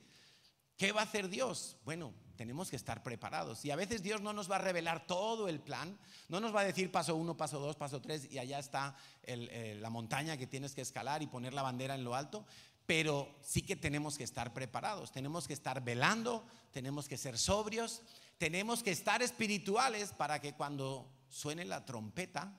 ¿Qué 0.79 0.91
va 0.91 1.03
a 1.03 1.05
hacer 1.05 1.29
Dios? 1.29 1.77
Bueno, 1.85 2.15
tenemos 2.39 2.71
que 2.71 2.77
estar 2.77 3.03
preparados. 3.03 3.65
Y 3.65 3.73
a 3.73 3.77
veces 3.77 4.01
Dios 4.01 4.23
no 4.23 4.33
nos 4.33 4.49
va 4.49 4.57
a 4.57 4.61
revelar 4.61 5.09
todo 5.09 5.49
el 5.49 5.59
plan, 5.59 5.99
no 6.29 6.39
nos 6.39 6.55
va 6.55 6.61
a 6.61 6.65
decir 6.65 6.93
paso 6.93 7.17
uno, 7.17 7.37
paso 7.37 7.59
dos, 7.59 7.75
paso 7.75 8.01
tres, 8.01 8.31
y 8.31 8.39
allá 8.39 8.61
está 8.61 8.97
la 9.27 9.91
montaña 9.91 10.37
que 10.37 10.47
tienes 10.47 10.73
que 10.73 10.81
escalar 10.81 11.21
y 11.21 11.27
poner 11.27 11.53
la 11.53 11.63
bandera 11.63 11.97
en 11.97 12.05
lo 12.05 12.15
alto, 12.15 12.47
pero 12.87 13.29
sí 13.43 13.63
que 13.63 13.75
tenemos 13.75 14.17
que 14.17 14.23
estar 14.23 14.55
preparados, 14.55 15.11
tenemos 15.11 15.49
que 15.49 15.53
estar 15.53 15.83
velando, 15.83 16.47
tenemos 16.71 17.09
que 17.09 17.19
ser 17.19 17.37
sobrios, 17.37 18.03
tenemos 18.39 18.85
que 18.85 18.93
estar 18.93 19.21
espirituales 19.21 20.13
para 20.13 20.41
que 20.41 20.55
cuando 20.55 21.11
suene 21.29 21.65
la 21.65 21.85
trompeta 21.85 22.57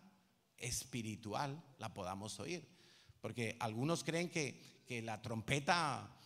espiritual 0.57 1.63
la 1.77 1.93
podamos 1.93 2.37
oír. 2.41 2.67
Porque 3.21 3.55
algunos 3.61 4.03
creen 4.03 4.29
que, 4.29 4.83
que 4.85 5.01
la 5.01 5.21
trompeta 5.21 6.18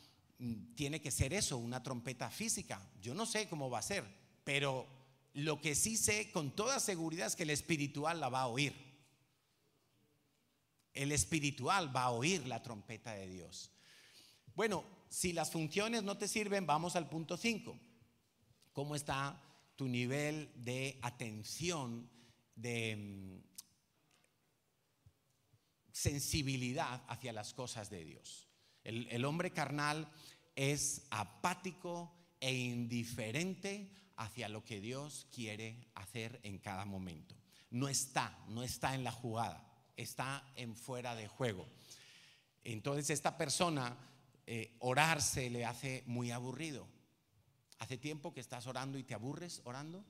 tiene 0.76 1.02
que 1.02 1.12
ser 1.12 1.34
eso, 1.34 1.58
una 1.58 1.82
trompeta 1.84 2.30
física. 2.30 2.82
Yo 3.02 3.13
no 3.13 3.26
sé 3.26 3.48
cómo 3.48 3.69
va 3.69 3.80
a 3.80 3.84
ser, 3.84 4.06
pero 4.43 4.88
lo 5.34 5.60
que 5.62 5.76
sí 5.76 5.98
sé 5.98 6.32
con 6.32 6.52
toda 6.52 6.80
seguridad 6.80 7.28
es 7.28 7.36
que 7.36 7.43
el 7.43 7.50
espiritual 7.50 8.19
la 8.19 8.30
va 8.30 8.41
a 8.41 8.48
oír. 8.48 8.74
El 10.93 11.12
espiritual 11.12 11.96
va 11.96 12.04
a 12.04 12.12
oír 12.12 12.46
la 12.46 12.62
trompeta 12.62 13.13
de 13.13 13.28
Dios. 13.28 13.72
Bueno, 14.56 14.86
si 15.10 15.34
las 15.34 15.52
funciones 15.52 16.04
no 16.04 16.17
te 16.17 16.28
sirven, 16.28 16.67
vamos 16.67 16.96
al 16.96 17.10
punto 17.10 17.38
5. 17.38 17.80
¿Cómo 18.74 18.96
está 18.96 19.41
tu 19.76 19.88
nivel 19.88 20.52
de 20.56 21.00
atención, 21.02 22.10
de 22.56 22.96
mm, 22.96 23.43
sensibilidad 25.91 27.04
hacia 27.08 27.34
las 27.34 27.54
cosas 27.54 27.89
de 27.89 28.04
Dios? 28.04 28.53
El, 28.84 29.26
hombre 29.26 29.52
carnal 29.52 30.12
es 30.56 31.08
apático 31.10 32.13
e 32.39 32.54
indiferente 32.54 33.91
hacia 34.17 34.50
lo 34.50 34.63
que 34.63 34.82
Dios 34.82 35.28
quiere 35.34 35.88
hacer 35.96 36.39
en 36.43 36.60
cada 36.60 36.86
momento. 36.86 37.36
No 37.69 37.88
está, 37.88 38.38
no 38.50 38.62
está 38.62 38.93
en 38.93 39.04
la 39.04 39.12
jugada, 39.12 39.65
está 39.96 40.43
en 40.56 40.76
fuera 40.76 41.15
de 41.15 41.28
juego. 41.28 41.67
Entonces 42.63 43.10
esta 43.10 43.38
persona 43.38 43.98
eh, 44.46 44.76
orar 44.80 45.22
se 45.22 45.50
le 45.50 45.65
hace 45.65 46.04
muy 46.06 46.32
aburrido. 46.32 46.88
¿Hace 47.80 47.98
tiempo 47.98 48.34
que 48.34 48.39
estás 48.41 48.67
orando 48.67 48.98
y 48.98 49.04
te 49.04 49.13
aburres 49.13 49.62
orando? 49.65 50.06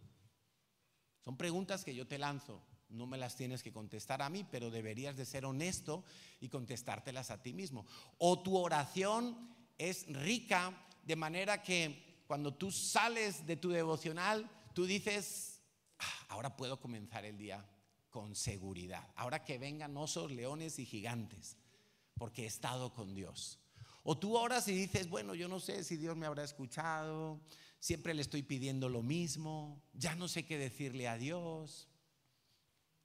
Son 1.24 1.38
preguntas 1.38 1.84
que 1.84 1.96
yo 1.96 2.06
te 2.06 2.18
lanzo. 2.18 2.62
No 2.94 3.08
me 3.08 3.18
las 3.18 3.36
tienes 3.36 3.64
que 3.64 3.74
contestar 3.74 4.22
a 4.22 4.30
mí, 4.30 4.46
pero 4.50 4.70
deberías 4.70 5.18
de 5.18 5.26
ser 5.26 5.46
honesto 5.46 6.04
y 6.40 6.50
contestártelas 6.50 7.32
a 7.32 7.42
ti 7.42 7.54
mismo. 7.54 7.86
O 8.20 8.42
tu 8.42 8.58
oración 8.58 9.50
es 9.78 10.06
rica 10.08 10.88
de 11.04 11.16
manera 11.16 11.62
que 11.62 12.24
cuando 12.28 12.54
tú 12.54 12.72
sales 12.72 13.46
de 13.46 13.58
tu 13.58 13.70
devocional, 13.70 14.50
tú 14.74 14.86
dices, 14.86 15.62
ah, 16.00 16.26
ahora 16.30 16.56
puedo 16.56 16.80
comenzar 16.80 17.26
el 17.26 17.38
día 17.38 17.66
con 18.10 18.36
seguridad. 18.36 19.08
Ahora 19.16 19.44
que 19.44 19.58
vengan 19.58 19.98
osos, 19.98 20.32
leones 20.32 20.80
y 20.80 20.86
gigantes, 20.86 21.58
porque 22.16 22.44
he 22.44 22.46
estado 22.46 22.94
con 22.94 23.14
Dios. 23.16 23.60
O 24.04 24.18
tú 24.18 24.38
oras 24.38 24.68
y 24.68 24.74
dices, 24.74 25.10
bueno, 25.10 25.34
yo 25.34 25.48
no 25.48 25.60
sé 25.60 25.84
si 25.84 25.98
Dios 25.98 26.16
me 26.16 26.26
habrá 26.26 26.44
escuchado, 26.44 27.42
siempre 27.80 28.14
le 28.14 28.22
estoy 28.22 28.44
pidiendo 28.44 28.90
lo 28.90 29.02
mismo, 29.02 29.82
ya 29.94 30.16
no 30.16 30.28
sé 30.28 30.46
qué 30.46 30.58
decirle 30.58 31.08
a 31.08 31.18
Dios. 31.18 31.88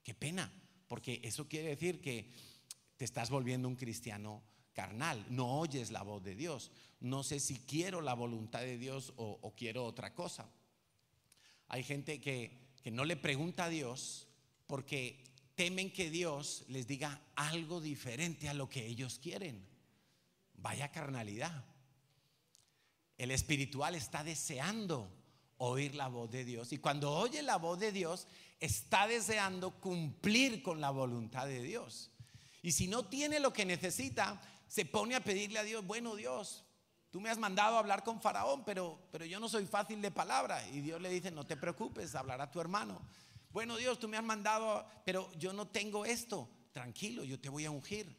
Qué 0.09 0.15
pena, 0.15 0.51
porque 0.87 1.21
eso 1.23 1.47
quiere 1.47 1.67
decir 1.67 2.01
que 2.01 2.31
te 2.97 3.05
estás 3.05 3.29
volviendo 3.29 3.67
un 3.67 3.75
cristiano 3.75 4.41
carnal, 4.73 5.23
no 5.29 5.59
oyes 5.59 5.91
la 5.91 6.01
voz 6.01 6.23
de 6.23 6.33
Dios, 6.33 6.71
no 6.99 7.21
sé 7.21 7.39
si 7.39 7.59
quiero 7.59 8.01
la 8.01 8.15
voluntad 8.15 8.61
de 8.61 8.79
Dios 8.79 9.13
o, 9.17 9.53
quiero 9.55 9.85
otra 9.85 10.15
cosa. 10.15 10.49
Hay 11.67 11.83
gente 11.83 12.19
que, 12.19 12.71
que 12.81 12.89
no 12.89 13.05
le 13.05 13.17
pregunta 13.17 13.65
a 13.65 13.69
Dios 13.69 14.27
porque 14.65 15.23
temen 15.53 15.93
que 15.93 16.09
Dios 16.09 16.65
les 16.69 16.87
diga 16.87 17.21
algo 17.35 17.79
diferente 17.79 18.49
a 18.49 18.55
lo 18.55 18.67
que 18.67 18.87
ellos 18.87 19.19
quieren. 19.19 19.63
Vaya 20.55 20.91
carnalidad. 20.91 21.65
El 23.15 23.29
espiritual 23.29 23.93
está 23.93 24.23
deseando 24.23 25.18
oír 25.59 25.95
la 25.95 26.07
voz 26.07 26.29
de 26.31 26.43
Dios. 26.43 26.73
Y 26.73 26.79
cuando 26.79 27.11
oye 27.11 27.41
la 27.41 27.57
voz 27.57 27.79
de 27.79 27.91
Dios, 27.91 28.27
está 28.59 29.07
deseando 29.07 29.71
cumplir 29.71 30.61
con 30.61 30.81
la 30.81 30.89
voluntad 30.89 31.47
de 31.47 31.61
Dios. 31.61 32.11
Y 32.61 32.71
si 32.71 32.87
no 32.87 33.05
tiene 33.05 33.39
lo 33.39 33.53
que 33.53 33.65
necesita, 33.65 34.41
se 34.67 34.85
pone 34.85 35.15
a 35.15 35.23
pedirle 35.23 35.59
a 35.59 35.63
Dios, 35.63 35.85
bueno 35.85 36.15
Dios, 36.15 36.65
tú 37.11 37.21
me 37.21 37.29
has 37.29 37.37
mandado 37.37 37.75
a 37.75 37.79
hablar 37.79 38.03
con 38.03 38.21
Faraón, 38.21 38.63
pero, 38.65 38.99
pero 39.11 39.25
yo 39.25 39.39
no 39.39 39.47
soy 39.47 39.65
fácil 39.65 40.01
de 40.01 40.11
palabra. 40.11 40.65
Y 40.69 40.81
Dios 40.81 41.01
le 41.01 41.09
dice, 41.09 41.31
no 41.31 41.45
te 41.45 41.57
preocupes, 41.57 42.15
hablará 42.15 42.51
tu 42.51 42.59
hermano. 42.59 43.01
Bueno 43.51 43.77
Dios, 43.77 43.99
tú 43.99 44.07
me 44.07 44.17
has 44.17 44.23
mandado, 44.23 44.85
pero 45.05 45.31
yo 45.33 45.53
no 45.53 45.67
tengo 45.67 46.05
esto. 46.05 46.49
Tranquilo, 46.71 47.23
yo 47.23 47.39
te 47.39 47.49
voy 47.49 47.65
a 47.65 47.71
ungir. 47.71 48.15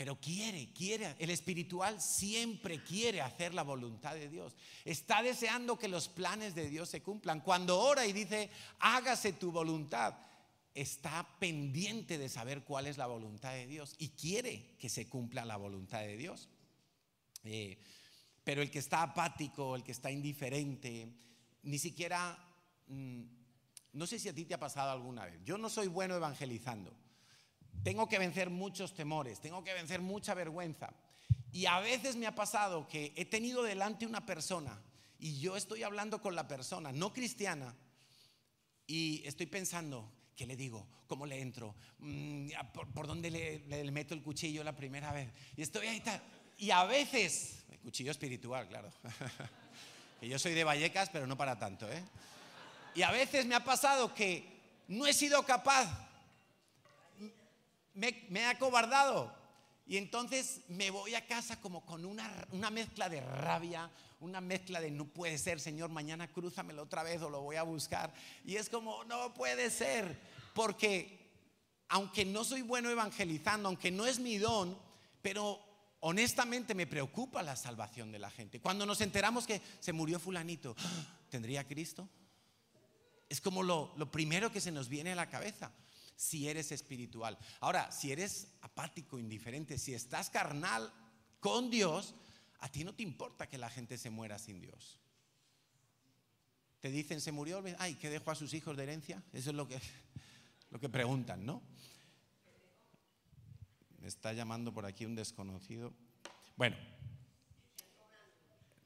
Pero 0.00 0.18
quiere, 0.18 0.72
quiere, 0.72 1.14
el 1.18 1.28
espiritual 1.28 2.00
siempre 2.00 2.82
quiere 2.82 3.20
hacer 3.20 3.52
la 3.52 3.62
voluntad 3.62 4.14
de 4.14 4.30
Dios. 4.30 4.56
Está 4.82 5.22
deseando 5.22 5.78
que 5.78 5.88
los 5.88 6.08
planes 6.08 6.54
de 6.54 6.70
Dios 6.70 6.88
se 6.88 7.02
cumplan. 7.02 7.42
Cuando 7.42 7.78
ora 7.78 8.06
y 8.06 8.14
dice, 8.14 8.48
hágase 8.78 9.34
tu 9.34 9.52
voluntad, 9.52 10.14
está 10.72 11.28
pendiente 11.38 12.16
de 12.16 12.30
saber 12.30 12.64
cuál 12.64 12.86
es 12.86 12.96
la 12.96 13.08
voluntad 13.08 13.52
de 13.52 13.66
Dios 13.66 13.94
y 13.98 14.08
quiere 14.08 14.74
que 14.78 14.88
se 14.88 15.06
cumpla 15.06 15.44
la 15.44 15.58
voluntad 15.58 16.00
de 16.00 16.16
Dios. 16.16 16.48
Eh, 17.44 17.78
pero 18.42 18.62
el 18.62 18.70
que 18.70 18.78
está 18.78 19.02
apático, 19.02 19.76
el 19.76 19.84
que 19.84 19.92
está 19.92 20.10
indiferente, 20.10 21.12
ni 21.64 21.78
siquiera, 21.78 22.42
mm, 22.86 23.20
no 23.92 24.06
sé 24.06 24.18
si 24.18 24.30
a 24.30 24.34
ti 24.34 24.46
te 24.46 24.54
ha 24.54 24.58
pasado 24.58 24.92
alguna 24.92 25.26
vez. 25.26 25.44
Yo 25.44 25.58
no 25.58 25.68
soy 25.68 25.88
bueno 25.88 26.14
evangelizando 26.16 26.90
tengo 27.82 28.08
que 28.08 28.18
vencer 28.18 28.50
muchos 28.50 28.94
temores, 28.94 29.40
tengo 29.40 29.64
que 29.64 29.74
vencer 29.74 30.00
mucha 30.00 30.34
vergüenza. 30.34 30.92
Y 31.52 31.66
a 31.66 31.80
veces 31.80 32.16
me 32.16 32.26
ha 32.26 32.34
pasado 32.34 32.86
que 32.86 33.12
he 33.16 33.24
tenido 33.24 33.62
delante 33.62 34.06
una 34.06 34.24
persona 34.24 34.80
y 35.18 35.38
yo 35.38 35.56
estoy 35.56 35.82
hablando 35.82 36.22
con 36.22 36.34
la 36.34 36.48
persona, 36.48 36.92
no 36.92 37.12
cristiana, 37.12 37.74
y 38.86 39.22
estoy 39.24 39.46
pensando, 39.46 40.10
¿qué 40.34 40.46
le 40.46 40.56
digo? 40.56 40.86
¿Cómo 41.06 41.26
le 41.26 41.40
entro? 41.40 41.76
Mm, 41.98 42.48
¿Por, 42.72 43.06
dónde 43.06 43.30
le, 43.30 43.90
meto 43.92 44.14
el 44.14 44.22
cuchillo 44.22 44.64
la 44.64 44.74
primera 44.74 45.12
vez? 45.12 45.30
Y 45.56 45.62
estoy 45.62 45.86
ahí. 45.86 46.02
Y 46.58 46.70
a 46.70 46.84
veces, 46.84 47.64
el 47.70 47.78
cuchillo 47.78 48.10
espiritual, 48.10 48.66
claro. 48.68 48.90
que 50.20 50.28
yo 50.28 50.38
soy 50.38 50.54
de 50.54 50.64
Vallecas, 50.64 51.10
pero 51.10 51.26
no 51.26 51.36
para 51.36 51.58
tanto, 51.58 51.90
¿eh? 51.90 52.02
Y 52.94 53.02
a 53.02 53.12
veces 53.12 53.46
me 53.46 53.54
ha 53.54 53.62
pasado 53.62 54.14
que 54.14 54.60
no 54.88 55.06
he 55.06 55.12
sido 55.12 55.44
capaz 55.44 56.09
me, 57.94 58.26
me 58.28 58.40
he 58.40 58.46
acobardado. 58.46 59.34
Y 59.86 59.96
entonces 59.96 60.60
me 60.68 60.90
voy 60.90 61.16
a 61.16 61.26
casa 61.26 61.60
como 61.60 61.84
con 61.84 62.04
una, 62.04 62.46
una, 62.52 62.70
mezcla 62.70 63.08
de 63.08 63.20
rabia, 63.20 63.90
una 64.20 64.40
mezcla 64.40 64.80
de 64.80 64.90
no 64.90 65.04
puede 65.04 65.36
ser, 65.36 65.58
Señor, 65.58 65.90
mañana 65.90 66.28
crúzamelo 66.28 66.82
otra 66.82 67.02
vez 67.02 67.20
o 67.22 67.28
lo 67.28 67.40
voy 67.40 67.56
a 67.56 67.64
buscar. 67.64 68.14
Y 68.44 68.54
es 68.54 68.68
como, 68.68 69.02
no 69.04 69.34
puede 69.34 69.68
ser, 69.68 70.16
porque 70.54 71.18
aunque 71.88 72.24
no 72.24 72.44
soy 72.44 72.62
bueno 72.62 72.88
evangelizando, 72.88 73.68
aunque 73.68 73.90
no 73.90 74.06
es 74.06 74.20
mi 74.20 74.38
don, 74.38 74.78
pero 75.22 75.60
honestamente 75.98 76.72
me 76.72 76.86
preocupa 76.86 77.42
la 77.42 77.56
salvación 77.56 78.12
de 78.12 78.20
la 78.20 78.30
gente. 78.30 78.60
Cuando 78.60 78.86
nos 78.86 79.00
enteramos 79.00 79.44
que 79.44 79.60
se 79.80 79.92
murió 79.92 80.20
fulanito, 80.20 80.76
¿tendría 81.30 81.66
Cristo? 81.66 82.08
Es 83.28 83.40
como 83.40 83.64
lo, 83.64 83.92
lo 83.96 84.08
primero 84.08 84.52
que 84.52 84.60
se 84.60 84.70
nos 84.70 84.88
viene 84.88 85.10
a 85.10 85.16
la 85.16 85.28
cabeza 85.28 85.72
si 86.20 86.48
eres 86.50 86.70
espiritual. 86.70 87.38
Ahora, 87.60 87.90
si 87.90 88.12
eres 88.12 88.48
apático, 88.60 89.18
indiferente, 89.18 89.78
si 89.78 89.94
estás 89.94 90.28
carnal 90.28 90.92
con 91.40 91.70
Dios, 91.70 92.14
a 92.58 92.68
ti 92.68 92.84
no 92.84 92.94
te 92.94 93.02
importa 93.02 93.48
que 93.48 93.56
la 93.56 93.70
gente 93.70 93.96
se 93.96 94.10
muera 94.10 94.38
sin 94.38 94.60
Dios. 94.60 95.00
Te 96.80 96.90
dicen, 96.90 97.22
se 97.22 97.32
murió, 97.32 97.64
ay, 97.78 97.94
¿qué 97.94 98.10
dejó 98.10 98.32
a 98.32 98.34
sus 98.34 98.52
hijos 98.52 98.76
de 98.76 98.82
herencia? 98.82 99.22
Eso 99.32 99.48
es 99.48 99.56
lo 99.56 99.66
que, 99.66 99.80
lo 100.68 100.78
que 100.78 100.90
preguntan, 100.90 101.46
¿no? 101.46 101.62
Me 103.98 104.08
está 104.08 104.34
llamando 104.34 104.74
por 104.74 104.84
aquí 104.84 105.06
un 105.06 105.14
desconocido. 105.14 105.94
Bueno, 106.54 106.76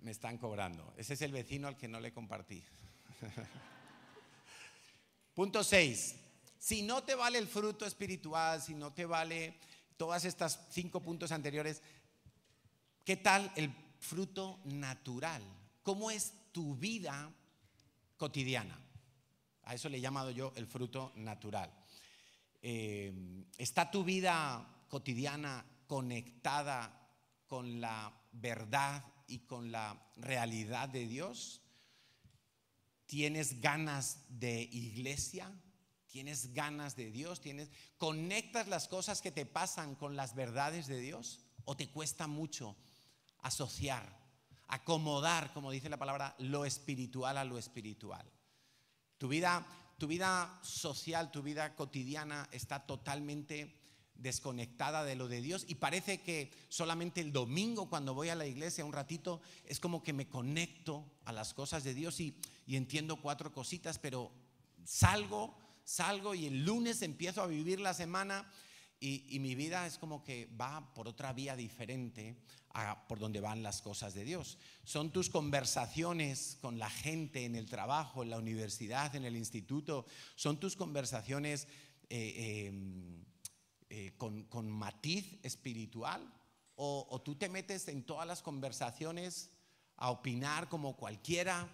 Me 0.03 0.13
están 0.13 0.39
cobrando. 0.39 0.95
Ese 0.97 1.15
es 1.15 1.23
el 1.23 1.33
vecino 1.33 1.67
al 1.67 1.77
que 1.77 1.89
no 1.89 1.99
le 1.99 2.13
compartí. 2.13 2.63
Punto 5.35 5.65
6. 5.65 6.21
Si 6.65 6.81
no 6.81 7.03
te 7.05 7.15
vale 7.15 7.37
el 7.37 7.47
fruto 7.47 7.85
espiritual, 7.85 8.63
si 8.63 8.73
no 8.73 8.91
te 8.91 9.05
vale 9.05 9.59
todas 9.99 10.25
estas 10.25 10.59
cinco 10.71 11.03
puntos 11.03 11.31
anteriores, 11.31 11.83
¿qué 13.05 13.19
tal 13.19 13.53
el 13.55 13.71
fruto 13.99 14.61
natural? 14.65 15.43
¿Cómo 15.83 16.11
es 16.11 16.33
tu 16.53 16.75
vida 16.75 17.31
cotidiana? 18.17 18.81
A 19.65 19.75
eso 19.75 19.91
le 19.91 19.99
he 19.99 20.01
llamado 20.01 20.31
yo 20.31 20.55
el 20.57 20.67
fruto 20.67 21.13
natural. 21.17 21.71
Eh, 22.63 23.13
¿Está 23.59 23.91
tu 23.91 24.03
vida 24.03 24.87
cotidiana 24.89 25.67
conectada 25.87 27.11
con 27.47 27.79
la 27.79 28.11
verdad 28.33 29.05
y 29.27 29.41
con 29.41 29.71
la 29.71 30.03
realidad 30.17 30.89
de 30.89 31.07
Dios? 31.07 31.61
¿Tienes 33.05 33.61
ganas 33.61 34.25
de 34.31 34.63
iglesia? 34.63 35.53
¿Tienes 36.15 36.55
ganas 36.55 36.95
de 36.95 37.11
Dios? 37.11 37.41
¿Tienes 37.41 37.73
conectas 37.99 38.69
las 38.69 38.87
cosas 38.87 39.21
que 39.21 39.33
te 39.33 39.47
pasan 39.47 39.97
con 39.97 40.15
las 40.15 40.37
verdades 40.37 40.87
de 40.87 41.01
Dios 41.01 41.41
o 41.65 41.77
te 41.77 41.89
cuesta 41.89 42.29
mucho 42.29 42.77
asociar, 43.43 44.17
acomodar, 44.69 45.53
como 45.53 45.73
dice 45.73 45.89
la 45.89 45.97
palabra, 45.97 46.37
lo 46.39 46.65
espiritual 46.65 47.37
a 47.37 47.43
lo 47.45 47.59
espiritual? 47.59 48.25
Tu 49.19 49.27
vida 49.27 49.67
tu 49.99 50.07
vida 50.07 50.61
social, 50.63 51.33
tu 51.33 51.43
vida 51.43 51.75
cotidiana 51.75 52.49
está 52.53 52.87
totalmente 52.87 53.75
desconectada 54.15 55.03
de 55.03 55.17
lo 55.17 55.29
de 55.29 55.41
Dios 55.41 55.65
y 55.67 55.77
parece 55.77 56.21
que 56.21 56.53
solamente 56.69 57.21
el 57.21 57.33
domingo 57.33 57.89
cuando 57.89 58.15
voy 58.15 58.29
a 58.29 58.37
la 58.37 58.47
iglesia 58.47 58.85
un 58.85 58.93
ratito 58.93 59.41
es 59.65 59.81
como 59.81 60.03
que 60.03 60.13
me 60.13 60.29
conecto 60.29 61.05
a 61.25 61.33
las 61.33 61.55
cosas 61.55 61.83
de 61.83 61.95
Dios 61.95 62.21
y, 62.21 62.37
entiendo 62.69 63.17
cuatro 63.17 63.53
cositas, 63.53 63.99
pero 63.99 64.31
salgo, 64.85 65.57
salgo 65.85 66.35
y 66.35 66.47
el 66.47 66.65
lunes 66.65 67.03
empiezo 67.03 67.43
a 67.43 67.47
vivir 67.47 67.81
la 67.81 67.95
semana 67.95 68.51
y, 68.99 69.25
y 69.29 69.39
mi 69.39 69.55
vida 69.55 69.87
es 69.87 69.99
como 69.99 70.25
que 70.25 70.47
va 70.61 70.93
por 70.95 71.09
otra 71.09 71.33
vía 71.33 71.57
diferente 71.57 72.37
a 72.75 73.07
por 73.07 73.19
donde 73.21 73.41
van 73.41 73.63
las 73.63 73.81
cosas 73.81 74.15
de 74.15 74.25
Dios. 74.25 74.59
Son 74.83 75.13
tus 75.13 75.31
conversaciones 75.31 76.59
con 76.61 76.79
la 76.79 76.91
gente 76.91 77.45
en 77.45 77.55
el 77.55 77.67
trabajo, 77.67 78.23
en 78.23 78.31
la 78.31 78.39
universidad, 78.39 79.15
en 79.15 79.25
el 79.25 79.37
instituto, 79.37 80.07
son 80.35 80.59
tus 80.59 80.75
conversaciones 80.75 81.69
eh, 82.11 82.67
em, 82.67 83.25
eh, 83.89 84.13
con, 84.17 84.71
matiz 84.71 85.39
espiritual 85.43 86.21
o, 86.75 87.23
tú 87.25 87.37
te 87.37 87.49
metes 87.49 87.87
en 87.87 88.05
todas 88.05 88.27
las 88.27 88.43
conversaciones 88.43 89.51
a 89.97 90.11
opinar 90.11 90.69
como 90.69 90.97
cualquiera, 90.97 91.69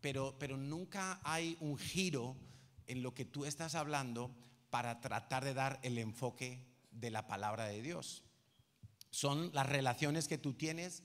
pero, 0.00 0.36
pero 0.38 0.56
nunca 0.56 1.20
hay 1.22 1.56
un 1.60 1.78
giro 1.78 2.36
en 2.86 3.02
lo 3.02 3.14
que 3.14 3.24
tú 3.24 3.44
estás 3.44 3.74
hablando 3.74 4.34
para 4.70 5.00
tratar 5.00 5.44
de 5.44 5.54
dar 5.54 5.78
el 5.82 5.98
enfoque 5.98 6.64
de 6.90 7.10
la 7.10 7.26
palabra 7.26 7.66
de 7.66 7.82
Dios. 7.82 8.22
Son 9.10 9.50
las 9.52 9.68
relaciones 9.68 10.28
que 10.28 10.38
tú 10.38 10.54
tienes, 10.54 11.02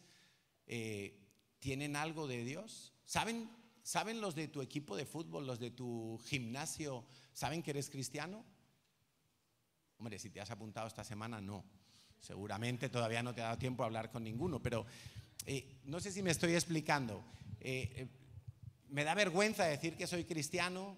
eh, 0.65 1.19
tienen 1.59 1.95
algo 1.95 2.27
de 2.27 2.43
Dios. 2.43 2.93
¿Saben, 3.05 3.49
¿Saben 3.83 4.21
los 4.21 4.35
de 4.35 4.47
tu 4.47 4.61
equipo 4.61 4.95
de 4.95 5.05
fútbol, 5.05 5.47
los 5.47 5.59
de 5.59 5.71
tu 5.71 6.19
gimnasio, 6.25 7.05
saben 7.33 7.63
que 7.63 7.71
eres 7.71 7.89
cristiano? 7.89 8.45
Hombre, 9.97 10.19
si 10.19 10.29
te 10.29 10.41
has 10.41 10.51
apuntado 10.51 10.87
esta 10.87 11.03
semana, 11.03 11.41
no. 11.41 11.65
Seguramente 12.19 12.89
todavía 12.89 13.23
no 13.23 13.33
te 13.33 13.41
ha 13.41 13.45
dado 13.45 13.57
tiempo 13.57 13.83
a 13.83 13.87
hablar 13.87 14.11
con 14.11 14.23
ninguno, 14.23 14.61
pero 14.61 14.85
eh, 15.45 15.79
no 15.85 15.99
sé 15.99 16.11
si 16.11 16.21
me 16.21 16.31
estoy 16.31 16.53
explicando. 16.53 17.23
Eh, 17.59 18.07
me 18.89 19.03
da 19.03 19.13
vergüenza 19.13 19.65
decir 19.65 19.95
que 19.95 20.07
soy 20.07 20.25
cristiano, 20.25 20.97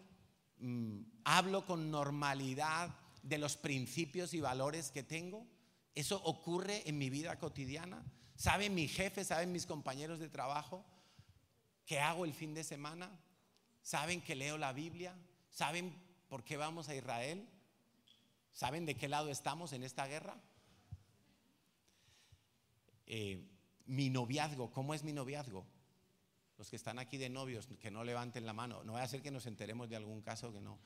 mm, 0.59 1.01
hablo 1.23 1.65
con 1.65 1.91
normalidad 1.91 2.95
de 3.23 3.37
los 3.37 3.57
principios 3.57 4.33
y 4.33 4.41
valores 4.41 4.91
que 4.91 5.03
tengo. 5.03 5.45
Eso 5.95 6.21
ocurre 6.23 6.87
en 6.87 6.97
mi 6.97 7.09
vida 7.09 7.37
cotidiana. 7.39 8.03
¿Saben 8.35 8.73
mi 8.73 8.87
jefe, 8.87 9.25
saben 9.25 9.51
mis 9.51 9.65
compañeros 9.65 10.19
de 10.19 10.29
trabajo 10.29 10.85
qué 11.85 11.99
hago 11.99 12.25
el 12.25 12.33
fin 12.33 12.53
de 12.53 12.63
semana? 12.63 13.09
¿Saben 13.81 14.21
que 14.21 14.35
leo 14.35 14.57
la 14.57 14.73
Biblia? 14.73 15.15
¿Saben 15.49 15.93
por 16.27 16.43
qué 16.43 16.55
vamos 16.55 16.87
a 16.87 16.95
Israel? 16.95 17.49
¿Saben 18.53 18.85
de 18.85 18.95
qué 18.95 19.07
lado 19.07 19.29
estamos 19.29 19.73
en 19.73 19.83
esta 19.83 20.07
guerra? 20.07 20.39
Eh, 23.07 23.43
mi 23.87 24.09
noviazgo, 24.09 24.71
¿cómo 24.71 24.93
es 24.93 25.03
mi 25.03 25.13
noviazgo? 25.13 25.65
Los 26.59 26.69
que 26.69 26.75
están 26.75 26.99
aquí 26.99 27.17
de 27.17 27.29
novios, 27.29 27.67
que 27.79 27.89
no 27.89 28.03
levanten 28.03 28.45
la 28.45 28.51
mano. 28.51 28.83
No 28.83 28.93
va 28.93 29.01
a 29.01 29.07
ser 29.07 29.21
que 29.21 29.31
nos 29.31 29.45
enteremos 29.45 29.89
de 29.89 29.95
algún 29.95 30.21
caso 30.21 30.51
que 30.51 30.59
no. 30.59 30.77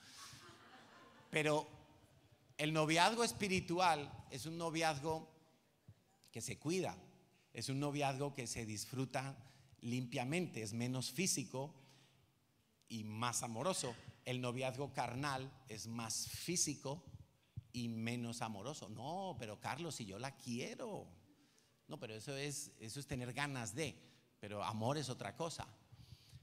Pero 1.32 1.68
el 2.58 2.72
noviazgo 2.72 3.24
espiritual 3.24 4.28
es 4.30 4.46
un 4.46 4.60
noviazgo 4.60 5.28
que 6.32 6.42
se 6.42 6.60
cuida, 6.60 6.96
es 7.54 7.70
un 7.70 7.80
noviazgo 7.80 8.36
que 8.36 8.46
se 8.46 8.68
disfruta 8.68 9.36
limpiamente, 9.82 10.62
es 10.62 10.74
menos 10.74 11.12
físico 11.12 11.74
y 12.88 13.04
más 13.04 13.42
amoroso. 13.42 13.96
El 14.26 14.42
noviazgo 14.42 14.94
carnal 14.94 15.52
es 15.68 15.88
más 15.88 16.28
físico 16.28 17.04
y 17.72 17.88
menos 17.88 18.44
amoroso. 18.44 18.90
No, 18.90 19.36
pero 19.40 19.60
Carlos, 19.60 19.96
si 19.96 20.06
yo 20.06 20.20
la 20.20 20.38
quiero. 20.38 21.08
No, 21.88 22.00
pero 22.00 22.14
eso 22.14 22.38
es, 22.38 22.74
eso 22.80 23.00
es 23.00 23.08
tener 23.08 23.34
ganas 23.34 23.74
de, 23.74 24.13
pero 24.44 24.62
amor 24.62 24.98
es 24.98 25.08
otra 25.08 25.38
cosa. 25.38 25.66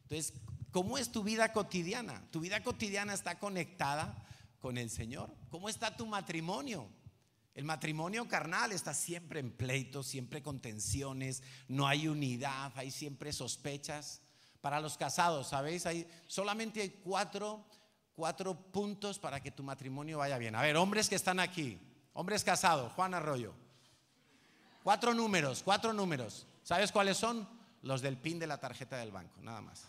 Entonces, 0.05 0.33
¿cómo 0.71 0.97
es 0.97 1.13
tu 1.13 1.23
vida 1.23 1.53
cotidiana? 1.53 2.27
Tu 2.31 2.41
vida 2.41 2.63
cotidiana 2.63 3.13
está 3.13 3.39
conectada 3.39 4.25
con 4.59 4.79
el 4.79 4.89
Señor. 4.89 5.31
¿Cómo 5.51 5.69
está 5.69 5.95
tu 5.95 6.07
matrimonio? 6.07 6.89
El 7.55 7.67
matrimonio 7.67 8.27
carnal 8.27 8.73
está 8.73 8.95
siempre 8.95 9.39
en 9.39 9.51
pleito, 9.51 10.03
siempre 10.03 10.43
con 10.43 10.61
tensiones, 10.61 11.43
no 11.69 11.87
hay 11.87 12.09
unidad, 12.09 12.73
hay 12.75 12.91
siempre 12.91 13.35
sospechas. 13.35 14.23
Para 14.63 14.81
los 14.81 14.97
casados, 14.97 15.49
¿sabéis? 15.49 15.85
Hay, 15.85 16.09
solamente 16.27 16.81
hay 16.81 16.89
cuatro 17.05 17.67
cuatro 18.15 18.55
puntos 18.55 19.19
para 19.19 19.43
que 19.43 19.51
tu 19.51 19.63
matrimonio 19.63 20.17
vaya 20.17 20.39
bien. 20.39 20.55
A 20.55 20.63
ver, 20.63 20.79
hombres 20.79 21.11
que 21.11 21.17
están 21.17 21.39
aquí, 21.39 21.79
hombres 22.15 22.45
casados, 22.45 22.95
Juan 22.95 23.13
Arroyo. 23.13 23.53
Cuatro 24.83 25.13
números, 25.13 25.61
cuatro 25.63 25.93
números. 25.93 26.47
¿Sabes 26.63 26.93
cuáles 26.93 27.19
son? 27.19 27.60
Los 27.83 28.03
del 28.03 28.17
PIN 28.17 28.39
de 28.39 28.47
la 28.47 28.59
tarjeta 28.59 28.97
del 28.97 29.11
banco, 29.11 29.41
nada 29.43 29.61
más. 29.61 29.85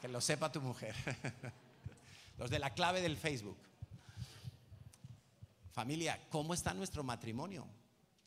Que 0.00 0.08
lo 0.08 0.20
sepa 0.20 0.52
tu 0.52 0.60
mujer. 0.60 0.94
Los 2.38 2.50
de 2.50 2.58
la 2.58 2.72
clave 2.72 3.02
del 3.02 3.16
Facebook. 3.16 3.58
Familia, 5.72 6.18
¿cómo 6.30 6.54
está 6.54 6.72
nuestro 6.72 7.04
matrimonio? 7.04 7.66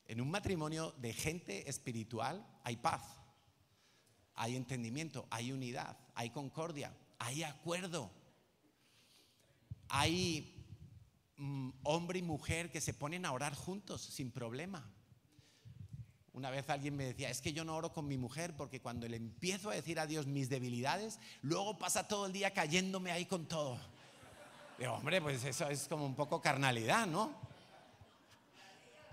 En 0.06 0.20
un 0.20 0.30
matrimonio 0.30 0.92
de 0.98 1.12
gente 1.12 1.68
espiritual 1.68 2.46
hay 2.62 2.76
paz, 2.76 3.02
hay 4.34 4.54
entendimiento, 4.54 5.26
hay 5.30 5.50
unidad, 5.50 5.96
hay 6.14 6.30
concordia, 6.30 6.92
hay 7.18 7.42
acuerdo 7.42 8.10
hay 9.88 10.52
mm, 11.36 11.70
hombre 11.84 12.18
y 12.18 12.22
mujer 12.22 12.70
que 12.70 12.80
se 12.80 12.94
ponen 12.94 13.24
a 13.24 13.32
orar 13.32 13.54
juntos 13.54 14.02
sin 14.02 14.30
problema. 14.30 14.84
Una 16.34 16.50
vez 16.50 16.68
alguien 16.68 16.96
me 16.96 17.04
decía, 17.04 17.30
es 17.30 17.40
que 17.40 17.52
yo 17.52 17.64
no 17.64 17.76
oro 17.76 17.92
con 17.92 18.08
mi 18.08 18.18
mujer 18.18 18.56
porque 18.56 18.80
cuando 18.80 19.06
le 19.06 19.16
empiezo 19.16 19.70
a 19.70 19.74
decir 19.74 20.00
a 20.00 20.06
Dios 20.06 20.26
mis 20.26 20.48
debilidades, 20.48 21.20
luego 21.42 21.78
pasa 21.78 22.08
todo 22.08 22.26
el 22.26 22.32
día 22.32 22.52
cayéndome 22.52 23.12
ahí 23.12 23.24
con 23.24 23.46
todo. 23.46 23.78
Digo, 24.76 24.94
hombre, 24.94 25.22
pues 25.22 25.44
eso 25.44 25.68
es 25.68 25.86
como 25.86 26.04
un 26.04 26.16
poco 26.16 26.42
carnalidad, 26.42 27.06
¿no? 27.06 27.32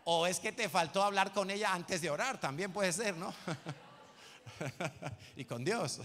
O 0.04 0.26
es 0.26 0.40
que 0.40 0.52
te 0.52 0.68
faltó 0.68 1.04
hablar 1.04 1.32
con 1.32 1.52
ella 1.52 1.72
antes 1.76 2.02
de 2.02 2.10
orar, 2.10 2.40
también 2.40 2.74
puede 2.74 2.92
ser, 2.92 3.16
¿no? 3.16 3.32
y 5.36 5.46
con 5.46 5.64
Dios. 5.64 6.02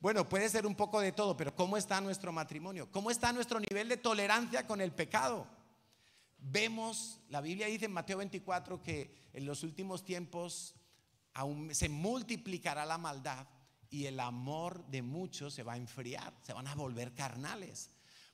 Bueno, 0.00 0.28
puede 0.28 0.50
ser 0.50 0.66
un 0.66 0.74
poco 0.74 1.00
de 1.00 1.12
todo, 1.12 1.34
pero 1.34 1.54
¿cómo 1.54 1.78
está 1.78 1.98
nuestro 2.02 2.30
matrimonio? 2.30 2.92
¿Cómo 2.92 3.10
está 3.10 3.32
nuestro 3.32 3.58
nivel 3.58 3.88
de 3.88 3.96
tolerancia 3.96 4.66
con 4.66 4.82
el 4.82 4.92
pecado? 4.92 5.46
Vemos, 6.44 7.20
la 7.28 7.40
Biblia 7.40 7.68
dice 7.68 7.84
en 7.84 7.92
Mateo 7.92 8.18
24 8.18 8.82
que 8.82 9.14
en 9.32 9.46
los 9.46 9.62
últimos 9.62 10.04
tiempos 10.04 10.74
aún 11.34 11.74
se 11.74 11.88
multiplicará 11.88 12.84
la 12.84 12.98
maldad 12.98 13.46
y 13.88 14.06
el 14.06 14.18
amor 14.18 14.84
de 14.86 15.02
muchos 15.02 15.54
se 15.54 15.62
va 15.62 15.74
a 15.74 15.76
enfriar, 15.76 16.34
se 16.42 16.52
van 16.52 16.66
a 16.66 16.74
volver 16.74 17.14
carnales. 17.14 17.90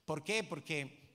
¿Por 0.07 0.25
qué? 0.25 0.43
Porque 0.43 1.09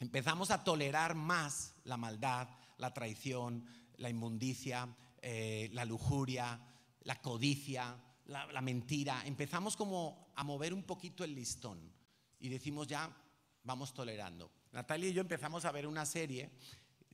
empezamos 0.00 0.50
a 0.50 0.64
tolerar 0.64 1.14
más 1.14 1.74
la 1.84 1.96
maldad, 1.96 2.48
la 2.78 2.94
traición, 2.94 3.66
la 3.96 4.08
inmundicia, 4.08 4.88
eh, 5.20 5.68
la 5.72 5.84
lujuria, 5.84 6.58
la 7.00 7.20
codicia, 7.20 8.00
la, 8.26 8.60
mentira, 8.62 9.22
empezamos 9.26 9.76
como 9.76 10.32
a 10.34 10.44
mover 10.44 10.72
un 10.72 10.84
poquito 10.84 11.24
el 11.24 11.34
listón 11.34 11.92
y 12.40 12.48
decimos 12.48 12.86
ya, 12.86 13.14
vamos 13.62 13.92
tolerando. 13.92 14.50
Natalia 14.74 15.08
y 15.08 15.12
yo 15.12 15.20
empezamos 15.20 15.64
a 15.64 15.72
ver 15.72 15.86
una 15.86 16.04
serie, 16.04 16.50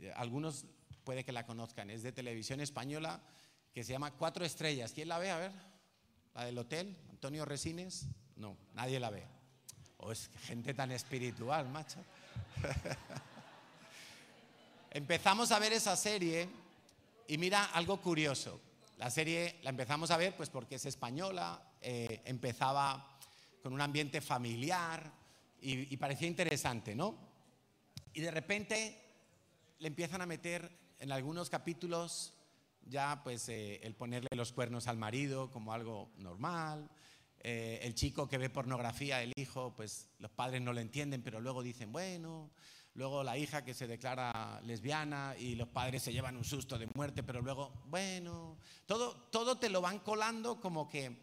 eh, 0.01 0.12
algunos 0.16 0.64
puede 1.05 1.25
que 1.25 1.33
la 1.33 1.44
conozcan, 1.44 1.90
es 1.90 2.03
de 2.03 2.11
televisión 2.11 2.61
española, 2.61 3.20
que 3.75 3.85
se 3.85 3.92
llama 3.92 4.12
Cuatro 4.12 4.46
Estrellas. 4.46 4.92
¿Quién 4.92 5.09
la 5.09 5.18
ve? 5.18 5.31
A 5.31 5.37
ver, 5.37 5.53
la 6.35 6.46
del 6.46 6.57
hotel, 6.57 6.96
Antonio 7.11 7.44
Resines. 7.44 8.07
No, 8.37 8.57
nadie 8.75 8.99
la 8.99 9.11
ve. 9.11 9.25
Oh, 9.99 10.11
es 10.11 10.31
gente 10.46 10.73
tan 10.73 10.90
espiritual, 10.90 11.68
macho. 11.68 11.99
Empezamos 14.90 15.53
a 15.53 15.59
ver 15.59 15.75
esa 15.75 15.96
serie 15.96 16.49
y 17.29 17.37
mira 17.37 17.66
algo 17.66 18.01
curioso. 18.01 18.59
La 18.96 19.11
serie 19.11 19.59
la 19.62 19.70
empezamos 19.70 20.11
a 20.11 20.16
ver 20.16 20.35
pues 20.35 20.49
porque 20.49 20.77
es 20.77 20.87
española, 20.87 21.62
eh, 21.83 22.23
empezaba 22.25 23.18
con 23.62 23.75
un 23.75 23.83
ambiente 23.83 24.23
familiar 24.23 25.12
y, 25.61 25.94
parecía 25.99 26.27
interesante, 26.27 26.94
¿no? 26.94 27.30
Y 28.12 28.20
de 28.20 28.31
repente 28.31 29.01
le 29.79 29.88
empiezan 29.88 30.20
a 30.20 30.27
meter 30.27 30.70
en 30.99 31.12
algunos 31.12 31.49
capítulos 31.49 32.35
ya 32.87 33.20
pues 33.23 33.49
eh, 33.49 33.81
el 33.83 33.94
ponerle 33.94 34.29
los 34.35 34.53
cuernos 34.53 34.87
al 34.88 34.96
marido 34.96 35.51
como 35.51 35.73
algo 35.73 36.11
normal, 36.16 36.90
eh, 37.42 37.81
el 37.83 37.94
chico 37.94 38.29
que 38.29 38.38
ve 38.38 38.51
pornografía, 38.51 39.23
el 39.23 39.33
hijo, 39.37 39.75
pues 39.75 40.09
los 40.18 40.31
padres 40.31 40.61
no 40.61 40.73
lo 40.73 40.81
entienden, 40.81 41.23
pero 41.23 41.40
luego 41.40 41.62
dicen, 41.62 41.92
bueno, 41.92 42.51
luego 42.94 43.23
la 43.23 43.38
hija 43.38 43.64
que 43.64 43.75
se 43.75 43.87
declara 43.87 44.61
lesbiana 44.62 45.35
y 45.38 45.55
los 45.55 45.68
padres 45.68 46.03
se 46.03 46.12
llevan 46.12 46.37
un 46.37 46.44
susto 46.44 46.79
de 46.79 46.88
muerte, 46.94 47.23
pero 47.23 47.40
luego, 47.40 47.73
bueno, 47.87 48.59
todo, 48.87 49.14
todo 49.31 49.59
te 49.59 49.70
lo 49.70 49.81
van 49.81 50.01
colando 50.01 50.61
como 50.61 50.88
que, 50.88 51.16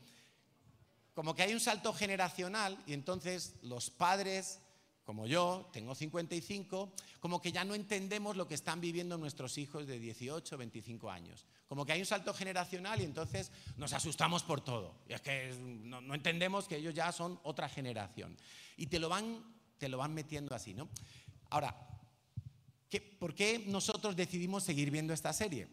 como 1.13 1.35
que 1.35 1.43
hay 1.43 1.53
un 1.53 1.59
salto 1.59 1.93
generacional 1.93 2.81
y 2.87 2.93
entonces 2.93 3.55
los 3.61 3.89
padres 3.89 4.59
como 5.07 5.25
yo, 5.25 5.69
tengo 5.71 5.95
55, 5.95 6.91
como 7.21 7.41
que 7.41 7.53
ya 7.53 7.63
no 7.63 7.75
entendemos 7.75 8.35
lo 8.35 8.45
que 8.45 8.55
están 8.55 8.81
viviendo 8.81 9.17
nuestros 9.17 9.57
hijos 9.57 9.87
de 9.87 9.99
18, 9.99 10.57
25 10.57 11.09
años. 11.09 11.45
Como 11.69 11.85
que 11.85 11.93
hay 11.93 12.01
un 12.01 12.05
salto 12.05 12.33
generacional 12.33 12.99
y 12.99 13.05
entonces 13.05 13.49
nos 13.77 13.93
asustamos 13.93 14.43
por 14.43 14.59
todo. 14.59 14.95
Y 15.07 15.13
es 15.13 15.21
que 15.21 15.55
no, 15.61 16.13
entendemos 16.13 16.67
que 16.67 16.75
ellos 16.75 16.93
ya 16.93 17.13
son 17.13 17.39
otra 17.43 17.69
generación. 17.69 18.35
Y 18.75 18.87
te 18.87 18.99
lo 18.99 19.07
van, 19.07 19.45
te 19.77 19.87
lo 19.87 19.97
van 19.97 20.13
metiendo 20.13 20.53
así, 20.53 20.73
¿no? 20.73 20.89
Ahora, 21.51 21.73
¿por 23.17 23.33
qué 23.33 23.63
nosotros 23.65 24.13
decidimos 24.13 24.65
seguir 24.65 24.91
viendo 24.91 25.13
esta 25.13 25.31
serie? 25.31 25.69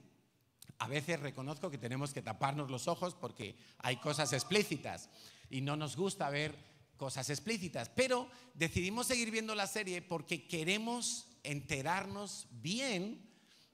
A 0.78 0.86
veces 0.86 1.18
reconozco 1.18 1.72
que 1.72 1.78
tenemos 1.78 2.12
que 2.12 2.22
taparnos 2.22 2.70
los 2.70 2.86
ojos 2.86 3.16
porque 3.16 3.56
hay 3.78 3.96
cosas 3.96 4.32
explícitas 4.32 5.10
y 5.50 5.60
no 5.60 5.74
nos 5.74 5.96
gusta 5.96 6.30
ver 6.30 6.54
cosas 6.96 7.30
explícitas, 7.30 7.88
pero 7.88 8.28
decidimos 8.54 9.06
seguir 9.06 9.30
viendo 9.30 9.54
la 9.54 9.66
serie 9.66 10.02
porque 10.02 10.46
queremos 10.46 11.26
enterarnos 11.42 12.48
bien, 12.50 13.20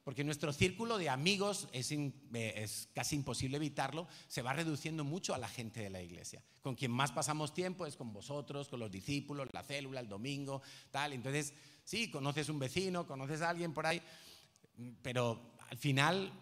porque 0.04 0.24
nuestro 0.24 0.52
círculo 0.52 0.98
de 0.98 1.09
amigos 1.09 1.68
es, 1.72 1.92
es, 2.33 2.88
casi 2.94 3.16
imposible 3.16 3.59
evitarlo, 3.59 4.09
se 4.28 4.42
va 4.42 4.52
reduciendo 4.52 5.04
mucho 5.04 5.35
a 5.35 5.38
la 5.38 5.48
gente 5.48 5.80
de 5.80 5.90
la 5.90 6.02
iglesia. 6.02 6.42
Con 6.62 6.74
quien 6.74 6.90
más 6.90 7.12
pasamos 7.12 7.54
tiempo 7.54 7.87
es 7.87 7.96
con 7.96 8.12
vosotros, 8.12 8.68
con 8.68 8.80
los 8.80 8.90
discípulos, 8.90 9.48
la 9.52 9.62
célula, 9.62 10.00
el 10.00 10.09
domingo, 10.09 10.62
tal. 10.90 11.12
Entonces, 11.12 11.54
sí, 11.85 12.11
conoces 12.11 12.48
un 12.48 12.59
vecino, 12.59 13.06
conoces 13.06 13.40
a 13.42 13.50
alguien 13.50 13.72
por 13.72 13.87
ahí, 13.87 14.02
pero 15.02 15.52
al 15.68 15.76
final 15.76 16.33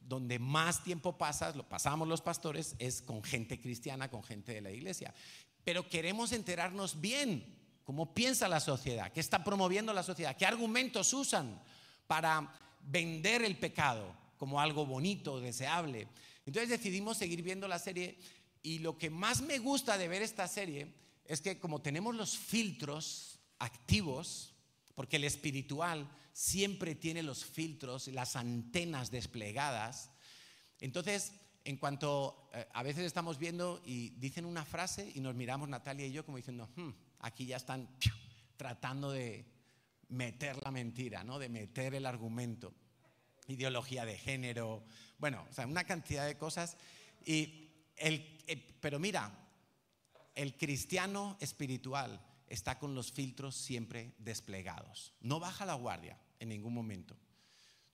donde 0.00 0.38
más 0.38 0.82
tiempo 0.82 1.18
pasas, 1.18 1.54
lo 1.54 1.68
pasamos 1.68 2.08
los 2.08 2.22
pastores, 2.22 2.74
es 2.78 3.02
con 3.02 3.22
gente 3.22 3.60
cristiana, 3.60 4.10
con 4.10 4.24
gente 4.24 4.52
de 4.52 4.60
la 4.60 4.70
iglesia 4.70 5.14
pero 5.64 5.88
queremos 5.88 6.32
enterarnos 6.32 7.00
bien 7.00 7.44
cómo 7.84 8.14
piensa 8.14 8.48
la 8.48 8.60
sociedad, 8.60 9.12
qué 9.12 9.20
está 9.20 9.42
promoviendo 9.42 9.92
la 9.92 10.02
sociedad, 10.02 10.36
qué 10.36 10.46
argumentos 10.46 11.12
usan 11.12 11.60
para 12.06 12.52
vender 12.82 13.42
el 13.42 13.56
pecado 13.56 14.14
como 14.36 14.60
algo 14.60 14.86
bonito, 14.86 15.40
deseable. 15.40 16.08
Entonces 16.46 16.70
decidimos 16.70 17.18
seguir 17.18 17.42
viendo 17.42 17.68
la 17.68 17.78
serie 17.78 18.18
y 18.62 18.78
lo 18.78 18.96
que 18.96 19.10
más 19.10 19.42
me 19.42 19.58
gusta 19.58 19.98
de 19.98 20.08
ver 20.08 20.22
esta 20.22 20.48
serie 20.48 20.94
es 21.24 21.40
que 21.40 21.58
como 21.58 21.82
tenemos 21.82 22.14
los 22.14 22.36
filtros 22.36 23.38
activos, 23.58 24.54
porque 24.94 25.16
el 25.16 25.24
espiritual 25.24 26.10
siempre 26.32 26.94
tiene 26.94 27.22
los 27.22 27.44
filtros 27.44 28.08
y 28.08 28.12
las 28.12 28.36
antenas 28.36 29.10
desplegadas, 29.10 30.10
entonces 30.80 31.32
en 31.64 31.76
cuanto 31.76 32.48
eh, 32.52 32.66
a 32.72 32.82
veces 32.82 33.04
estamos 33.04 33.38
viendo 33.38 33.80
y 33.84 34.10
dicen 34.10 34.44
una 34.44 34.64
frase 34.64 35.10
y 35.14 35.20
nos 35.20 35.34
miramos 35.34 35.68
Natalia 35.68 36.06
y 36.06 36.12
yo 36.12 36.24
como 36.24 36.36
diciendo, 36.36 36.68
hmm, 36.76 36.90
aquí 37.20 37.46
ya 37.46 37.56
están 37.56 37.88
tratando 38.56 39.10
de 39.10 39.44
meter 40.08 40.62
la 40.64 40.70
mentira, 40.70 41.24
¿no? 41.24 41.38
de 41.38 41.48
meter 41.48 41.94
el 41.94 42.06
argumento, 42.06 42.74
ideología 43.46 44.04
de 44.04 44.18
género, 44.18 44.84
bueno, 45.18 45.46
o 45.48 45.52
sea, 45.52 45.66
una 45.66 45.84
cantidad 45.84 46.26
de 46.26 46.36
cosas. 46.36 46.76
Y 47.24 47.70
el, 47.96 48.38
eh, 48.46 48.76
pero 48.80 48.98
mira, 48.98 49.32
el 50.34 50.56
cristiano 50.56 51.36
espiritual 51.40 52.20
está 52.46 52.78
con 52.78 52.94
los 52.94 53.12
filtros 53.12 53.54
siempre 53.54 54.14
desplegados, 54.18 55.12
no 55.20 55.38
baja 55.38 55.64
la 55.66 55.74
guardia 55.74 56.18
en 56.38 56.48
ningún 56.48 56.74
momento. 56.74 57.16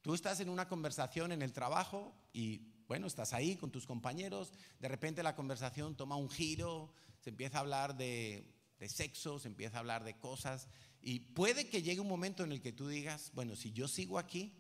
Tú 0.03 0.15
estás 0.15 0.39
en 0.41 0.49
una 0.49 0.69
conversación 0.69 1.33
en 1.33 1.43
el 1.43 1.53
trabajo 1.53 2.15
y 2.33 2.76
bueno, 2.89 3.07
estás 3.07 3.33
ahí 3.33 3.57
con 3.57 3.71
tus 3.71 3.87
compañeros, 3.87 4.53
de 4.79 4.89
repente 4.89 5.23
la 5.23 5.35
conversación 5.35 5.97
toma 5.97 6.17
un 6.17 6.31
giro, 6.31 6.93
se 7.21 7.31
empieza 7.31 7.59
a 7.59 7.61
hablar 7.61 7.97
de, 7.97 8.55
sexo, 8.89 9.39
se 9.39 9.49
empieza 9.49 9.77
a 9.77 9.81
hablar 9.81 10.05
de 10.05 10.17
cosas, 10.17 10.69
y 11.01 11.21
puede 11.21 11.69
que 11.69 11.83
llegue 11.83 12.01
un 12.01 12.09
momento 12.09 12.45
en 12.45 12.53
el 12.53 12.61
que 12.61 12.73
tú 12.73 12.89
digas, 12.89 13.31
bueno, 13.35 13.57
si 13.57 13.73
yo 13.73 13.89
sigo 13.89 14.19
aquí, 14.19 14.55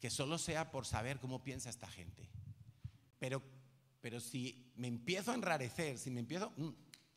que 0.00 0.10
solo 0.10 0.38
sea 0.38 0.70
por 0.70 0.86
saber 0.86 1.20
cómo 1.20 1.44
piensa 1.44 1.70
esta 1.70 1.86
gente. 1.86 2.30
Pero, 3.18 3.42
pero 4.00 4.18
si 4.18 4.72
me 4.76 4.88
empiezo 4.88 5.30
a 5.30 5.34
enrarecer, 5.34 5.98
si 5.98 6.10
me 6.10 6.20
empiezo, 6.20 6.52
mm, 6.56 6.70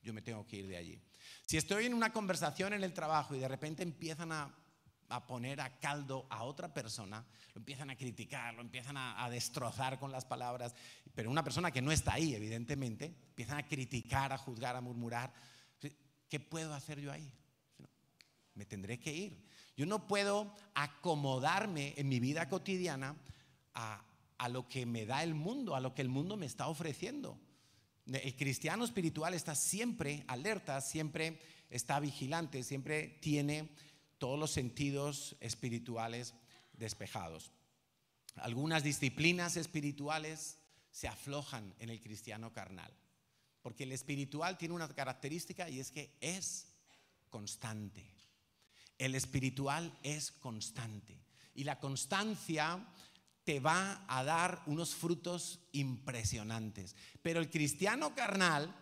yo 0.03 0.13
me 0.13 0.21
tengo 0.21 0.45
que 0.45 0.57
ir 0.57 0.67
de 0.67 0.77
allí. 0.77 1.01
Si 1.45 1.57
estoy 1.57 1.85
en 1.85 1.93
una 1.93 2.11
conversación 2.11 2.73
en 2.73 2.83
el 2.83 2.93
trabajo 2.93 3.35
y 3.35 3.39
de 3.39 3.47
repente 3.47 3.83
empiezan 3.83 4.31
a 4.31 4.53
a 5.15 5.27
poner 5.27 5.61
a 5.61 5.79
caldo 5.79 6.25
a 6.29 6.43
otra 6.43 6.73
persona, 6.73 7.23
lo 7.53 7.59
empiezan 7.59 7.91
a 7.91 7.95
criticar, 7.95 8.53
lo 8.55 8.61
empiezan 8.61 8.97
a, 8.97 9.29
destrozar 9.29 9.99
con 9.99 10.11
las 10.11 10.25
palabras, 10.25 10.73
pero 11.13 11.29
una 11.29 11.43
persona 11.43 11.69
que 11.69 11.83
no 11.83 11.91
está 11.91 12.13
ahí, 12.13 12.33
evidentemente, 12.33 13.05
empiezan 13.29 13.59
a 13.59 13.67
criticar, 13.67 14.33
a 14.33 14.37
juzgar, 14.37 14.75
a 14.75 14.81
murmurar. 14.81 15.31
¿Qué 16.27 16.39
puedo 16.39 16.73
hacer 16.73 16.99
yo 16.99 17.11
ahí? 17.11 17.31
Me 18.55 18.65
tendré 18.65 18.99
que 18.99 19.13
ir. 19.13 19.45
Yo 19.77 19.85
no 19.85 20.07
puedo 20.07 20.51
acomodarme 20.73 21.93
en 21.95 22.09
mi 22.09 22.19
vida 22.19 22.49
cotidiana 22.49 23.15
a, 23.75 24.03
a 24.39 24.49
lo 24.49 24.67
que 24.67 24.87
me 24.87 25.05
da 25.05 25.21
el 25.21 25.35
mundo, 25.35 25.75
a 25.75 25.79
lo 25.79 25.93
que 25.93 26.01
el 26.01 26.09
mundo 26.09 26.37
me 26.37 26.47
está 26.47 26.67
ofreciendo. 26.67 27.39
El 28.07 28.35
cristiano 28.35 28.83
espiritual 28.83 29.35
está 29.35 29.53
siempre 29.53 30.23
alerta, 30.27 30.81
siempre 30.81 31.39
está 31.69 31.99
vigilante, 31.99 32.63
siempre 32.63 33.19
tiene 33.21 33.69
todos 34.23 34.39
los 34.39 34.51
sentidos 34.51 35.35
espirituales 35.41 36.33
despejados. 36.71 37.51
Algunas 38.35 38.81
disciplinas 38.81 39.57
espirituales 39.57 40.59
se 40.91 41.09
aflojan 41.09 41.75
en 41.79 41.89
el 41.89 41.99
cristiano 41.99 42.53
carnal, 42.53 42.89
porque 43.61 43.83
el 43.83 43.91
espiritual 43.91 44.57
tiene 44.57 44.75
una 44.75 44.87
característica 44.87 45.69
y 45.69 45.81
es 45.81 45.91
que 45.91 46.15
es 46.21 46.69
constante. 47.29 48.09
El 48.97 49.13
espiritual 49.13 49.93
es 50.03 50.31
constante 50.31 51.19
y 51.53 51.65
la 51.65 51.81
constancia 51.81 52.79
te 53.43 53.59
va 53.59 54.05
a 54.07 54.23
dar 54.23 54.63
unos 54.67 54.95
frutos 54.95 55.59
impresionantes. 55.73 56.95
Pero 57.21 57.41
el 57.41 57.49
cristiano 57.49 58.15
carnal, 58.15 58.73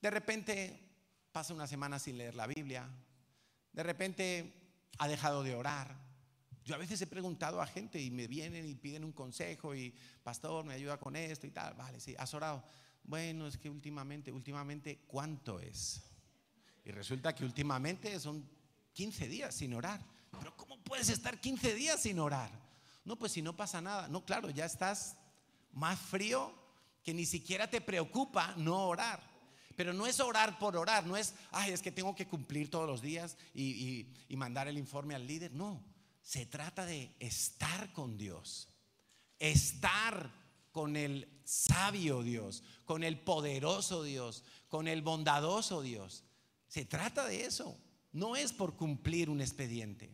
de 0.00 0.10
repente 0.10 0.80
pasa 1.32 1.52
una 1.52 1.66
semana 1.66 1.98
sin 1.98 2.16
leer 2.16 2.34
la 2.34 2.46
Biblia, 2.46 2.88
de 3.74 3.82
repente 3.82 4.54
ha 4.98 5.08
dejado 5.08 5.42
de 5.42 5.54
orar. 5.54 5.96
Yo 6.64 6.74
a 6.74 6.78
veces 6.78 7.00
he 7.02 7.06
preguntado 7.06 7.60
a 7.60 7.66
gente 7.66 8.00
y 8.00 8.10
me 8.10 8.26
vienen 8.26 8.66
y 8.66 8.74
piden 8.74 9.04
un 9.04 9.12
consejo 9.12 9.74
y, 9.74 9.94
pastor, 10.22 10.64
me 10.64 10.74
ayuda 10.74 10.98
con 10.98 11.14
esto 11.14 11.46
y 11.46 11.50
tal. 11.50 11.74
Vale, 11.74 12.00
sí, 12.00 12.14
has 12.18 12.32
orado. 12.32 12.64
Bueno, 13.02 13.46
es 13.46 13.58
que 13.58 13.68
últimamente, 13.68 14.32
últimamente, 14.32 15.00
¿cuánto 15.06 15.60
es? 15.60 16.02
Y 16.84 16.90
resulta 16.90 17.34
que 17.34 17.44
últimamente 17.44 18.18
son 18.18 18.48
15 18.94 19.28
días 19.28 19.54
sin 19.54 19.74
orar. 19.74 20.00
Pero 20.38 20.56
¿cómo 20.56 20.82
puedes 20.82 21.10
estar 21.10 21.38
15 21.38 21.74
días 21.74 22.00
sin 22.00 22.18
orar? 22.18 22.50
No, 23.04 23.16
pues 23.16 23.32
si 23.32 23.42
no 23.42 23.54
pasa 23.54 23.82
nada. 23.82 24.08
No, 24.08 24.24
claro, 24.24 24.48
ya 24.48 24.64
estás 24.64 25.18
más 25.72 25.98
frío 25.98 26.54
que 27.02 27.12
ni 27.12 27.26
siquiera 27.26 27.68
te 27.68 27.82
preocupa 27.82 28.54
no 28.56 28.88
orar. 28.88 29.33
Pero 29.76 29.92
no 29.92 30.06
es 30.06 30.20
orar 30.20 30.58
por 30.58 30.76
orar, 30.76 31.06
no 31.06 31.16
es, 31.16 31.34
ay, 31.50 31.72
es 31.72 31.82
que 31.82 31.92
tengo 31.92 32.14
que 32.14 32.26
cumplir 32.26 32.70
todos 32.70 32.86
los 32.86 33.02
días 33.02 33.36
y, 33.54 34.06
mandar 34.36 34.68
el 34.68 34.78
informe 34.78 35.14
al 35.14 35.26
líder. 35.26 35.52
No, 35.52 35.82
se 36.22 36.46
trata 36.46 36.86
de 36.86 37.14
estar 37.18 37.92
con 37.92 38.16
Dios, 38.16 38.68
estar 39.38 40.30
con 40.72 40.96
el 40.96 41.28
sabio 41.44 42.22
Dios, 42.22 42.62
con 42.84 43.04
el 43.04 43.18
poderoso 43.18 44.02
Dios, 44.02 44.44
con 44.68 44.88
el 44.88 45.02
bondadoso 45.02 45.82
Dios. 45.82 46.24
Se 46.68 46.84
trata 46.84 47.26
de 47.26 47.44
eso, 47.44 47.78
no 48.12 48.36
es 48.36 48.52
por 48.52 48.76
cumplir 48.76 49.30
un 49.30 49.40
expediente. 49.40 50.10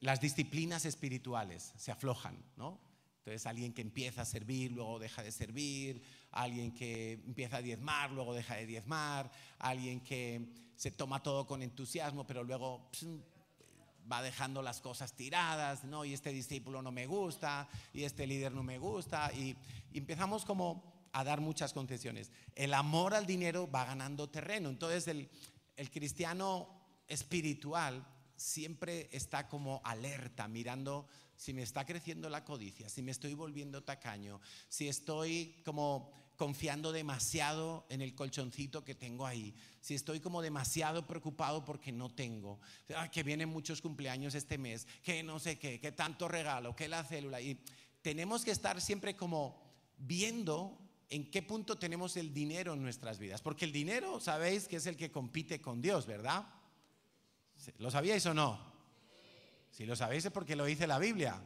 las 0.00 0.20
disciplinas 0.20 0.84
espirituales 0.84 1.72
se 1.76 1.92
aflojan, 1.92 2.36
¿no? 2.56 2.80
Entonces 3.28 3.46
alguien 3.46 3.74
que 3.74 3.82
empieza 3.82 4.22
a 4.22 4.24
servir, 4.24 4.72
luego 4.72 4.98
deja 4.98 5.22
de 5.22 5.30
servir, 5.30 6.02
alguien 6.30 6.72
que 6.72 7.12
empieza 7.12 7.58
a 7.58 7.62
diezmar, 7.62 8.10
luego 8.10 8.32
deja 8.32 8.54
de 8.56 8.64
diezmar, 8.64 9.30
alguien 9.58 10.00
que 10.00 10.48
se 10.76 10.90
toma 10.92 11.22
todo 11.22 11.46
con 11.46 11.62
entusiasmo, 11.62 12.26
pero 12.26 12.42
luego 12.42 12.90
va 14.10 14.22
dejando 14.22 14.62
las 14.62 14.80
cosas 14.80 15.12
tiradas, 15.12 15.84
¿no? 15.84 16.06
Y 16.06 16.14
este 16.14 16.32
discípulo 16.32 16.80
no 16.80 16.90
me 16.90 17.06
gusta, 17.06 17.68
y 17.92 18.04
este 18.04 18.26
líder 18.26 18.52
no 18.52 18.62
me 18.62 18.78
gusta, 18.78 19.30
y, 19.34 19.54
empezamos 19.92 20.46
como 20.46 21.10
a 21.12 21.22
dar 21.22 21.42
muchas 21.42 21.74
concesiones. 21.74 22.32
El 22.54 22.72
amor 22.72 23.12
al 23.12 23.26
dinero 23.26 23.70
va 23.70 23.84
ganando 23.84 24.30
terreno, 24.30 24.70
entonces 24.70 25.06
el 25.76 25.90
cristiano 25.90 26.66
espiritual 27.08 28.06
siempre 28.38 29.08
está 29.12 29.48
como 29.48 29.82
alerta, 29.84 30.48
mirando 30.48 31.06
si 31.36 31.52
me 31.52 31.62
está 31.62 31.84
creciendo 31.84 32.30
la 32.30 32.44
codicia, 32.44 32.88
si 32.88 33.02
me 33.02 33.10
estoy 33.10 33.34
volviendo 33.34 33.82
tacaño, 33.82 34.40
si 34.68 34.88
estoy 34.88 35.60
como 35.64 36.12
confiando 36.36 36.92
demasiado 36.92 37.84
en 37.90 38.00
el 38.00 38.14
colchoncito 38.14 38.84
que 38.84 38.94
tengo 38.94 39.26
ahí, 39.26 39.54
si 39.80 39.94
estoy 39.94 40.20
como 40.20 40.40
demasiado 40.40 41.04
preocupado 41.04 41.64
porque 41.64 41.90
no 41.90 42.10
tengo, 42.10 42.60
que 43.10 43.24
vienen 43.24 43.48
muchos 43.48 43.82
cumpleaños 43.82 44.36
este 44.36 44.56
mes, 44.56 44.86
que 45.02 45.22
no 45.24 45.40
sé 45.40 45.58
qué, 45.58 45.80
que 45.80 45.90
tanto 45.90 46.28
regalo, 46.28 46.76
que 46.76 46.86
la 46.86 47.02
célula. 47.02 47.40
Y 47.40 47.60
tenemos 48.02 48.44
que 48.44 48.52
estar 48.52 48.80
siempre 48.80 49.16
como 49.16 49.60
viendo 49.98 50.78
en 51.10 51.28
qué 51.28 51.42
punto 51.42 51.76
tenemos 51.76 52.16
el 52.16 52.32
dinero 52.32 52.74
en 52.74 52.82
nuestras 52.82 53.18
vidas, 53.18 53.42
porque 53.42 53.64
el 53.64 53.72
dinero, 53.72 54.20
sabéis 54.20 54.68
que 54.68 54.76
es 54.76 54.86
el 54.86 54.96
que 54.96 55.10
compite 55.10 55.60
con 55.60 55.82
Dios, 55.82 56.06
¿verdad? 56.06 56.46
¿Lo 57.78 57.90
sabíais 57.90 58.24
o 58.26 58.34
no? 58.34 58.58
Si 59.70 59.86
lo 59.86 59.94
sabéis 59.94 60.24
es 60.24 60.32
porque 60.32 60.56
lo 60.56 60.64
dice 60.64 60.86
la 60.86 60.98
Biblia. 60.98 61.40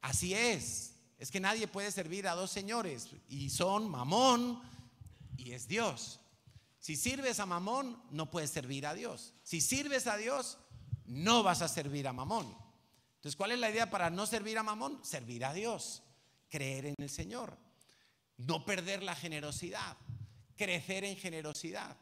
Así 0.00 0.34
es. 0.34 0.94
Es 1.18 1.30
que 1.30 1.40
nadie 1.40 1.66
puede 1.66 1.90
servir 1.90 2.28
a 2.28 2.34
dos 2.34 2.50
señores 2.50 3.08
y 3.28 3.50
son 3.50 3.88
Mamón 3.88 4.62
y 5.36 5.52
es 5.52 5.66
Dios. 5.66 6.20
Si 6.78 6.94
sirves 6.94 7.40
a 7.40 7.46
Mamón, 7.46 8.00
no 8.10 8.30
puedes 8.30 8.50
servir 8.50 8.86
a 8.86 8.94
Dios. 8.94 9.34
Si 9.42 9.60
sirves 9.60 10.06
a 10.06 10.16
Dios, 10.16 10.58
no 11.06 11.42
vas 11.42 11.62
a 11.62 11.68
servir 11.68 12.06
a 12.06 12.12
Mamón. 12.12 12.46
Entonces, 13.16 13.36
¿cuál 13.36 13.52
es 13.52 13.58
la 13.58 13.70
idea 13.70 13.90
para 13.90 14.10
no 14.10 14.26
servir 14.26 14.56
a 14.58 14.62
Mamón? 14.62 15.04
Servir 15.04 15.44
a 15.44 15.52
Dios, 15.52 16.02
creer 16.48 16.86
en 16.86 16.94
el 16.98 17.10
Señor, 17.10 17.58
no 18.36 18.64
perder 18.64 19.02
la 19.02 19.16
generosidad, 19.16 19.96
crecer 20.54 21.04
en 21.04 21.16
generosidad. 21.16 21.96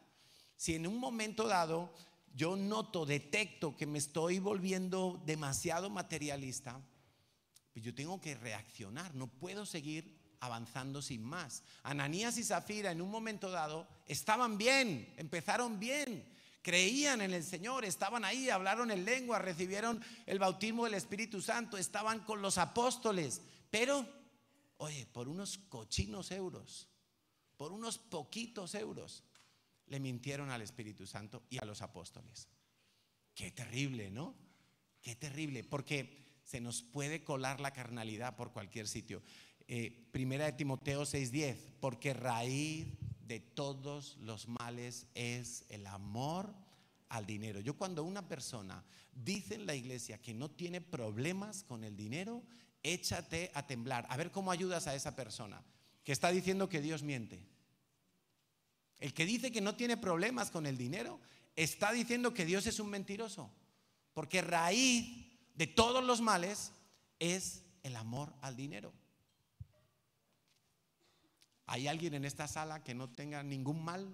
Si 0.57 0.75
en 0.75 0.87
un 0.87 0.99
momento 0.99 1.47
dado 1.47 1.95
yo 2.35 2.57
noto, 2.57 3.07
detecto 3.07 3.77
que 3.77 3.87
me 3.87 3.99
estoy 3.99 4.41
volviendo 4.41 5.23
demasiado 5.25 5.89
materialista, 5.89 6.81
pues 7.73 7.85
yo 7.85 7.95
tengo 7.95 8.21
que 8.21 8.35
reaccionar, 8.35 9.15
no 9.15 9.29
puedo 9.29 9.65
seguir 9.65 10.19
avanzando 10.41 11.01
sin 11.01 11.23
más. 11.23 11.63
Ananías 11.83 12.37
y 12.37 12.45
Zafira 12.45 12.91
en 12.91 13.01
un 13.01 13.11
momento 13.11 13.51
dado 13.51 13.87
estaban 14.07 14.59
bien, 14.59 15.15
empezaron 15.17 15.79
bien, 15.79 16.29
creían 16.61 17.21
en 17.21 17.33
el 17.33 17.45
Señor, 17.45 17.85
estaban 17.85 18.25
ahí, 18.25 18.51
hablaron 18.51 18.91
en 18.91 19.05
lengua, 19.05 19.39
recibieron 19.39 20.03
el 20.27 20.39
bautismo 20.39 20.85
del 20.85 20.95
Espíritu 20.95 21.41
Santo, 21.41 21.79
estaban 21.79 22.21
con 22.21 22.43
los 22.43 22.59
apóstoles, 22.59 23.43
pero, 23.71 24.07
oye, 24.79 25.07
por 25.07 25.29
unos 25.29 25.59
cochinos 25.59 26.31
euros, 26.31 26.89
por 27.57 27.73
unos 27.73 27.99
poquitos 27.99 28.75
euros, 28.75 29.23
le 29.87 30.01
mintieron 30.01 30.51
al 30.51 30.63
Espíritu 30.63 31.07
Santo 31.07 31.43
y 31.51 31.59
a 31.59 31.65
los 31.65 31.83
apóstoles. 31.83 32.49
Qué 33.35 33.51
terrible, 33.51 34.11
¿no? 34.11 34.35
Qué 35.03 35.17
terrible, 35.17 35.65
porque 35.65 36.25
se 36.45 36.61
nos 36.61 36.83
puede 36.83 37.25
colar 37.25 37.61
la 37.61 37.73
carnalidad 37.73 38.37
por 38.37 38.53
cualquier 38.53 38.87
sitio. 38.87 39.23
Eh, 39.67 40.09
primera 40.13 40.45
de 40.45 40.53
Timoteo 40.53 41.05
6:10, 41.05 41.57
porque 41.81 42.15
raíz 42.15 42.87
de 43.27 43.41
todos 43.41 44.17
los 44.19 44.47
males 44.49 45.07
es 45.15 45.65
el 45.69 45.87
amor 45.87 46.55
al 47.09 47.27
dinero. 47.27 47.61
Yo 47.61 47.75
cuando 47.77 48.05
una 48.05 48.29
persona 48.29 48.85
dice 49.15 49.55
en 49.55 49.67
la 49.67 49.75
iglesia 49.75 50.21
que 50.21 50.35
no 50.35 50.51
tiene 50.51 50.81
problemas 50.81 51.65
con 51.65 51.85
el 51.85 51.97
dinero, 51.97 52.43
échate 52.83 53.51
a 53.55 53.67
temblar. 53.67 54.07
A 54.11 54.17
ver 54.17 54.31
cómo 54.31 54.51
ayudas 54.51 54.87
a 54.87 54.95
esa 54.95 55.17
persona 55.17 55.63
que 56.05 56.13
está 56.13 56.31
diciendo 56.31 56.69
que 56.69 56.83
Dios 56.83 57.03
miente. 57.03 57.47
El 59.05 59.13
que 59.13 59.27
dice 59.27 59.53
que 59.53 59.61
no 59.61 59.77
tiene 59.77 59.99
problemas 59.99 60.51
con 60.51 60.65
el 60.65 60.79
dinero 60.79 61.21
está 61.57 61.93
diciendo 61.93 62.33
que 62.33 62.47
Dios 62.47 62.67
es 62.67 62.81
un 62.81 62.89
mentiroso. 62.89 63.51
Porque 64.15 64.41
raíz 64.41 65.31
de 65.55 65.67
todos 65.67 66.03
los 66.03 66.23
males 66.23 66.73
es 67.19 67.65
el 67.83 67.97
amor 67.97 68.33
al 68.41 68.57
dinero. 68.57 68.95
¿Hay 71.67 71.87
alguien 71.87 72.15
en 72.15 72.25
esta 72.25 72.49
sala 72.49 72.83
que 72.83 72.95
no 72.95 73.11
tenga 73.11 73.43
ningún 73.43 73.85
mal? 73.85 74.11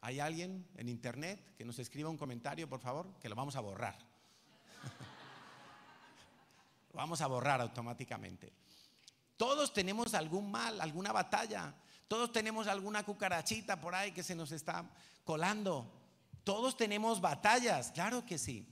¿Hay 0.00 0.20
alguien 0.20 0.66
en 0.76 0.88
internet 0.88 1.54
que 1.58 1.66
nos 1.66 1.78
escriba 1.78 2.08
un 2.08 2.16
comentario, 2.16 2.70
por 2.70 2.80
favor? 2.80 3.18
Que 3.20 3.28
lo 3.28 3.34
vamos 3.34 3.54
a 3.54 3.60
borrar. 3.60 3.98
lo 6.90 6.96
vamos 6.96 7.20
a 7.20 7.26
borrar 7.26 7.60
automáticamente. 7.60 8.50
Todos 9.36 9.74
tenemos 9.74 10.14
algún 10.14 10.50
mal, 10.50 10.80
alguna 10.80 11.12
batalla. 11.12 11.74
Todos 12.12 12.30
tenemos 12.30 12.66
alguna 12.66 13.04
cucarachita 13.04 13.80
por 13.80 13.94
ahí 13.94 14.12
que 14.12 14.22
se 14.22 14.34
nos 14.34 14.52
está 14.52 14.84
colando. 15.24 15.90
Todos 16.44 16.76
tenemos 16.76 17.22
batallas, 17.22 17.90
claro 17.90 18.26
que 18.26 18.36
sí. 18.36 18.68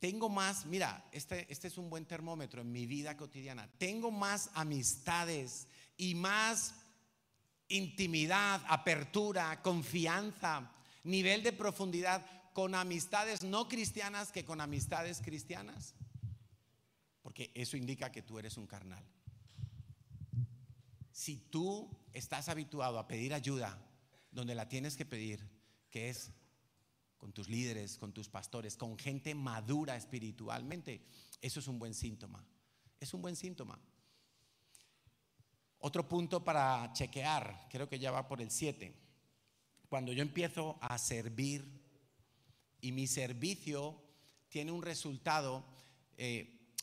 Tengo 0.00 0.28
más, 0.28 0.66
mira, 0.66 1.08
este, 1.12 1.46
este 1.48 1.68
es 1.68 1.78
un 1.78 1.88
buen 1.88 2.04
termómetro 2.04 2.62
en 2.62 2.72
mi 2.72 2.84
vida 2.86 3.16
cotidiana. 3.16 3.70
Tengo 3.78 4.10
más 4.10 4.50
amistades 4.54 5.68
y 5.96 6.16
más 6.16 6.74
intimidad, 7.68 8.60
apertura, 8.66 9.62
confianza, 9.62 10.72
nivel 11.04 11.44
de 11.44 11.52
profundidad 11.52 12.26
con 12.54 12.74
amistades 12.74 13.44
no 13.44 13.68
cristianas 13.68 14.32
que 14.32 14.44
con 14.44 14.60
amistades 14.60 15.20
cristianas. 15.20 15.94
Porque 17.22 17.52
eso 17.54 17.76
indica 17.76 18.10
que 18.10 18.22
tú 18.22 18.36
eres 18.40 18.56
un 18.56 18.66
carnal. 18.66 19.04
Si 21.18 21.36
tú 21.36 21.90
estás 22.12 22.48
habituado 22.48 22.96
a 22.96 23.08
pedir 23.08 23.34
ayuda 23.34 23.76
donde 24.30 24.54
la 24.54 24.68
tienes 24.68 24.96
que 24.96 25.04
pedir, 25.04 25.44
que 25.90 26.10
es 26.10 26.30
con 27.16 27.32
tus 27.32 27.48
líderes, 27.48 27.98
con 27.98 28.12
tus 28.12 28.28
pastores, 28.28 28.76
con 28.76 28.96
gente 28.96 29.34
madura 29.34 29.96
espiritualmente, 29.96 31.04
eso 31.40 31.58
es 31.58 31.66
un 31.66 31.80
buen 31.80 31.92
síntoma. 31.92 32.46
Es 33.00 33.14
un 33.14 33.20
buen 33.20 33.34
síntoma. 33.34 33.80
Otro 35.80 36.08
punto 36.08 36.44
para 36.44 36.92
chequear, 36.92 37.66
creo 37.68 37.88
que 37.88 37.98
ya 37.98 38.12
va 38.12 38.28
por 38.28 38.40
el 38.40 38.52
7. 38.52 38.94
Cuando 39.88 40.12
yo 40.12 40.22
empiezo 40.22 40.78
a 40.80 40.96
servir 40.98 41.68
y 42.80 42.92
mi 42.92 43.08
servicio 43.08 44.00
tiene 44.48 44.70
un 44.70 44.82
resultado, 44.82 45.66
eh, 46.16 46.76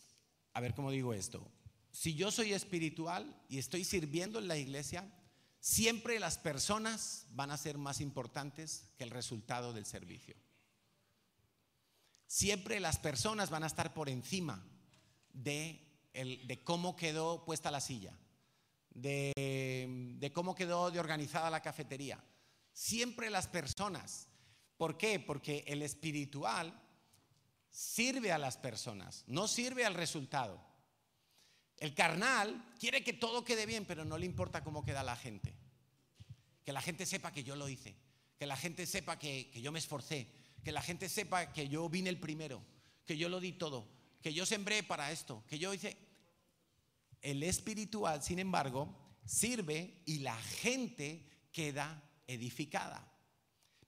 a 0.51 0.59
ver 0.59 0.75
cómo 0.75 0.91
digo 0.91 1.13
esto, 1.13 1.49
si 1.96 2.14
yo 2.14 2.30
soy 2.30 2.52
espiritual 2.52 3.34
y 3.48 3.58
estoy 3.58 3.86
sirviendo 3.86 4.39
en 4.39 4.50
la 4.50 4.58
iglesia, 4.58 5.10
siempre 5.62 6.20
las 6.20 6.38
personas 6.38 7.26
van 7.30 7.52
a 7.52 7.58
ser 7.58 7.78
más 7.78 8.02
importantes 8.02 8.89
que 8.98 9.06
el 9.06 9.12
resultado 9.12 9.72
del 9.72 9.86
servicio. 9.86 10.36
Siempre 12.28 12.82
las 12.82 13.00
personas 13.00 13.50
van 13.50 13.64
a 13.64 13.68
estar 13.68 13.93
por 13.93 14.10
encima 14.10 14.62
de, 15.32 16.60
cómo 16.66 16.98
quedó 16.98 17.46
puesta 17.46 17.72
la 17.72 17.80
silla, 17.80 18.14
de, 18.89 20.18
de 20.20 20.34
cómo 20.34 20.54
quedó 20.54 20.91
de 20.91 21.00
organizada 21.00 21.50
la 21.50 21.62
cafetería. 21.62 22.22
Siempre 22.74 23.30
las 23.30 23.48
personas. 23.48 24.28
¿Por 24.76 24.98
qué? 24.98 25.22
Porque 25.22 25.64
el 25.66 25.82
espiritual 25.82 26.78
sirve 27.72 28.34
a 28.34 28.38
las 28.38 28.58
personas, 28.58 29.24
no 29.28 29.48
sirve 29.48 29.86
al 29.86 29.93
resultado. 29.93 30.74
El 31.78 31.93
carnal 31.93 32.73
quiere 32.80 33.03
que 33.03 33.13
todo 33.13 33.43
quede 33.43 33.65
bien, 33.65 33.86
pero 33.86 34.05
no 34.05 34.17
le 34.17 34.26
importa 34.26 34.63
cómo 34.63 34.84
queda 34.84 35.03
la 35.03 35.15
gente. 35.15 35.53
Que 36.63 36.71
la 36.71 36.82
gente 36.82 37.05
sepa 37.05 37.32
que 37.32 37.43
yo 37.43 37.55
lo 37.55 37.69
hice, 37.69 37.95
que 38.38 38.47
la 38.47 38.57
gente 38.57 38.86
sepa 38.86 39.19
que, 39.19 39.51
yo 39.61 39.71
me 39.71 39.80
esforcé, 39.80 40.28
que 40.63 40.71
la 40.71 40.82
gente 40.82 41.09
sepa 41.09 41.51
que 41.51 41.67
yo 41.67 41.88
vine 41.89 42.09
el 42.09 42.19
primero, 42.19 42.63
que 43.05 43.17
yo 43.17 43.30
lo 43.30 43.39
di 43.39 43.53
todo, 43.53 43.88
que 44.21 44.34
yo 44.34 44.45
sembré 44.45 44.84
para 44.84 45.11
esto, 45.11 45.43
que 45.47 45.59
yo 45.59 45.73
hice... 45.73 45.97
El 47.21 47.41
espiritual, 47.41 48.21
sin 48.21 48.38
embargo, 48.38 48.95
sirve 49.26 50.03
y 50.05 50.19
la 50.19 50.38
gente 50.38 51.47
queda 51.51 52.03
edificada. 52.28 53.11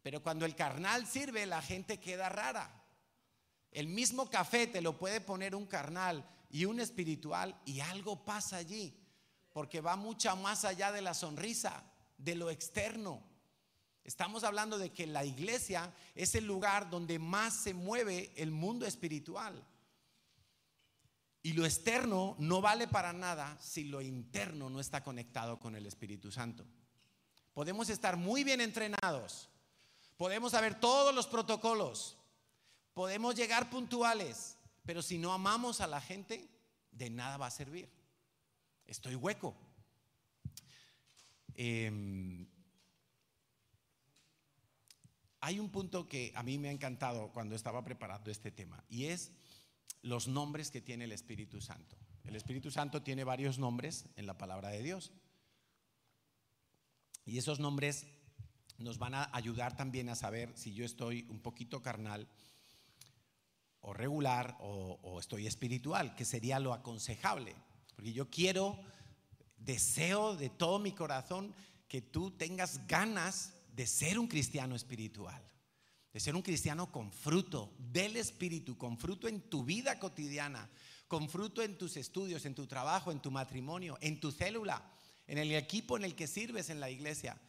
Pero 0.01 0.23
cuando 0.23 0.45
el 0.45 0.55
carnal 0.55 1.05
sirve, 1.05 1.45
la 1.45 1.61
gente 1.61 1.99
queda 1.99 2.29
rara. 2.29 2.83
El 3.71 3.87
mismo 3.87 4.29
café 4.29 4.65
te 4.65 4.81
lo 4.81 4.97
puede 4.97 5.21
poner 5.21 5.53
un 5.53 5.67
carnal 5.67 6.27
y 6.49 6.65
un 6.65 6.79
espiritual 6.79 7.59
y 7.65 7.79
algo 7.79 8.23
pasa 8.23 8.57
allí, 8.57 8.93
porque 9.51 9.81
va 9.81 9.95
mucho 9.95 10.35
más 10.37 10.65
allá 10.65 10.91
de 10.91 11.01
la 11.01 11.13
sonrisa, 11.13 11.83
de 12.17 12.35
lo 12.35 12.49
externo. 12.49 13.23
Estamos 14.03 14.43
hablando 14.43 14.77
de 14.77 14.91
que 14.91 15.05
la 15.05 15.25
iglesia 15.25 15.93
es 16.15 16.35
el 16.35 16.45
lugar 16.45 16.89
donde 16.89 17.19
más 17.19 17.53
se 17.53 17.73
mueve 17.73 18.31
el 18.37 18.51
mundo 18.51 18.85
espiritual. 18.85 19.61
Y 21.43 21.53
lo 21.53 21.65
externo 21.65 22.35
no 22.39 22.61
vale 22.61 22.87
para 22.87 23.13
nada 23.13 23.57
si 23.61 23.85
lo 23.85 24.01
interno 24.01 24.69
no 24.69 24.79
está 24.79 25.03
conectado 25.03 25.59
con 25.59 25.75
el 25.75 25.85
Espíritu 25.85 26.31
Santo. 26.31 26.65
Podemos 27.53 27.89
estar 27.89 28.17
muy 28.17 28.43
bien 28.43 28.61
entrenados, 28.61 29.49
podemos 30.17 30.51
saber 30.51 30.79
todos 30.79 31.15
los 31.15 31.25
protocolos, 31.25 32.17
podemos 32.93 33.33
llegar 33.35 33.69
puntuales, 33.69 34.56
pero 34.87 35.01
si 35.01 35.17
no 35.17 35.33
amamos 35.33 35.81
a 35.81 35.85
la 35.85 35.99
gente, 35.99 36.49
de 36.91 37.09
nada 37.09 37.35
va 37.35 37.47
a 37.47 37.51
servir. 37.51 37.89
Estoy 38.85 39.15
hueco. 39.15 39.53
Em, 41.55 42.47
hay 45.41 45.59
un 45.59 45.69
punto 45.71 46.07
que 46.07 46.31
a 46.35 46.41
mí 46.41 46.57
me 46.57 46.69
ha 46.69 46.71
encantado 46.71 47.33
cuando 47.33 47.53
estaba 47.53 47.83
preparando 47.83 48.31
este 48.31 48.49
tema 48.49 48.81
y 48.87 49.07
es 49.07 49.33
los 50.03 50.29
nombres 50.29 50.71
que 50.71 50.79
tiene 50.79 51.03
el 51.03 51.11
Espíritu 51.11 51.59
Santo. 51.59 51.97
El 52.23 52.37
Espíritu 52.37 52.71
Santo 52.71 53.03
tiene 53.03 53.25
varios 53.25 53.59
nombres 53.59 54.05
en 54.15 54.25
la 54.25 54.37
palabra 54.37 54.69
de 54.69 54.83
Dios. 54.83 55.11
Y 57.25 57.37
esos 57.37 57.59
nombres 57.59 58.07
nos 58.77 58.99
van 58.99 59.15
a 59.15 59.29
ayudar 59.33 59.75
también 59.75 60.07
a 60.07 60.15
saber 60.15 60.57
si 60.57 60.73
yo 60.73 60.85
estoy 60.85 61.27
un 61.29 61.41
poquito 61.41 61.81
carnal 61.81 62.29
o 63.81 63.93
regular 63.93 64.57
o, 64.59 65.19
estoy 65.19 65.47
espiritual, 65.47 66.15
que 66.15 66.25
sería 66.25 66.59
lo 66.59 66.73
aconsejable. 66.73 67.55
Porque 67.95 68.13
yo 68.13 68.29
quiero, 68.29 68.79
deseo 69.57 70.35
de 70.35 70.49
todo 70.49 70.79
mi 70.79 70.91
corazón 70.91 71.53
que 71.87 72.01
tú 72.01 72.31
tengas 72.31 72.85
ganas 72.87 73.53
de 73.73 73.87
ser 73.87 74.19
un 74.19 74.27
cristiano 74.27 74.75
espiritual, 74.75 75.41
de 76.11 76.19
ser 76.19 76.35
un 76.35 76.41
cristiano 76.41 76.91
con 76.91 77.11
fruto 77.11 77.73
del 77.77 78.17
Espíritu, 78.17 78.77
con 78.77 78.97
fruto 78.97 79.27
en 79.27 79.41
tu 79.41 79.63
vida 79.63 79.99
cotidiana, 79.99 80.69
con 81.07 81.29
fruto 81.29 81.61
en 81.61 81.77
tus 81.77 81.95
estudios, 81.95 82.45
en 82.45 82.55
tu 82.55 82.67
trabajo, 82.67 83.11
en 83.11 83.21
tu 83.21 83.31
matrimonio, 83.31 83.97
en 84.01 84.19
tu 84.19 84.31
célula, 84.31 84.83
en 85.27 85.37
el 85.37 85.51
equipo 85.53 85.97
en 85.97 86.03
el 86.03 86.15
que 86.15 86.27
sirves 86.27 86.69
en 86.69 86.79
la 86.79 86.89
iglesia, 86.89 87.39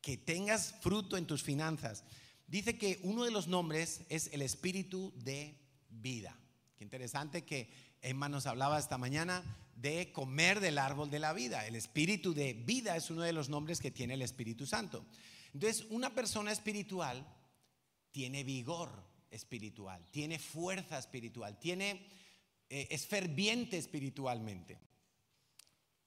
que 0.00 0.16
tengas 0.16 0.74
fruto 0.80 1.16
en 1.16 1.26
tus 1.26 1.42
finanzas. 1.42 2.04
Dice 2.46 2.78
que 2.78 3.00
uno 3.02 3.24
de 3.24 3.30
los 3.30 3.48
nombres 3.48 4.02
es 4.08 4.30
el 4.32 4.42
Espíritu 4.42 5.12
de 5.16 5.67
vida. 6.00 6.36
Qué 6.76 6.84
interesante 6.84 7.44
que 7.44 7.70
Emma 8.02 8.28
nos 8.28 8.46
hablaba 8.46 8.78
esta 8.78 8.98
mañana 8.98 9.42
de 9.76 10.12
comer 10.12 10.60
del 10.60 10.78
árbol 10.78 11.10
de 11.10 11.18
la 11.18 11.32
vida. 11.32 11.66
El 11.66 11.76
Espíritu 11.76 12.34
de 12.34 12.52
vida 12.52 12.96
es 12.96 13.10
uno 13.10 13.22
de 13.22 13.32
los 13.32 13.48
nombres 13.48 13.80
que 13.80 13.90
tiene 13.90 14.14
el 14.14 14.22
Espíritu 14.22 14.66
Santo. 14.66 15.04
Entonces, 15.52 15.86
una 15.90 16.14
persona 16.14 16.52
espiritual 16.52 17.26
tiene 18.10 18.44
vigor 18.44 18.90
espiritual, 19.30 20.04
tiene 20.10 20.38
fuerza 20.38 20.98
espiritual, 20.98 21.58
tiene, 21.58 22.06
eh, 22.68 22.88
es 22.90 23.06
ferviente 23.06 23.78
espiritualmente. 23.78 24.78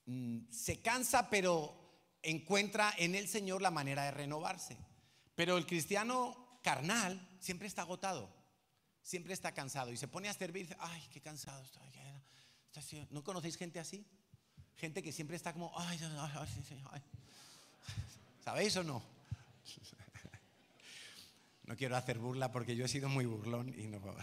Mm, 0.05 0.49
se 0.49 0.81
cansa, 0.81 1.29
pero 1.29 1.73
encuentra 2.21 2.93
en 2.97 3.15
el 3.15 3.27
Señor 3.27 3.61
la 3.61 3.71
manera 3.71 4.05
de 4.05 4.11
renovarse. 4.11 4.77
Pero 5.35 5.57
el 5.57 5.65
cristiano 5.65 6.59
carnal 6.63 7.29
siempre 7.39 7.67
está 7.67 7.83
agotado, 7.83 8.29
siempre 9.03 9.33
está 9.33 9.53
cansado 9.53 9.91
y 9.91 9.97
se 9.97 10.07
pone 10.07 10.29
a 10.29 10.33
servir 10.33 10.73
ay, 10.79 11.03
qué 11.11 11.21
cansado. 11.21 11.63
¿No 13.09 13.23
conocéis 13.23 13.57
gente 13.57 13.79
así? 13.79 14.05
Gente 14.75 15.01
que 15.03 15.11
siempre 15.11 15.35
está 15.35 15.53
como, 15.53 15.71
ay. 15.77 15.99
¿sabéis 18.43 18.75
o 18.77 18.83
no? 18.83 19.03
No 21.63 21.77
quiero 21.77 21.95
hacer 21.95 22.17
burla 22.17 22.51
porque 22.51 22.75
yo 22.75 22.83
he 22.83 22.87
sido 22.89 23.07
muy 23.07 23.25
burlón 23.25 23.69
y 23.69 23.87
no. 23.87 24.01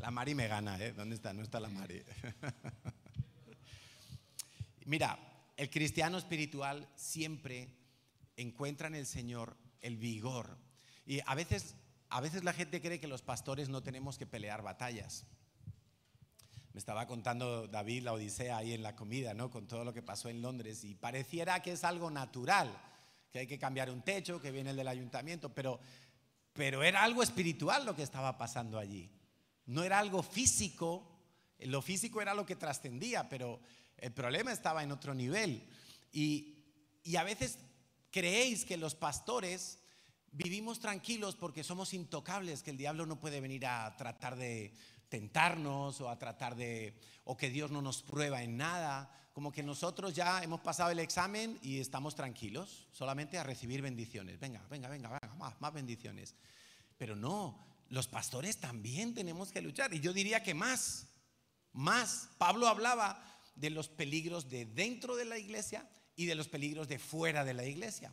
La 0.00 0.10
Mari 0.10 0.34
me 0.34 0.48
gana, 0.48 0.80
¿eh? 0.80 0.92
¿Dónde 0.92 1.14
está? 1.14 1.32
No 1.32 1.42
está 1.42 1.60
la 1.60 1.68
Mari. 1.68 2.02
Mira, 4.86 5.16
el 5.56 5.70
cristiano 5.70 6.18
espiritual 6.18 6.88
siempre 6.96 7.68
encuentra 8.36 8.88
en 8.88 8.96
el 8.96 9.06
Señor 9.06 9.56
el 9.80 9.96
vigor. 9.96 10.58
Y 11.06 11.20
a 11.26 11.34
veces, 11.34 11.74
a 12.08 12.20
veces 12.20 12.44
la 12.44 12.52
gente 12.52 12.80
cree 12.80 13.00
que 13.00 13.08
los 13.08 13.22
pastores 13.22 13.68
no 13.68 13.82
tenemos 13.82 14.18
que 14.18 14.26
pelear 14.26 14.62
batallas. 14.62 15.26
Me 16.72 16.78
estaba 16.78 17.06
contando 17.06 17.68
David 17.68 18.02
la 18.02 18.12
odisea 18.12 18.56
ahí 18.56 18.72
en 18.72 18.82
la 18.82 18.96
comida, 18.96 19.32
¿no? 19.32 19.50
Con 19.50 19.68
todo 19.68 19.84
lo 19.84 19.92
que 19.92 20.02
pasó 20.02 20.28
en 20.28 20.42
Londres 20.42 20.82
y 20.82 20.94
pareciera 20.94 21.62
que 21.62 21.72
es 21.72 21.84
algo 21.84 22.10
natural, 22.10 22.76
que 23.30 23.40
hay 23.40 23.46
que 23.46 23.58
cambiar 23.58 23.90
un 23.90 24.02
techo, 24.02 24.40
que 24.40 24.50
viene 24.50 24.70
el 24.70 24.76
del 24.76 24.88
ayuntamiento, 24.88 25.54
pero, 25.54 25.78
pero 26.52 26.82
era 26.82 27.04
algo 27.04 27.22
espiritual 27.22 27.84
lo 27.84 27.94
que 27.94 28.02
estaba 28.02 28.36
pasando 28.38 28.78
allí. 28.78 29.08
No 29.66 29.84
era 29.84 29.98
algo 29.98 30.22
físico, 30.22 31.08
lo 31.60 31.80
físico 31.80 32.20
era 32.20 32.34
lo 32.34 32.44
que 32.44 32.56
trascendía, 32.56 33.28
pero 33.28 33.60
el 33.98 34.12
problema 34.12 34.52
estaba 34.52 34.82
en 34.82 34.90
otro 34.90 35.14
nivel. 35.14 35.68
Y, 36.12 36.64
y 37.04 37.16
a 37.16 37.24
veces 37.24 37.58
creéis 38.10 38.64
que 38.64 38.76
los 38.76 38.94
pastores 38.94 39.78
vivimos 40.34 40.80
tranquilos 40.80 41.36
porque 41.36 41.64
somos 41.64 41.94
intocables, 41.94 42.62
que 42.62 42.70
el 42.70 42.76
diablo 42.76 43.06
no 43.06 43.20
puede 43.20 43.40
venir 43.40 43.66
a 43.66 43.96
tratar 43.96 44.36
de 44.36 44.74
tentarnos 45.08 46.00
o 46.00 46.10
a 46.10 46.18
tratar 46.18 46.56
de, 46.56 46.98
o 47.24 47.36
que 47.36 47.50
Dios 47.50 47.70
no 47.70 47.80
nos 47.80 48.02
prueba 48.02 48.42
en 48.42 48.56
nada, 48.56 49.10
como 49.32 49.52
que 49.52 49.62
nosotros 49.62 50.14
ya 50.14 50.42
hemos 50.42 50.60
pasado 50.60 50.90
el 50.90 50.98
examen 50.98 51.58
y 51.62 51.78
estamos 51.78 52.14
tranquilos, 52.14 52.86
solamente 52.92 53.38
a 53.38 53.44
recibir 53.44 53.82
bendiciones. 53.82 54.38
Venga, 54.38 54.64
venga, 54.70 54.88
venga, 54.88 55.08
venga 55.08 55.34
más, 55.36 55.60
más 55.60 55.72
bendiciones. 55.72 56.34
Pero 56.96 57.16
no, 57.16 57.64
los 57.88 58.08
pastores 58.08 58.58
también 58.58 59.14
tenemos 59.14 59.52
que 59.52 59.60
luchar. 59.60 59.92
Y 59.94 60.00
yo 60.00 60.12
diría 60.12 60.42
que 60.42 60.54
más, 60.54 61.08
más. 61.72 62.28
Pablo 62.38 62.68
hablaba 62.68 63.24
de 63.54 63.70
los 63.70 63.88
peligros 63.88 64.48
de 64.48 64.66
dentro 64.66 65.16
de 65.16 65.24
la 65.24 65.38
iglesia 65.38 65.88
y 66.16 66.26
de 66.26 66.34
los 66.34 66.48
peligros 66.48 66.88
de 66.88 66.98
fuera 66.98 67.44
de 67.44 67.54
la 67.54 67.64
iglesia. 67.64 68.12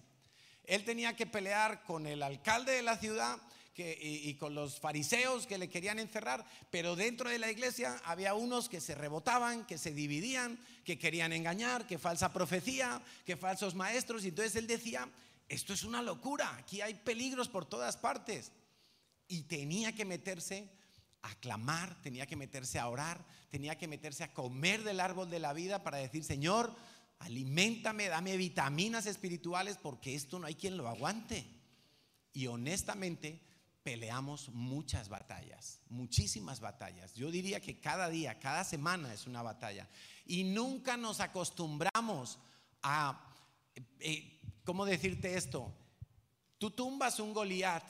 Él 0.65 0.83
tenía 0.83 1.15
que 1.15 1.25
pelear 1.25 1.83
con 1.83 2.07
el 2.07 2.23
alcalde 2.23 2.73
de 2.73 2.81
la 2.81 2.97
ciudad 2.97 3.37
y, 3.75 4.33
con 4.35 4.53
los 4.53 4.79
fariseos 4.79 5.47
que 5.47 5.57
le 5.57 5.69
querían 5.69 5.99
encerrar, 5.99 6.45
pero 6.69 6.95
dentro 6.95 7.29
de 7.29 7.39
la 7.39 7.49
iglesia 7.49 7.99
había 8.05 8.33
unos 8.33 8.69
que 8.69 8.81
se 8.81 8.95
rebotaban, 8.95 9.65
que 9.65 9.77
se 9.77 9.91
dividían, 9.91 10.59
que 10.83 10.99
querían 10.99 11.33
engañar, 11.33 11.87
que 11.87 11.97
falsa 11.97 12.33
profecía, 12.33 13.01
que 13.25 13.37
falsos 13.37 13.75
maestros. 13.75 14.23
Y 14.25 14.29
entonces 14.29 14.55
él 14.55 14.67
decía, 14.67 15.09
esto 15.47 15.73
es 15.73 15.83
una 15.83 16.01
locura, 16.01 16.55
aquí 16.57 16.81
hay 16.81 16.93
peligros 16.93 17.49
por 17.49 17.65
todas 17.65 17.97
partes. 17.97 18.51
Y 19.27 19.43
tenía 19.43 19.93
que 19.95 20.05
meterse 20.05 20.69
a 21.23 21.33
clamar, 21.35 22.01
tenía 22.01 22.25
que 22.25 22.35
meterse 22.35 22.79
a 22.79 22.89
orar, 22.89 23.23
tenía 23.49 23.77
que 23.77 23.87
meterse 23.87 24.23
a 24.23 24.33
comer 24.33 24.83
del 24.83 24.99
árbol 24.99 25.29
de 25.29 25.39
la 25.39 25.53
vida 25.53 25.83
para 25.83 25.97
decir, 25.97 26.23
Señor, 26.23 26.75
aliméntame, 27.21 28.07
dame 28.07 28.35
vitaminas 28.37 29.05
espirituales 29.05 29.77
porque 29.77 30.15
esto 30.15 30.39
no 30.39 30.47
hay 30.47 30.55
quien 30.55 30.77
lo 30.77 30.87
aguante. 30.87 31.45
Y 32.33 32.47
honestamente, 32.47 33.41
peleamos 33.83 34.49
muchas 34.49 35.09
batallas, 35.09 35.79
muchísimas 35.89 36.59
batallas. 36.59 37.13
Yo 37.13 37.31
diría 37.31 37.59
que 37.59 37.79
cada 37.79 38.09
día, 38.09 38.39
cada 38.39 38.63
semana 38.63 39.13
es 39.13 39.27
una 39.27 39.41
batalla. 39.41 39.87
Y 40.25 40.43
nunca 40.43 40.97
nos 40.97 41.19
acostumbramos 41.19 42.39
a, 42.81 43.33
eh, 43.99 44.39
¿cómo 44.63 44.85
decirte 44.85 45.35
esto? 45.35 45.73
Tú 46.57 46.71
tumbas 46.71 47.19
un 47.19 47.33
Goliat, 47.33 47.83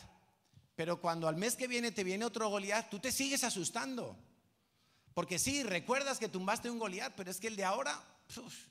pero 0.76 1.00
cuando 1.00 1.28
al 1.28 1.36
mes 1.36 1.56
que 1.56 1.68
viene 1.68 1.92
te 1.92 2.04
viene 2.04 2.26
otro 2.26 2.50
Goliat, 2.50 2.90
tú 2.90 3.00
te 3.00 3.12
sigues 3.12 3.44
asustando. 3.44 4.18
Porque 5.14 5.40
sí, 5.40 5.64
recuerdas 5.64 6.20
que 6.20 6.30
tumbaste 6.30 6.70
un 6.70 6.80
Goliat, 6.80 7.14
pero 7.16 7.30
es 7.30 7.40
que 7.40 7.48
el 7.48 7.58
de 7.58 7.66
ahora 7.66 8.02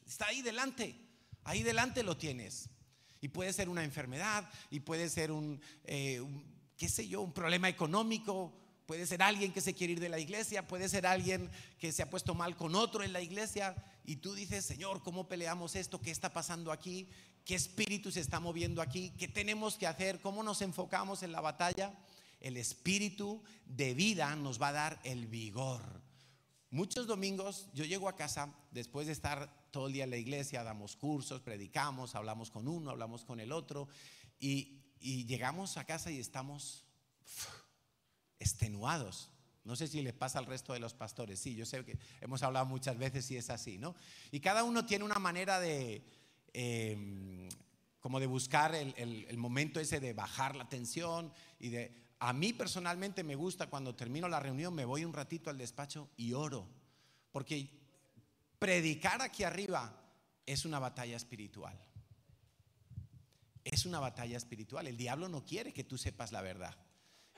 está 0.07 0.27
ahí 0.27 0.43
delante. 0.43 0.95
Ahí 1.45 1.63
delante 1.63 2.03
lo 2.03 2.17
tienes. 2.17 2.69
Y 3.21 3.29
puede 3.29 3.53
ser 3.53 3.69
una 3.69 3.85
enfermedad, 3.85 4.49
y 4.71 4.81
puede 4.81 5.09
ser 5.11 5.31
un, 5.31 5.61
eh, 5.85 6.21
un 6.21 6.45
qué 6.77 6.89
sé 6.89 7.07
yo, 7.07 7.21
un 7.21 7.33
problema 7.33 7.69
económico, 7.69 8.55
puede 8.87 9.07
ser 9.07 9.23
alguien 9.23 9.53
que 9.53 9.61
se 9.61 9.75
quiere 9.75 9.93
ir 9.93 10.01
de 10.01 10.09
la 10.09 10.19
iglesia, 10.19 10.67
puede 10.67 10.89
ser 10.89 11.07
alguien 11.07 11.51
que 11.79 11.93
se 11.93 12.03
ha 12.03 12.09
puesto 12.09 12.35
mal 12.35 12.57
con 12.57 12.75
otro 12.75 13.03
en 13.05 13.13
la 13.13 13.21
iglesia 13.21 13.77
y 14.05 14.17
tú 14.17 14.35
dices, 14.35 14.65
Señor, 14.65 15.03
¿cómo 15.03 15.29
peleamos 15.29 15.77
esto? 15.77 16.01
¿Qué 16.01 16.11
está 16.11 16.33
pasando 16.33 16.73
aquí? 16.73 17.09
¿Qué 17.45 17.55
espíritu 17.55 18.11
se 18.11 18.21
está 18.21 18.41
moviendo 18.41 18.81
aquí? 18.83 19.13
¿Qué 19.19 19.29
tenemos 19.29 19.77
que 19.77 19.87
hacer? 19.87 20.21
¿Cómo 20.21 20.43
nos 20.43 20.63
enfocamos 20.63 21.23
en 21.23 21.33
la 21.33 21.41
batalla? 21.41 21.93
El 22.41 22.57
espíritu 22.57 23.43
de 23.67 23.93
vida 23.93 24.35
nos 24.35 24.61
va 24.61 24.69
a 24.69 24.73
dar 24.73 25.01
el 25.05 25.27
vigor. 25.27 26.00
Muchos 26.71 27.07
domingos 27.07 27.69
yo 27.75 27.85
llego 27.85 28.09
a 28.09 28.15
casa 28.15 28.55
después 28.71 29.07
de 29.09 29.13
estar 29.13 29.69
todo 29.73 29.89
el 29.89 29.93
día 29.93 30.05
en 30.05 30.11
la 30.11 30.17
iglesia, 30.17 30.63
damos 30.63 30.95
cursos, 30.95 31.41
predicamos, 31.41 32.15
hablamos 32.15 32.51
con 32.51 32.69
uno, 32.69 32.91
hablamos 32.91 33.25
con 33.25 33.41
el 33.41 33.51
otro 33.51 33.89
y 34.39 34.81
llegamos 35.01 35.77
a 35.77 35.85
casa 35.85 36.11
y 36.11 36.21
estamos 36.21 36.85
extenuados. 38.39 39.31
No 39.65 39.77
sé 39.77 39.87
si 39.89 40.01
les 40.01 40.15
pasa 40.15 40.39
al 40.39 40.47
resto 40.47 40.73
de 40.73 40.81
los 40.81 40.95
pastores. 40.95 41.39
Sí, 41.39 41.55
yo 41.55 41.67
sé 41.67 41.85
que 41.85 41.99
hemos 42.21 42.43
hablado 42.43 42.67
muchas 42.67 42.97
veces 42.97 43.31
y 43.31 43.37
es 43.37 43.51
así, 43.51 43.79
¿no? 43.79 43.95
Y 44.31 44.41
cada 44.41 44.65
uno 44.65 44.87
tiene 44.87 45.05
una 45.05 45.19
manera 45.19 45.61
de, 45.61 46.03
em, 46.53 47.49
como 48.01 48.21
de 48.21 48.27
buscar 48.27 48.75
el, 48.75 48.95
el 48.97 49.37
momento 49.37 49.79
ese 49.81 50.01
de 50.01 50.13
bajar 50.13 50.57
la 50.57 50.69
tensión 50.69 51.33
y 51.59 51.69
de... 51.69 52.10
A 52.21 52.35
mí 52.35 52.53
personalmente 52.53 53.25
me 53.25 53.35
gusta 53.35 53.69
cuando 53.69 53.95
termino 53.95 54.29
la 54.29 54.41
reunión, 54.41 54.75
me 54.75 54.85
voy 54.85 55.05
un 55.05 55.15
ratito 55.15 55.49
al 55.49 55.57
despacho 55.57 56.11
y 56.19 56.35
oro, 56.35 56.69
porque 57.33 57.71
predicar 58.59 59.23
aquí 59.23 59.43
arriba 59.43 60.01
es 60.45 60.67
una 60.67 60.79
batalla 60.79 61.17
espiritual. 61.17 61.79
Es 63.65 63.87
una 63.87 64.01
batalla 64.01 64.37
espiritual. 64.37 64.87
El 64.87 64.99
diablo 64.99 65.29
no 65.29 65.45
quiere 65.45 65.73
que 65.73 65.85
tú 65.85 65.97
sepas 65.97 66.31
la 66.31 66.43
verdad. 66.43 66.77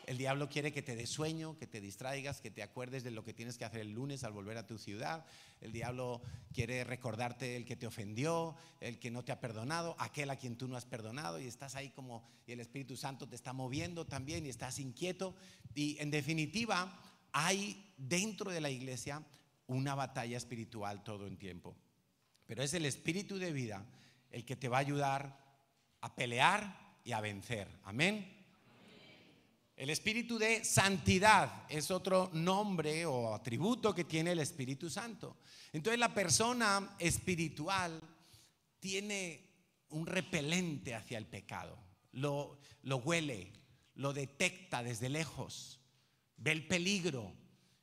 El 0.07 0.19
diablo 0.19 0.49
quiere 0.49 0.73
que 0.73 0.83
te 0.83 0.97
des 0.97 1.09
sueño, 1.09 1.57
que 1.57 1.67
te 1.67 1.81
distraigas, 1.81 2.41
que 2.41 2.51
te 2.51 2.63
acuerdes 2.63 3.05
de 3.05 3.11
lo 3.11 3.25
que 3.25 3.33
tienes 3.33 3.57
que 3.57 3.65
hacer 3.65 3.81
el 3.81 3.93
lunes 3.93 4.25
al 4.25 4.33
volver 4.33 4.57
a 4.59 4.67
tu 4.67 4.79
ciudad. 4.79 5.25
El 5.61 5.73
diablo 5.73 6.23
quiere 6.53 6.85
recordarte 6.85 7.57
el 7.57 7.65
que 7.65 7.77
te 7.77 7.87
ofendió, 7.87 8.57
el 8.81 8.99
que 8.99 9.11
no 9.11 9.25
te 9.25 9.33
ha 9.33 9.41
perdonado, 9.41 9.95
aquel 9.99 10.31
a 10.31 10.37
quien 10.37 10.57
tú 10.57 10.69
no 10.69 10.77
has 10.77 10.87
perdonado 10.87 11.41
y 11.41 11.47
estás 11.47 11.75
ahí 11.75 11.91
como 11.91 12.25
y 12.47 12.53
el 12.53 12.61
Espíritu 12.61 12.97
Santo 12.97 13.29
te 13.29 13.37
está 13.37 13.53
moviendo 13.53 14.07
también 14.07 14.45
y 14.47 14.49
estás 14.49 14.79
inquieto. 14.79 15.35
Y 15.75 15.97
en 16.01 16.11
definitiva, 16.11 17.01
hay 17.33 17.93
dentro 17.97 18.51
de 18.51 18.61
la 18.61 18.71
iglesia 18.71 19.23
una 19.67 19.95
batalla 19.95 20.37
espiritual 20.37 21.03
todo 21.03 21.27
el 21.27 21.39
tiempo. 21.39 21.77
Pero 22.47 22.63
es 22.63 22.75
el 22.75 22.85
espíritu 22.85 23.39
de 23.39 23.53
vida 23.53 23.87
el 24.31 24.45
que 24.45 24.57
te 24.57 24.69
va 24.69 24.79
a 24.79 24.81
ayudar 24.81 25.39
a 26.01 26.15
pelear 26.15 26.99
y 27.05 27.13
a 27.13 27.21
vencer. 27.21 27.69
Amén. 27.85 28.42
El 29.77 29.91
espíritu 29.91 30.39
de 30.39 30.65
santidad 30.65 31.65
es 31.69 31.91
otro 31.91 32.31
nombre 32.35 33.07
o 33.07 33.35
atributo 33.35 33.95
que 33.95 34.05
tiene 34.05 34.33
el 34.33 34.39
Espíritu 34.39 34.91
Santo. 34.91 35.39
Entonces 35.73 35.99
la 35.99 36.13
persona 36.13 36.95
espiritual 36.99 38.01
tiene 38.79 39.49
un 39.89 40.07
repelente 40.07 40.95
hacia 40.95 41.19
el 41.19 41.27
pecado. 41.27 41.79
Lo, 42.13 42.59
huele, 42.83 43.53
lo 43.95 44.13
detecta 44.13 44.83
desde 44.83 45.09
lejos, 45.09 45.81
ve 46.37 46.53
el 46.53 46.67
peligro 46.67 47.33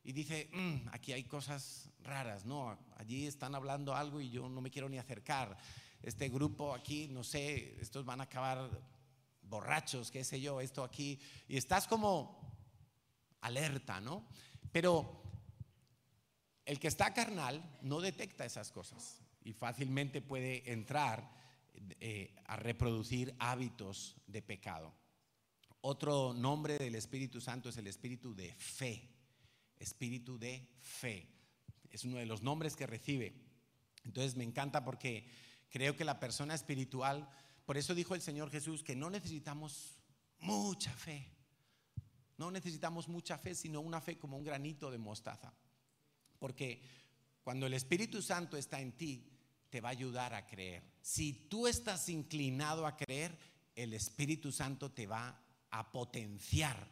y 0.04 0.12
dice, 0.12 0.50
mm, 0.54 0.90
aquí 0.92 1.14
hay 1.14 1.24
cosas 1.24 1.90
raras, 2.04 2.46
no, 2.46 2.78
allí 2.98 3.26
están 3.26 3.56
hablando 3.56 3.96
algo 3.96 4.22
y 4.22 4.30
yo 4.30 4.48
no 4.48 4.62
me 4.62 4.70
quiero 4.70 4.90
ni 4.90 5.00
acercar. 5.00 5.58
Este 6.04 6.30
grupo 6.30 6.74
aquí, 6.74 7.08
no 7.08 7.24
sé, 7.24 7.78
estos 7.82 8.06
van 8.06 8.22
a 8.22 8.26
acabar 8.26 8.70
borrachos, 9.50 10.12
qué 10.12 10.24
sé 10.24 10.40
yo, 10.40 10.62
esto 10.62 10.84
aquí, 10.84 11.20
y 11.48 11.58
estás 11.58 11.88
como 11.88 12.40
alerta, 13.42 14.00
¿no? 14.00 14.28
Pero 14.72 15.24
el 16.66 16.80
que 16.80 16.88
está 16.88 17.14
carnal 17.14 17.80
no 17.82 18.00
detecta 18.00 18.46
esas 18.46 18.72
cosas 18.72 19.22
y 19.44 19.54
fácilmente 19.54 20.22
puede 20.22 20.72
entrar 20.72 21.32
eh, 22.00 22.36
a 22.46 22.58
reproducir 22.58 23.36
hábitos 23.40 24.16
de 24.28 24.42
pecado. 24.42 24.94
Otro 25.82 26.34
nombre 26.34 26.78
del 26.78 26.96
Espíritu 26.96 27.40
Santo 27.40 27.70
es 27.70 27.78
el 27.78 27.88
Espíritu 27.88 28.36
de 28.36 28.54
fe. 28.54 29.10
Espíritu 29.78 30.38
de 30.38 30.68
fe. 30.82 31.28
Es 31.90 32.04
uno 32.04 32.18
de 32.18 32.26
los 32.26 32.44
nombres 32.44 32.76
que 32.76 32.86
recibe. 32.86 33.34
Entonces 34.04 34.36
me 34.36 34.44
encanta 34.44 34.84
porque 34.84 35.28
creo 35.70 35.96
que 35.96 36.04
la 36.04 36.20
persona 36.20 36.54
espiritual 36.54 37.30
por 37.70 37.78
eso 37.78 37.94
dijo 37.94 38.16
el 38.16 38.22
Señor 38.24 38.50
Jesús 38.50 38.82
que 38.82 38.96
no 38.96 39.12
necesitamos 39.12 40.02
mucha 40.40 40.92
fe. 40.92 41.32
No 42.36 42.50
necesitamos 42.50 43.08
mucha 43.08 43.38
fe, 43.38 43.54
sino 43.54 43.80
una 43.80 44.02
fe 44.02 44.18
como 44.18 44.38
un 44.38 44.44
granito 44.44 44.90
de 44.90 44.98
mostaza. 44.98 45.54
Porque 46.40 46.82
cuando 47.44 47.68
el 47.68 47.76
Espíritu 47.76 48.24
Santo 48.24 48.58
está 48.58 48.82
en 48.82 48.94
ti, 48.94 49.24
te 49.70 49.82
va 49.82 49.90
a 49.90 49.92
ayudar 49.92 50.34
a 50.34 50.48
creer. 50.48 50.82
Si 51.04 51.32
tú 51.48 51.68
estás 51.68 52.10
inclinado 52.10 52.88
a 52.88 52.98
creer, 52.98 53.38
el 53.76 53.94
Espíritu 53.94 54.52
Santo 54.52 54.92
te 54.92 55.06
va 55.06 55.40
a 55.70 55.92
potenciar 55.92 56.90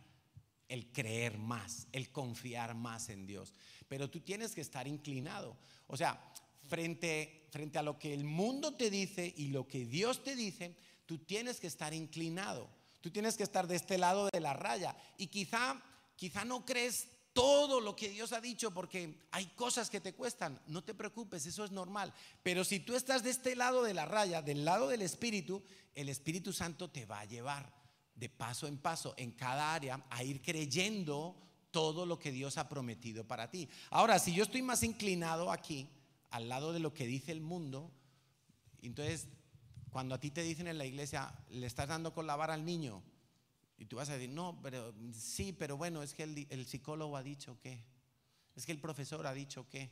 el 0.67 0.91
creer 0.91 1.39
más, 1.39 1.87
el 1.91 2.11
confiar 2.11 2.75
más 2.75 3.09
en 3.09 3.25
Dios. 3.25 3.51
Pero 3.87 4.11
tú 4.11 4.19
tienes 4.19 4.53
que 4.53 4.61
estar 4.61 4.87
inclinado. 4.87 5.57
O 5.87 5.97
sea, 5.97 6.23
frente, 6.67 7.47
frente 7.51 7.79
a 7.79 7.83
lo 7.83 7.97
que 7.97 8.13
el 8.13 8.23
mundo 8.23 8.75
te 8.75 8.89
dice 8.89 9.33
y 9.35 9.47
lo 9.47 9.67
que 9.67 9.85
Dios 9.85 10.23
te 10.23 10.35
dice, 10.35 10.75
tú 11.05 11.19
tienes 11.19 11.59
que 11.59 11.67
estar 11.67 11.93
inclinado. 11.93 12.69
Tú 13.01 13.11
tienes 13.11 13.37
que 13.37 13.43
estar 13.43 13.67
de 13.67 13.75
este 13.75 13.97
lado 13.97 14.29
de 14.31 14.39
la 14.39 14.53
raya. 14.53 14.95
Y 15.17 15.27
quizá, 15.27 15.81
quizá 16.15 16.43
no 16.45 16.65
crees 16.65 17.07
todo 17.33 17.79
lo 17.79 17.95
que 17.95 18.09
Dios 18.09 18.33
ha 18.33 18.41
dicho 18.41 18.71
porque 18.71 19.27
hay 19.31 19.45
cosas 19.55 19.89
que 19.89 20.01
te 20.01 20.13
cuestan. 20.13 20.59
No 20.67 20.83
te 20.83 20.95
preocupes, 20.95 21.45
eso 21.45 21.63
es 21.63 21.71
normal. 21.71 22.13
Pero 22.43 22.63
si 22.63 22.79
tú 22.79 22.95
estás 22.95 23.23
de 23.23 23.29
este 23.29 23.55
lado 23.55 23.83
de 23.83 23.93
la 23.93 24.05
raya, 24.05 24.41
del 24.41 24.65
lado 24.65 24.87
del 24.87 25.03
Espíritu, 25.03 25.63
el 25.93 26.09
Espíritu 26.09 26.51
Santo 26.51 26.89
te 26.89 27.05
va 27.05 27.19
a 27.19 27.25
llevar 27.25 27.71
de 28.15 28.29
paso 28.29 28.67
en 28.67 28.79
paso 28.79 29.13
en 29.17 29.31
cada 29.31 29.73
área 29.73 30.03
a 30.09 30.23
ir 30.23 30.41
creyendo 30.41 31.39
todo 31.69 32.05
lo 32.07 32.17
que 32.17 32.31
Dios 32.31 32.57
ha 32.57 32.67
prometido 32.67 33.27
para 33.27 33.51
ti. 33.51 33.69
Ahora, 33.91 34.17
si 34.17 34.33
yo 34.33 34.43
estoy 34.43 34.63
más 34.63 34.81
inclinado 34.81 35.51
aquí, 35.51 35.87
al 36.29 36.49
lado 36.49 36.73
de 36.73 36.79
lo 36.79 36.93
que 36.93 37.07
dice 37.07 37.31
el 37.31 37.41
mundo. 37.41 37.91
Entonces, 38.81 39.27
cuando 39.89 40.15
a 40.15 40.19
ti 40.19 40.31
te 40.31 40.43
dicen 40.43 40.67
en 40.67 40.77
la 40.77 40.85
iglesia, 40.85 41.33
le 41.49 41.67
estás 41.67 41.87
dando 41.87 42.13
con 42.13 42.27
la 42.27 42.35
vara 42.35 42.53
al 42.53 42.65
niño, 42.65 43.03
y 43.77 43.85
tú 43.85 43.97
vas 43.97 44.09
a 44.09 44.13
decir, 44.13 44.29
no, 44.29 44.59
pero 44.61 44.93
sí, 45.13 45.53
pero 45.53 45.77
bueno, 45.77 46.01
es 46.01 46.13
que 46.13 46.23
el, 46.23 46.65
psicólogo 46.65 47.15
ha 47.15 47.23
dicho 47.23 47.59
que, 47.59 47.85
es 48.55 48.65
que 48.65 48.71
el 48.71 48.79
profesor 48.79 49.25
ha 49.27 49.33
dicho 49.33 49.69
que, 49.69 49.91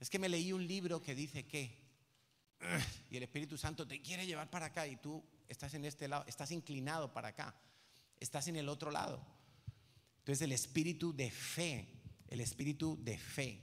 es 0.00 0.10
que 0.10 0.18
me 0.18 0.28
leí 0.28 0.52
un 0.52 0.66
libro 0.66 1.00
que 1.00 1.14
dice 1.14 1.46
que, 1.46 1.80
y 3.10 3.16
el 3.16 3.22
Espíritu 3.22 3.56
Santo 3.56 3.86
te 3.86 4.02
quiere 4.02 4.26
llevar 4.26 4.50
para 4.50 4.66
acá 4.66 4.86
y 4.88 4.96
tú 4.96 5.24
estás 5.46 5.74
en 5.74 5.84
este 5.84 6.08
lado, 6.08 6.24
estás 6.26 6.50
inclinado 6.50 7.12
para 7.12 7.28
acá, 7.28 7.54
estás 8.18 8.48
en 8.48 8.56
el 8.56 8.68
otro 8.68 8.90
lado. 8.90 9.24
Entonces 10.18 10.42
el 10.42 10.52
espíritu 10.52 11.14
de 11.14 11.30
fe, 11.30 11.86
el 12.28 12.40
espíritu 12.40 12.98
de 13.00 13.18
fe 13.18 13.60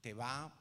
te 0.00 0.14
va 0.14 0.52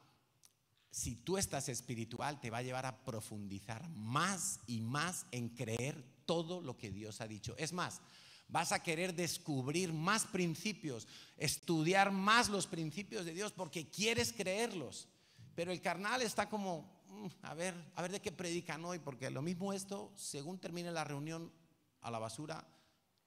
si 0.97 1.15
tú 1.15 1.37
estás 1.37 1.69
espiritual, 1.69 2.41
te 2.41 2.49
va 2.49 2.57
a 2.57 2.63
llevar 2.63 2.87
a 2.87 3.05
profundizar 3.05 3.87
más 3.89 4.59
y 4.65 4.81
más 4.81 5.27
en 5.29 5.49
creer 5.49 6.03
todo 6.25 6.59
lo 6.59 6.75
que 6.75 6.89
Dios 6.89 7.21
ha 7.21 7.27
dicho. 7.27 7.53
Es 7.59 7.71
más, 7.71 8.01
vas 8.47 8.71
a 8.71 8.81
querer 8.81 9.13
descubrir 9.13 9.93
más 9.93 10.25
principios, 10.25 11.07
estudiar 11.37 12.11
más 12.11 12.49
los 12.49 12.65
principios 12.65 13.25
de 13.25 13.35
Dios 13.35 13.51
porque 13.51 13.91
quieres 13.91 14.33
creerlos. 14.33 15.07
Pero 15.53 15.71
el 15.71 15.81
carnal 15.81 16.23
está 16.23 16.49
como, 16.49 17.03
mm, 17.09 17.27
a 17.43 17.53
ver, 17.53 17.75
a 17.93 18.01
ver 18.01 18.13
de 18.13 18.19
qué 18.19 18.31
predican 18.31 18.83
hoy, 18.83 18.97
porque 18.97 19.29
lo 19.29 19.43
mismo 19.43 19.73
esto, 19.73 20.11
según 20.15 20.57
termine 20.57 20.91
la 20.91 21.03
reunión, 21.03 21.53
a 22.01 22.09
la 22.09 22.17
basura 22.17 22.67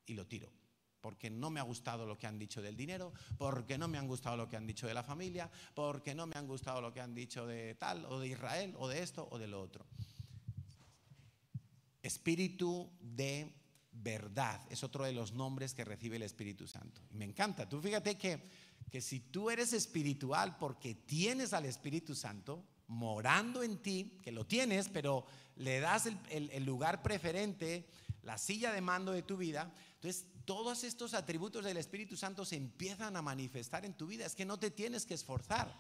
y 0.06 0.14
lo 0.14 0.26
tiro 0.26 0.59
porque 1.00 1.30
no 1.30 1.50
me 1.50 1.60
ha 1.60 1.64
gustado 1.64 2.06
lo 2.06 2.18
que 2.18 2.26
han 2.26 2.38
dicho 2.38 2.62
del 2.62 2.76
dinero, 2.76 3.12
porque 3.38 3.78
no 3.78 3.88
me 3.88 3.98
han 3.98 4.06
gustado 4.06 4.36
lo 4.36 4.48
que 4.48 4.56
han 4.56 4.66
dicho 4.66 4.86
de 4.86 4.94
la 4.94 5.02
familia, 5.02 5.50
porque 5.74 6.14
no 6.14 6.26
me 6.26 6.36
han 6.36 6.46
gustado 6.46 6.80
lo 6.80 6.92
que 6.92 7.00
han 7.00 7.14
dicho 7.14 7.46
de 7.46 7.74
tal, 7.74 8.04
o 8.06 8.20
de 8.20 8.28
Israel, 8.28 8.74
o 8.78 8.88
de 8.88 9.02
esto, 9.02 9.28
o 9.30 9.38
de 9.38 9.48
lo 9.48 9.60
otro. 9.60 9.84
Espíritu 12.02 12.90
de 13.00 13.52
verdad 13.92 14.60
es 14.70 14.82
otro 14.84 15.04
de 15.04 15.12
los 15.12 15.32
nombres 15.32 15.74
que 15.74 15.84
recibe 15.84 16.16
el 16.16 16.22
Espíritu 16.22 16.66
Santo. 16.66 17.02
Me 17.12 17.24
encanta. 17.24 17.68
Tú 17.68 17.80
fíjate 17.80 18.16
que, 18.16 18.48
que 18.90 19.00
si 19.00 19.20
tú 19.20 19.50
eres 19.50 19.72
espiritual 19.72 20.56
porque 20.58 20.94
tienes 20.94 21.52
al 21.52 21.66
Espíritu 21.66 22.14
Santo 22.14 22.64
morando 22.86 23.62
en 23.62 23.78
ti, 23.78 24.18
que 24.22 24.32
lo 24.32 24.46
tienes, 24.46 24.88
pero 24.88 25.24
le 25.56 25.80
das 25.80 26.06
el, 26.06 26.50
el 26.50 26.64
lugar 26.64 27.02
preferente, 27.02 27.88
la 28.22 28.38
silla 28.38 28.72
de 28.72 28.80
mando 28.80 29.12
de 29.12 29.22
tu 29.22 29.36
vida, 29.36 29.72
entonces 29.94 30.26
todos 30.50 30.82
estos 30.82 31.14
atributos 31.14 31.64
del 31.64 31.76
Espíritu 31.76 32.16
Santo 32.16 32.44
se 32.44 32.56
empiezan 32.56 33.14
a 33.14 33.22
manifestar 33.22 33.84
en 33.84 33.94
tu 33.94 34.08
vida. 34.08 34.26
Es 34.26 34.34
que 34.34 34.44
no 34.44 34.58
te 34.58 34.72
tienes 34.72 35.06
que 35.06 35.14
esforzar. 35.14 35.72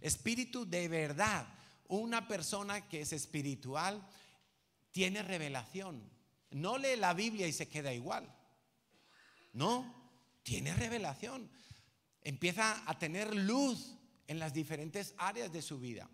Espíritu 0.00 0.68
de 0.68 0.88
verdad. 0.88 1.46
Una 1.86 2.26
persona 2.26 2.88
que 2.88 3.02
es 3.02 3.12
espiritual 3.12 4.04
tiene 4.90 5.22
revelación. 5.22 6.02
No 6.50 6.76
lee 6.76 6.96
la 6.96 7.14
Biblia 7.14 7.46
y 7.46 7.52
se 7.52 7.68
queda 7.68 7.94
igual. 7.94 8.28
No, 9.52 10.10
tiene 10.42 10.74
revelación. 10.74 11.48
Empieza 12.22 12.82
a 12.90 12.98
tener 12.98 13.32
luz 13.32 13.94
en 14.26 14.40
las 14.40 14.52
diferentes 14.52 15.14
áreas 15.18 15.52
de 15.52 15.62
su 15.62 15.78
vida. 15.78 16.10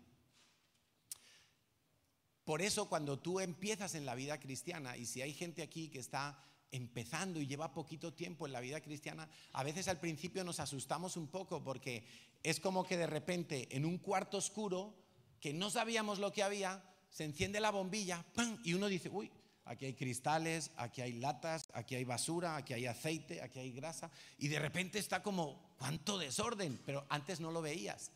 Por 2.45 2.61
eso 2.61 2.89
cuando 2.89 3.17
tú 3.17 3.39
empiezas 3.39 3.95
en 3.95 4.05
la 4.05 4.13
vida 4.13 4.39
cristiana, 4.39 4.97
y 4.97 5.07
si 5.07 5.23
hay 5.23 5.33
gente 5.33 5.63
aquí 5.63 5.89
que 5.89 5.97
está 5.97 6.43
empezando 6.71 7.39
y 7.39 7.47
lleva 7.47 7.73
poquito 7.73 8.13
tiempo 8.13 8.45
en 8.45 8.53
la 8.53 8.59
vida 8.59 8.81
cristiana, 8.81 9.29
a 9.53 9.63
veces 9.63 9.87
al 9.87 9.99
principio 9.99 10.43
nos 10.43 10.59
asustamos 10.59 11.17
un 11.17 11.27
poco 11.27 11.63
porque 11.63 12.03
es 12.43 12.59
como 12.59 12.83
que 12.83 12.97
de 12.97 13.07
repente 13.07 13.75
en 13.75 13.85
un 13.85 13.97
cuarto 13.97 14.37
oscuro 14.37 14.95
que 15.39 15.53
no 15.53 15.69
sabíamos 15.69 16.19
lo 16.19 16.31
que 16.31 16.43
había, 16.43 16.83
se 17.09 17.23
enciende 17.23 17.59
la 17.59 17.71
bombilla 17.71 18.25
y 18.63 18.73
uno 18.73 18.87
dice, 18.87 19.09
uy, 19.09 19.31
aquí 19.65 19.85
hay 19.85 19.93
cristales, 19.93 20.71
aquí 20.77 21.01
hay 21.01 21.13
latas, 21.13 21.69
aquí 21.73 21.95
hay 21.95 22.03
basura, 22.03 22.55
aquí 22.55 22.73
hay 22.73 22.85
aceite, 22.85 23.41
aquí 23.41 23.59
hay 23.59 23.71
grasa, 23.71 24.09
y 24.37 24.47
de 24.47 24.59
repente 24.59 24.99
está 24.99 25.21
como, 25.21 25.73
¿cuánto 25.77 26.17
desorden? 26.17 26.79
Pero 26.85 27.05
antes 27.09 27.39
no 27.39 27.51
lo 27.51 27.61
veías, 27.61 28.11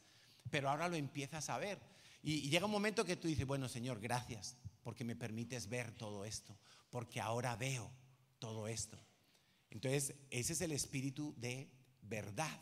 pero 0.49 0.69
ahora 0.69 0.87
lo 0.87 0.95
empiezas 0.95 1.49
a 1.49 1.57
ver. 1.57 1.79
Y 2.23 2.49
llega 2.49 2.65
un 2.65 2.71
momento 2.71 3.03
que 3.03 3.15
tú 3.15 3.27
dices, 3.27 3.47
bueno, 3.47 3.67
Señor, 3.67 3.99
gracias, 3.99 4.55
porque 4.83 5.03
me 5.03 5.15
permites 5.15 5.67
ver 5.67 5.91
todo 5.91 6.23
esto, 6.23 6.55
porque 6.89 7.19
ahora 7.19 7.55
veo 7.55 7.91
todo 8.41 8.67
esto. 8.67 8.97
Entonces, 9.69 10.15
ese 10.31 10.53
es 10.53 10.61
el 10.61 10.73
espíritu 10.73 11.33
de 11.37 11.71
verdad. 12.01 12.59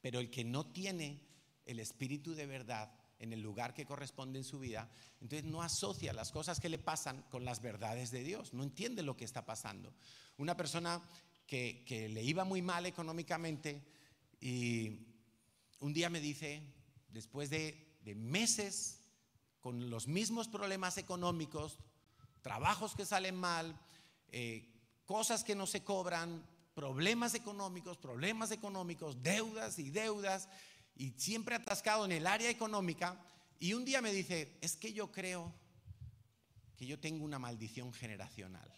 Pero 0.00 0.18
el 0.18 0.30
que 0.30 0.42
no 0.42 0.66
tiene 0.66 1.20
el 1.66 1.78
espíritu 1.78 2.34
de 2.34 2.46
verdad 2.46 2.92
en 3.18 3.32
el 3.32 3.42
lugar 3.42 3.74
que 3.74 3.84
corresponde 3.84 4.38
en 4.38 4.44
su 4.44 4.58
vida, 4.58 4.90
entonces 5.20 5.44
no 5.44 5.62
asocia 5.62 6.12
las 6.12 6.32
cosas 6.32 6.60
que 6.60 6.68
le 6.68 6.78
pasan 6.78 7.22
con 7.30 7.44
las 7.44 7.60
verdades 7.60 8.10
de 8.10 8.22
Dios, 8.22 8.54
no 8.54 8.62
entiende 8.62 9.02
lo 9.02 9.16
que 9.16 9.24
está 9.24 9.44
pasando. 9.44 9.92
Una 10.38 10.56
persona 10.56 11.02
que, 11.46 12.08
le 12.10 12.22
iba 12.22 12.44
muy 12.44 12.62
mal 12.62 12.86
económicamente 12.86 13.84
y 14.40 15.00
un 15.80 15.92
día 15.92 16.08
me 16.08 16.20
dice, 16.20 16.62
después 17.08 17.50
de, 17.50 17.86
meses 18.16 19.04
con 19.60 19.90
los 19.90 20.08
mismos 20.08 20.48
problemas 20.48 20.96
económicos, 20.96 21.78
trabajos 22.40 22.94
que 22.94 23.04
salen 23.04 23.34
mal, 23.34 23.78
eh, 24.32 24.68
cosas 25.04 25.44
que 25.44 25.54
no 25.54 25.66
se 25.66 25.82
cobran, 25.82 26.44
problemas 26.74 27.34
económicos, 27.34 27.96
problemas 27.96 28.50
económicos, 28.50 29.22
deudas 29.22 29.78
y 29.78 29.90
deudas, 29.90 30.48
y 30.94 31.10
siempre 31.16 31.54
atascado 31.54 32.04
en 32.04 32.12
el 32.12 32.26
área 32.26 32.50
económica. 32.50 33.20
Y 33.58 33.72
un 33.72 33.84
día 33.84 34.00
me 34.00 34.12
dice, 34.12 34.58
es 34.60 34.76
que 34.76 34.92
yo 34.92 35.10
creo 35.10 35.52
que 36.76 36.86
yo 36.86 36.98
tengo 37.00 37.24
una 37.24 37.38
maldición 37.38 37.92
generacional. 37.92 38.72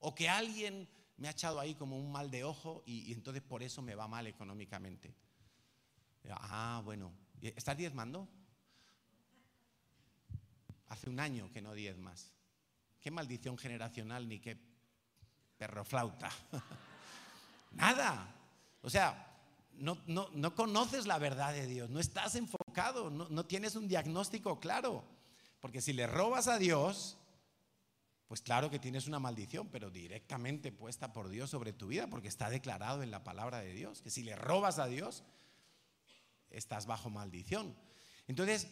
O 0.00 0.14
que 0.14 0.28
alguien 0.28 0.88
me 1.16 1.28
ha 1.28 1.30
echado 1.30 1.60
ahí 1.60 1.74
como 1.74 1.96
un 1.96 2.10
mal 2.10 2.30
de 2.30 2.44
ojo 2.44 2.82
y, 2.84 3.12
entonces 3.12 3.42
por 3.42 3.62
eso 3.62 3.80
me 3.80 3.94
va 3.94 4.08
mal 4.08 4.26
económicamente. 4.26 5.14
Ah, 6.28 6.82
bueno, 6.84 7.12
¿estás 7.40 7.76
diezmando? 7.76 8.28
Hace 10.88 11.08
un 11.08 11.20
año 11.20 11.50
que 11.52 11.62
no 11.62 11.72
diezmas. 11.72 12.32
¿Qué 13.00 13.10
maldición 13.10 13.56
generacional 13.56 14.28
ni 14.28 14.40
qué 14.40 14.58
perro 15.62 15.84
flauta? 15.84 16.28
Nada. 17.70 18.34
O 18.82 18.90
sea, 18.90 19.14
no, 19.74 19.96
no, 20.08 20.54
conoces 20.56 21.06
la 21.06 21.18
verdad 21.18 21.52
de 21.52 21.68
Dios, 21.68 21.88
no 21.88 22.00
estás 22.00 22.34
enfocado, 22.34 23.10
no, 23.10 23.28
no 23.28 23.46
tienes 23.46 23.76
un 23.76 23.86
diagnóstico 23.86 24.58
claro. 24.58 25.04
Porque 25.60 25.80
si 25.80 25.92
le 25.92 26.08
robas 26.08 26.48
a 26.48 26.58
Dios, 26.58 27.16
pues 28.26 28.40
claro 28.40 28.70
que 28.70 28.80
tienes 28.80 29.06
una 29.06 29.20
maldición, 29.20 29.68
pero 29.68 29.88
directamente 29.88 30.72
puesta 30.72 31.12
por 31.12 31.28
Dios 31.28 31.48
sobre 31.50 31.72
tu 31.72 31.86
vida, 31.86 32.08
porque 32.08 32.26
está 32.26 32.50
declarado 32.50 33.04
en 33.04 33.12
la 33.12 33.22
palabra 33.22 33.60
de 33.60 33.72
Dios, 33.72 34.02
que 34.02 34.10
si 34.10 34.24
le 34.24 34.34
robas 34.34 34.80
a 34.80 34.88
Dios, 34.88 35.22
estás 36.50 36.86
bajo 36.86 37.08
maldición. 37.08 37.72
Entonces, 38.26 38.66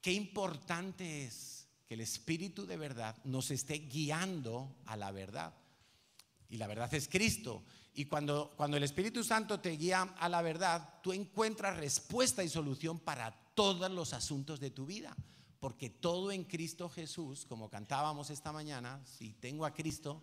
qué 0.00 0.12
importante 0.12 1.26
es 1.26 1.68
que 1.86 1.94
el 1.94 2.00
Espíritu 2.00 2.64
de 2.64 2.78
verdad 2.78 3.14
nos 3.24 3.50
esté 3.50 3.74
guiando 3.74 4.74
a 4.86 4.96
la 4.96 5.10
verdad. 5.10 5.52
Y 6.54 6.56
la 6.56 6.68
verdad 6.68 6.94
es 6.94 7.08
Cristo. 7.08 7.64
Y 7.94 8.04
cuando, 8.04 8.54
cuando 8.56 8.76
el 8.76 8.84
Espíritu 8.84 9.24
Santo 9.24 9.58
te 9.58 9.70
guía 9.70 10.14
a 10.18 10.28
la 10.28 10.40
verdad, 10.40 11.00
tú 11.02 11.12
encuentras 11.12 11.76
respuesta 11.76 12.44
y 12.44 12.48
solución 12.48 13.00
para 13.00 13.32
todos 13.54 13.90
los 13.90 14.12
asuntos 14.12 14.60
de 14.60 14.70
tu 14.70 14.86
vida 14.86 15.16
porque 15.64 15.88
todo 15.88 16.30
en 16.30 16.44
Cristo 16.44 16.90
Jesús, 16.90 17.46
como 17.46 17.70
cantábamos 17.70 18.28
esta 18.28 18.52
mañana, 18.52 19.02
si 19.06 19.32
tengo 19.32 19.64
a 19.64 19.72
Cristo, 19.72 20.22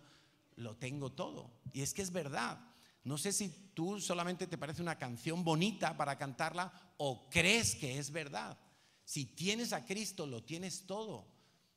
lo 0.54 0.76
tengo 0.76 1.10
todo. 1.10 1.50
Y 1.72 1.82
es 1.82 1.92
que 1.92 2.02
es 2.02 2.12
verdad. 2.12 2.60
No 3.02 3.18
sé 3.18 3.32
si 3.32 3.48
tú 3.74 3.98
solamente 3.98 4.46
te 4.46 4.56
parece 4.56 4.82
una 4.82 4.98
canción 4.98 5.42
bonita 5.42 5.96
para 5.96 6.16
cantarla 6.16 6.94
o 6.96 7.28
crees 7.28 7.74
que 7.74 7.98
es 7.98 8.12
verdad. 8.12 8.56
Si 9.04 9.26
tienes 9.26 9.72
a 9.72 9.84
Cristo, 9.84 10.28
lo 10.28 10.44
tienes 10.44 10.86
todo. 10.86 11.26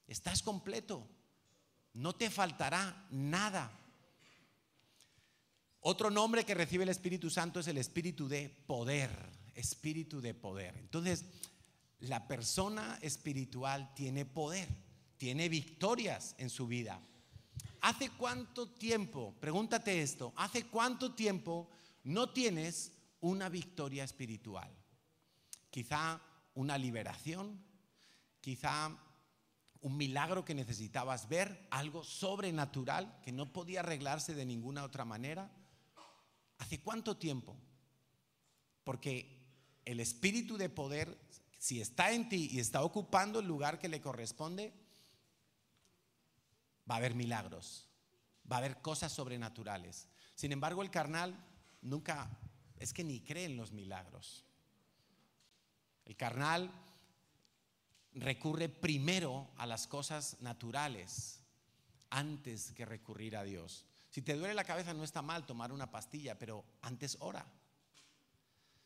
Estás 0.07 0.43
completo. 0.43 1.09
No 1.93 2.13
te 2.13 2.29
faltará 2.29 3.07
nada. 3.09 3.71
Otro 5.87 6.09
nombre 6.09 6.43
que 6.43 6.55
recibe 6.55 6.81
el 6.83 6.89
Espíritu 6.89 7.29
Santo 7.29 7.59
es 7.59 7.67
el 7.67 7.77
Espíritu 7.77 8.27
de 8.27 8.49
poder. 8.49 9.11
Espíritu 9.53 10.19
de 10.19 10.33
poder. 10.33 10.75
Entonces, 10.77 11.25
la 11.99 12.27
persona 12.27 12.97
espiritual 13.03 13.93
tiene 13.93 14.25
poder, 14.25 14.67
tiene 15.15 15.47
victorias 15.47 16.33
en 16.39 16.49
su 16.49 16.65
vida. 16.65 16.99
¿Hace 17.81 18.09
cuánto 18.09 18.67
tiempo, 18.67 19.35
pregúntate 19.39 20.01
esto, 20.01 20.33
hace 20.37 20.65
cuánto 20.65 21.13
tiempo 21.13 21.69
no 22.03 22.31
tienes 22.31 22.91
una 23.21 23.47
victoria 23.47 24.05
espiritual? 24.05 24.75
Quizá 25.69 26.19
una 26.55 26.79
liberación, 26.79 27.63
quizá 28.41 28.89
un 29.81 29.97
milagro 29.97 30.45
que 30.45 30.55
necesitabas 30.55 31.29
ver, 31.29 31.67
algo 31.69 32.03
sobrenatural 32.03 33.19
que 33.21 33.31
no 33.31 33.53
podía 33.53 33.81
arreglarse 33.81 34.33
de 34.33 34.47
ninguna 34.47 34.83
otra 34.83 35.05
manera. 35.05 35.51
¿Hace 36.57 36.79
cuánto 36.81 37.17
tiempo? 37.17 37.55
Porque 38.83 39.43
el 39.85 39.99
espíritu 39.99 40.57
de 40.57 40.69
poder 40.69 41.17
si 41.65 41.81
está 41.81 42.11
en 42.11 42.29
ti 42.29 42.49
y 42.51 42.59
está 42.59 42.83
ocupando 42.83 43.39
el 43.39 43.47
lugar 43.47 43.79
que 43.79 43.89
le 43.89 43.99
corresponde, 43.99 44.71
va 46.87 46.93
a 46.93 46.97
haber 46.99 47.15
milagros, 47.15 47.89
va 48.49 48.57
a 48.57 48.59
haber 48.59 48.83
cosas 48.83 49.11
sobrenaturales. 49.11 50.07
Sin 50.35 50.51
embargo, 50.51 50.83
el 50.83 50.91
carnal 50.91 51.35
nunca, 51.81 52.29
es 52.77 52.93
que 52.93 53.03
ni 53.03 53.19
cree 53.21 53.45
en 53.45 53.57
los 53.57 53.71
milagros. 53.71 54.45
El 56.05 56.15
carnal 56.15 56.71
recurre 58.13 58.69
primero 58.69 59.49
a 59.57 59.65
las 59.65 59.87
cosas 59.87 60.37
naturales 60.41 61.39
antes 62.11 62.73
que 62.73 62.85
recurrir 62.85 63.37
a 63.37 63.43
Dios. 63.43 63.87
Si 64.15 64.21
te 64.21 64.33
duele 64.33 64.53
la 64.53 64.63
cabeza 64.63 64.93
no 64.93 65.03
está 65.03 65.21
mal 65.21 65.45
tomar 65.45 65.73
una 65.73 65.91
pastilla, 65.91 66.39
pero 66.39 66.63
antes 66.83 67.17
ora. 67.19 67.45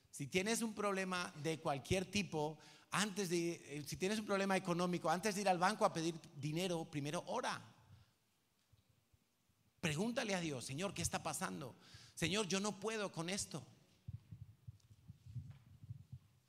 Si 0.10 0.26
tienes 0.26 0.64
un 0.64 0.74
problema 0.74 1.32
de 1.44 1.60
cualquier 1.60 2.10
tipo, 2.10 2.58
antes 2.90 3.30
de, 3.30 3.52
eh, 3.52 3.84
si 3.86 3.96
tienes 3.96 4.18
un 4.18 4.26
problema 4.26 4.58
económico, 4.58 5.08
antes 5.08 5.36
de 5.36 5.42
ir 5.42 5.50
al 5.50 5.60
banco 5.60 5.86
a 5.86 5.94
pedir 5.94 6.20
dinero, 6.36 6.84
primero 6.86 7.24
ora. 7.28 7.62
Pregúntale 9.80 10.34
a 10.34 10.40
Dios, 10.40 10.66
Señor, 10.66 10.96
¿qué 10.96 11.04
está 11.04 11.22
pasando? 11.22 11.76
Señor, 12.16 12.48
yo 12.48 12.60
no 12.60 12.80
puedo 12.80 13.12
con 13.12 13.30
esto. 13.30 13.64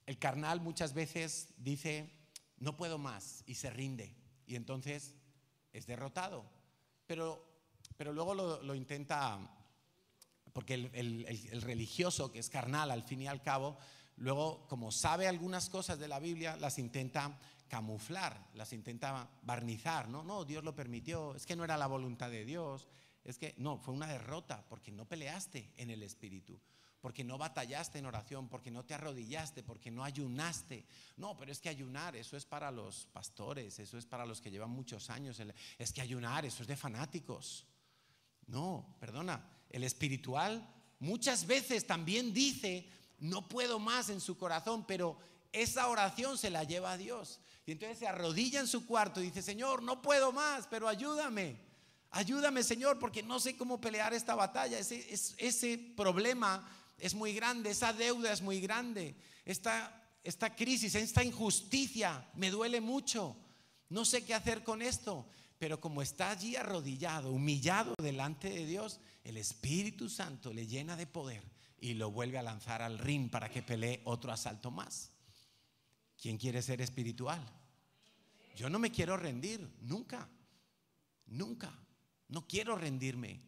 El 0.06 0.18
carnal 0.18 0.62
muchas 0.62 0.94
veces 0.94 1.48
dice, 1.58 2.10
no 2.56 2.78
puedo 2.78 2.96
más 2.96 3.44
y 3.44 3.56
se 3.56 3.68
rinde. 3.68 4.16
Y 4.46 4.56
entonces 4.56 5.16
es 5.70 5.86
derrotado. 5.86 6.50
Pero, 7.06 7.49
pero 8.00 8.14
luego 8.14 8.34
lo 8.62 8.74
intenta 8.74 9.38
porque 10.54 10.72
el, 10.72 11.60
religioso, 11.60 12.32
que 12.32 12.38
es 12.38 12.48
carnal 12.48 12.90
al 12.90 13.02
fin 13.02 13.20
y 13.20 13.28
al 13.28 13.42
cabo, 13.42 13.76
luego 14.16 14.66
como 14.68 14.90
sabe 14.90 15.28
algunas 15.28 15.68
cosas 15.68 15.98
de 15.98 16.08
la 16.08 16.18
Biblia, 16.18 16.56
las 16.56 16.78
intenta 16.78 17.38
camuflar, 17.68 18.48
las 18.54 18.72
intenta 18.72 19.28
barnizar, 19.42 20.08
no, 20.08 20.24
no, 20.24 20.46
Dios 20.46 20.64
lo 20.64 20.74
permitió, 20.74 21.34
es 21.34 21.44
que 21.44 21.56
no 21.56 21.62
era 21.62 21.76
la 21.76 21.88
voluntad 21.88 22.30
de 22.30 22.46
Dios, 22.46 22.88
es 23.22 23.36
que 23.36 23.52
no, 23.58 23.76
fue 23.76 23.92
una 23.92 24.06
derrota 24.06 24.64
porque 24.66 24.90
no 24.90 25.04
peleaste 25.04 25.70
en 25.76 25.90
el 25.90 26.02
Espíritu, 26.02 26.58
porque 27.02 27.22
no 27.22 27.36
batallaste 27.36 27.98
en 27.98 28.06
oración, 28.06 28.48
porque 28.48 28.70
no 28.70 28.82
te 28.82 28.94
arrodillaste, 28.94 29.62
porque 29.62 29.90
no 29.90 30.04
ayunaste. 30.04 30.86
No, 31.18 31.36
pero 31.36 31.52
es 31.52 31.60
que 31.60 31.68
ayunar, 31.68 32.16
eso 32.16 32.38
es 32.38 32.46
para 32.46 32.70
los 32.70 33.04
pastores, 33.12 33.78
eso 33.78 33.98
es 33.98 34.06
para 34.06 34.24
los 34.24 34.40
que 34.40 34.50
llevan 34.50 34.70
muchos 34.70 35.10
años, 35.10 35.38
es 35.78 35.92
que 35.92 36.00
ayunar, 36.00 36.46
eso 36.46 36.62
es 36.62 36.66
de 36.66 36.78
fanáticos. 36.78 37.66
No, 38.50 38.96
perdona, 38.98 39.48
el 39.70 39.84
espiritual, 39.84 40.68
muchas 40.98 41.46
veces 41.46 41.86
también 41.86 42.34
dice, 42.34 42.88
no 43.20 43.48
puedo 43.48 43.78
más 43.78 44.10
en 44.10 44.20
su 44.20 44.36
corazón, 44.36 44.84
pero 44.86 45.16
esa 45.52 45.86
oración 45.86 46.36
se 46.36 46.50
la 46.50 46.64
lleva 46.64 46.92
a 46.92 46.98
Dios. 46.98 47.38
Y 47.64 47.72
entonces 47.72 47.98
se 47.98 48.08
arrodilla 48.08 48.58
en 48.58 48.66
su 48.66 48.86
cuarto 48.86 49.20
y 49.20 49.26
dice, 49.26 49.40
Señor, 49.40 49.84
no 49.84 50.02
puedo 50.02 50.32
más, 50.32 50.66
pero 50.66 50.88
ayúdame. 50.88 51.60
Ayúdame, 52.10 52.64
Señor, 52.64 52.98
porque 52.98 53.22
no 53.22 53.38
sé 53.38 53.56
cómo 53.56 53.80
pelear 53.80 54.12
esta 54.12 54.34
batalla. 54.34 54.80
Ese, 54.80 55.06
ese 55.38 55.78
problema 55.96 56.68
es 56.98 57.14
muy 57.14 57.32
grande, 57.32 57.70
esa 57.70 57.92
deuda 57.92 58.32
es 58.32 58.42
muy 58.42 58.60
grande, 58.60 59.14
esta, 59.44 60.10
esta 60.24 60.56
crisis, 60.56 60.96
esta 60.96 61.22
injusticia 61.22 62.28
me 62.34 62.50
duele 62.50 62.80
mucho. 62.80 63.36
No 63.88 64.04
sé 64.04 64.24
qué 64.24 64.34
hacer 64.34 64.64
con 64.64 64.82
esto. 64.82 65.28
Pero 65.60 65.78
como 65.78 66.00
está 66.00 66.30
allí 66.30 66.56
arrodillado, 66.56 67.30
humillado 67.30 67.94
delante 68.00 68.48
de 68.48 68.64
Dios, 68.64 68.98
el 69.24 69.36
Espíritu 69.36 70.08
Santo 70.08 70.54
le 70.54 70.66
llena 70.66 70.96
de 70.96 71.06
poder 71.06 71.42
y 71.78 71.92
lo 71.92 72.10
vuelve 72.10 72.38
a 72.38 72.42
lanzar 72.42 72.80
al 72.80 72.98
ring 72.98 73.28
para 73.28 73.50
que 73.50 73.62
pelee 73.62 74.00
otro 74.04 74.32
asalto 74.32 74.70
más. 74.70 75.12
¿Quién 76.18 76.38
quiere 76.38 76.62
ser 76.62 76.80
espiritual? 76.80 77.46
Yo 78.56 78.70
no 78.70 78.78
me 78.78 78.90
quiero 78.90 79.18
rendir, 79.18 79.60
nunca, 79.82 80.30
nunca. 81.26 81.78
No 82.28 82.48
quiero 82.48 82.74
rendirme. 82.74 83.42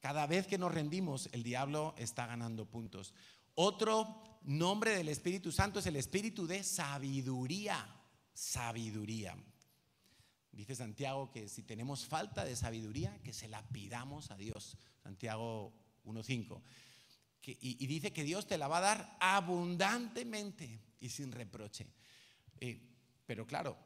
Cada 0.00 0.26
vez 0.26 0.48
que 0.48 0.58
nos 0.58 0.74
rendimos, 0.74 1.28
el 1.30 1.44
diablo 1.44 1.94
está 1.98 2.26
ganando 2.26 2.66
puntos. 2.66 3.14
Otro 3.54 4.40
nombre 4.42 4.96
del 4.96 5.08
Espíritu 5.08 5.52
Santo 5.52 5.78
es 5.78 5.86
el 5.86 5.94
Espíritu 5.94 6.48
de 6.48 6.64
sabiduría. 6.64 7.86
Sabiduría. 8.34 9.36
Dice 10.52 10.74
Santiago 10.74 11.30
que 11.30 11.48
si 11.48 11.62
tenemos 11.62 12.04
falta 12.04 12.44
de 12.44 12.54
sabiduría, 12.56 13.18
que 13.22 13.32
se 13.32 13.48
la 13.48 13.62
pidamos 13.68 14.30
a 14.30 14.36
Dios. 14.36 14.76
Santiago 15.02 15.72
1.5. 16.04 16.60
Y, 17.44 17.82
y, 17.82 17.86
dice 17.88 18.12
que 18.12 18.22
Dios 18.22 18.46
te 18.46 18.56
la 18.56 18.68
va 18.68 18.78
a 18.78 18.82
dar 18.82 19.16
abundantemente 19.18 20.78
y 21.00 21.08
sin 21.08 21.32
reproche. 21.32 21.88
Eh, 22.60 22.80
pero 23.26 23.46
claro, 23.46 23.76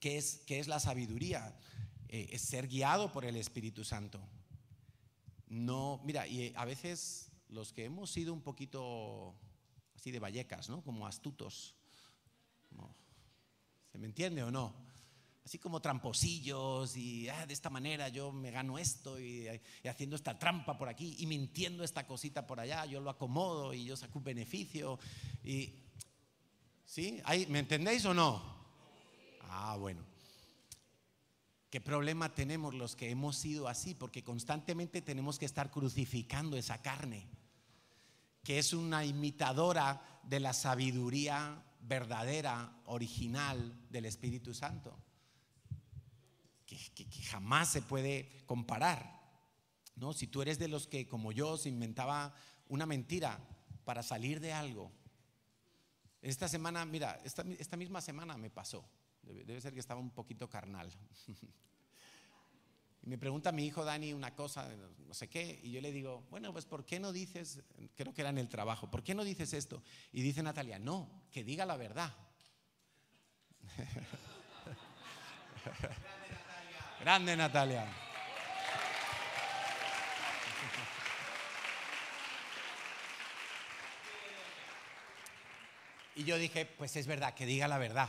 ¿qué 0.00 0.18
es, 0.18 0.42
qué 0.46 0.58
es 0.58 0.66
la 0.66 0.80
sabiduría? 0.80 1.56
Eh, 2.08 2.30
es 2.32 2.42
ser 2.42 2.66
guiado 2.66 3.12
por 3.12 3.24
el 3.24 3.36
Espíritu 3.36 3.84
Santo. 3.84 4.20
No, 5.46 6.00
mira, 6.04 6.26
y 6.26 6.52
a 6.56 6.64
veces 6.64 7.30
los 7.48 7.72
que 7.72 7.84
hemos 7.84 8.10
sido 8.10 8.32
un 8.32 8.40
poquito 8.40 9.36
así 9.94 10.10
de 10.10 10.18
vallecas, 10.18 10.68
¿no? 10.68 10.82
Como 10.82 11.06
astutos. 11.06 11.76
¿Se 13.92 13.98
me 13.98 14.06
entiende 14.06 14.42
o 14.42 14.50
no? 14.50 14.83
Así 15.44 15.58
como 15.58 15.80
tramposillos 15.80 16.96
y 16.96 17.28
ah, 17.28 17.46
de 17.46 17.52
esta 17.52 17.68
manera 17.68 18.08
yo 18.08 18.32
me 18.32 18.50
gano 18.50 18.78
esto 18.78 19.20
y, 19.20 19.46
haciendo 19.84 20.16
esta 20.16 20.38
trampa 20.38 20.78
por 20.78 20.88
aquí 20.88 21.16
y 21.18 21.26
mintiendo 21.26 21.84
esta 21.84 22.06
cosita 22.06 22.46
por 22.46 22.60
allá, 22.60 22.86
yo 22.86 23.00
lo 23.00 23.10
acomodo 23.10 23.74
y 23.74 23.84
yo 23.84 23.96
saco 23.96 24.18
un 24.18 24.24
beneficio. 24.24 24.98
Y, 25.44 25.74
¿Sí? 26.86 27.20
¿Me 27.48 27.58
entendéis 27.58 28.04
o 28.06 28.14
no? 28.14 28.42
Ah, 29.50 29.76
bueno. 29.78 30.02
¿Qué 31.68 31.80
problema 31.80 32.32
tenemos 32.34 32.72
los 32.72 32.94
que 32.94 33.10
hemos 33.10 33.36
sido 33.36 33.68
así? 33.68 33.94
Porque 33.94 34.22
constantemente 34.22 35.02
tenemos 35.02 35.38
que 35.38 35.44
estar 35.44 35.70
crucificando 35.70 36.56
esa 36.56 36.80
carne, 36.80 37.26
que 38.44 38.58
es 38.58 38.72
una 38.72 39.04
imitadora 39.04 40.20
de 40.22 40.38
la 40.38 40.52
sabiduría 40.52 41.64
verdadera, 41.80 42.80
original 42.86 43.76
del 43.90 44.04
Espíritu 44.04 44.54
Santo, 44.54 44.96
que, 46.94 47.04
jamás 47.24 47.70
se 47.70 47.82
puede 47.82 48.42
comparar. 48.46 49.22
¿no? 49.96 50.12
Si 50.12 50.26
tú 50.26 50.42
eres 50.42 50.58
de 50.58 50.68
los 50.68 50.86
que, 50.86 51.06
como 51.06 51.32
yo, 51.32 51.56
se 51.56 51.68
inventaba 51.68 52.34
una 52.68 52.86
mentira 52.86 53.38
para 53.84 54.02
salir 54.02 54.40
de 54.40 54.52
algo. 54.52 54.90
Esta 56.22 56.48
semana, 56.48 56.84
mira, 56.84 57.20
esta, 57.24 57.76
misma 57.76 58.00
semana 58.00 58.36
me 58.36 58.50
pasó. 58.50 58.88
Debe, 59.22 59.60
ser 59.60 59.74
que 59.74 59.80
estaba 59.80 60.00
un 60.00 60.10
poquito 60.10 60.48
carnal. 60.48 60.90
y 63.02 63.06
me 63.06 63.18
pregunta 63.18 63.52
mi 63.52 63.66
hijo 63.66 63.84
Dani 63.84 64.14
una 64.14 64.34
cosa, 64.34 64.68
no 65.06 65.14
sé 65.14 65.28
qué, 65.28 65.60
y 65.62 65.72
yo 65.72 65.82
le 65.82 65.92
digo, 65.92 66.26
bueno, 66.30 66.52
pues 66.52 66.64
¿por 66.64 66.84
qué 66.84 66.98
no 66.98 67.12
dices, 67.12 67.62
creo 67.94 68.14
que 68.14 68.22
era 68.22 68.30
en 68.30 68.38
el 68.38 68.48
trabajo, 68.48 68.90
¿por 68.90 69.02
qué 69.02 69.14
no 69.14 69.24
dices 69.24 69.52
esto? 69.52 69.82
Y 70.12 70.22
dice 70.22 70.42
Natalia, 70.42 70.78
no, 70.78 71.24
que 71.30 71.44
diga 71.44 71.66
la 71.66 71.76
verdad. 71.76 72.14
Grande 77.04 77.36
Natalia. 77.36 77.84
Y 86.14 86.24
yo 86.24 86.38
dije, 86.38 86.64
pues 86.64 86.96
es 86.96 87.06
verdad, 87.06 87.34
que 87.34 87.44
diga 87.44 87.68
la 87.68 87.76
verdad. 87.76 88.08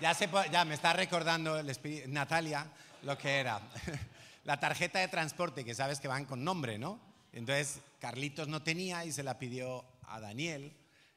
ya, 0.00 0.16
ya 0.50 0.64
me 0.64 0.72
está 0.72 0.94
recordando 0.94 1.62
Natalia 2.06 2.66
lo 3.02 3.18
que 3.18 3.38
era. 3.38 3.60
La 4.44 4.58
tarjeta 4.58 5.00
de 5.00 5.08
transporte, 5.08 5.62
que 5.62 5.74
sabes 5.74 6.00
que 6.00 6.08
van 6.08 6.24
con 6.24 6.42
nombre, 6.42 6.78
¿no? 6.78 7.11
Entonces 7.32 7.80
Carlitos 8.00 8.48
no 8.48 8.62
tenía 8.62 9.04
y 9.04 9.12
se 9.12 9.22
la 9.22 9.38
pidió 9.38 9.84
a 10.02 10.20
Daniel. 10.20 10.72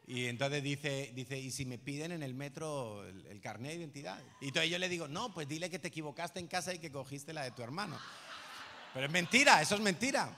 Y 0.07 0.28
entonces 0.28 0.61
dice, 0.61 1.11
dice, 1.16 1.39
¿y 1.39 1.51
si 1.51 1.66
me 1.66 1.80
piden 1.80 2.11
en 2.11 2.22
el 2.22 2.36
metro 2.36 3.03
el, 3.05 3.41
carnet 3.41 3.72
de 3.72 3.80
identidad? 3.80 4.22
Y 4.39 4.49
entonces 4.49 4.70
yo 4.70 4.78
le 4.78 4.88
digo, 4.88 5.07
no, 5.07 5.34
pues 5.34 5.47
dile 5.47 5.70
que 5.70 5.80
te 5.80 5.88
equivocaste 5.88 6.39
en 6.39 6.47
casa 6.47 6.74
y 6.74 6.80
que 6.80 6.91
cogiste 6.91 7.34
la 7.34 7.43
de 7.43 7.51
tu 7.51 7.63
hermano. 7.63 7.99
Pero 8.93 9.07
es 9.07 9.11
mentira, 9.11 9.61
eso 9.61 9.76
es 9.76 9.82
mentira. 9.82 10.30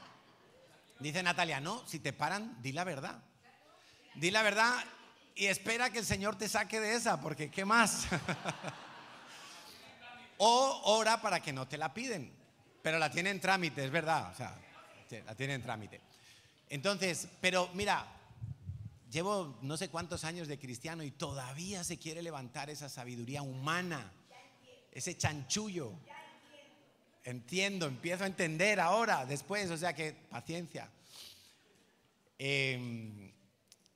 Dice 0.99 1.21
Natalia, 1.21 1.59
no, 1.59 1.85
si 1.85 1.99
te 1.99 2.13
paran, 2.13 2.57
di 2.61 2.71
la 2.71 2.85
verdad. 2.85 3.21
Di 4.15 4.31
la 4.31 4.41
verdad 4.41 4.73
y 5.35 5.45
espera 5.45 5.91
que 5.91 5.99
el 5.99 6.05
Señor 6.05 6.37
te 6.37 6.49
saque 6.49 6.79
de 6.79 6.95
esa, 6.95 7.21
porque 7.21 7.51
¿qué 7.51 7.63
más? 7.63 8.07
o 10.37 10.81
ora 10.85 11.21
para 11.21 11.41
que 11.41 11.53
no 11.53 11.67
te 11.67 11.77
la 11.77 11.93
piden, 11.93 12.33
pero 12.81 12.97
la 12.97 13.11
tiene 13.11 13.29
en 13.29 13.39
trámite, 13.39 13.85
es 13.85 13.91
verdad, 13.91 14.31
o 14.31 14.35
sea, 14.35 14.57
la 15.25 15.35
tiene 15.35 15.53
en 15.53 15.63
trámite. 15.63 16.01
Entonces, 16.69 17.27
pero 17.41 17.69
mira, 17.73 18.05
llevo 19.09 19.57
no 19.61 19.77
sé 19.77 19.89
cuántos 19.89 20.23
años 20.23 20.47
de 20.47 20.59
cristiano 20.59 21.03
y 21.03 21.11
todavía 21.11 21.83
se 21.83 21.97
quiere 21.97 22.21
levantar 22.21 22.69
esa 22.69 22.89
sabiduría 22.89 23.41
humana, 23.41 24.11
ese 24.91 25.17
chanchullo 25.17 25.93
entiendo, 27.27 27.87
empiezo 27.87 28.23
a 28.23 28.27
entender 28.27 28.79
ahora, 28.79 29.25
después, 29.25 29.69
o 29.69 29.75
sea 29.75 29.93
que 29.93 30.13
paciencia. 30.13 30.89
Em, 32.39 33.33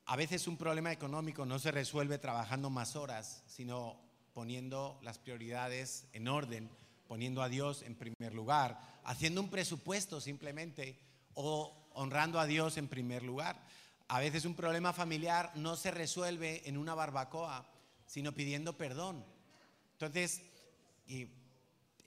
a 0.05 0.17
veces 0.17 0.47
un 0.47 0.57
problema 0.57 0.91
económico 0.91 1.45
no 1.45 1.57
se 1.57 1.71
resuelve 1.71 2.17
trabajando 2.17 2.69
más 2.69 2.97
horas, 2.97 3.41
sino 3.47 3.97
poniendo 4.33 4.99
las 5.01 5.17
prioridades 5.17 6.07
en 6.11 6.27
orden, 6.27 6.69
poniendo 7.11 7.43
a 7.43 7.49
Dios 7.49 7.81
en 7.81 7.95
primer 7.95 8.33
lugar, 8.33 8.79
haciendo 9.03 9.41
un 9.41 9.49
presupuesto 9.49 10.21
simplemente 10.21 10.97
o 11.33 11.89
honrando 11.95 12.39
a 12.39 12.45
Dios 12.45 12.77
en 12.77 12.87
primer 12.87 13.21
lugar. 13.21 13.61
A 14.07 14.21
veces 14.21 14.45
un 14.45 14.55
problema 14.55 14.93
familiar 14.93 15.51
no 15.55 15.75
se 15.75 15.91
resuelve 15.91 16.61
en 16.69 16.77
una 16.77 16.95
barbacoa, 16.95 17.69
sino 18.05 18.31
pidiendo 18.31 18.77
perdón. 18.77 19.25
Entonces, 19.91 20.41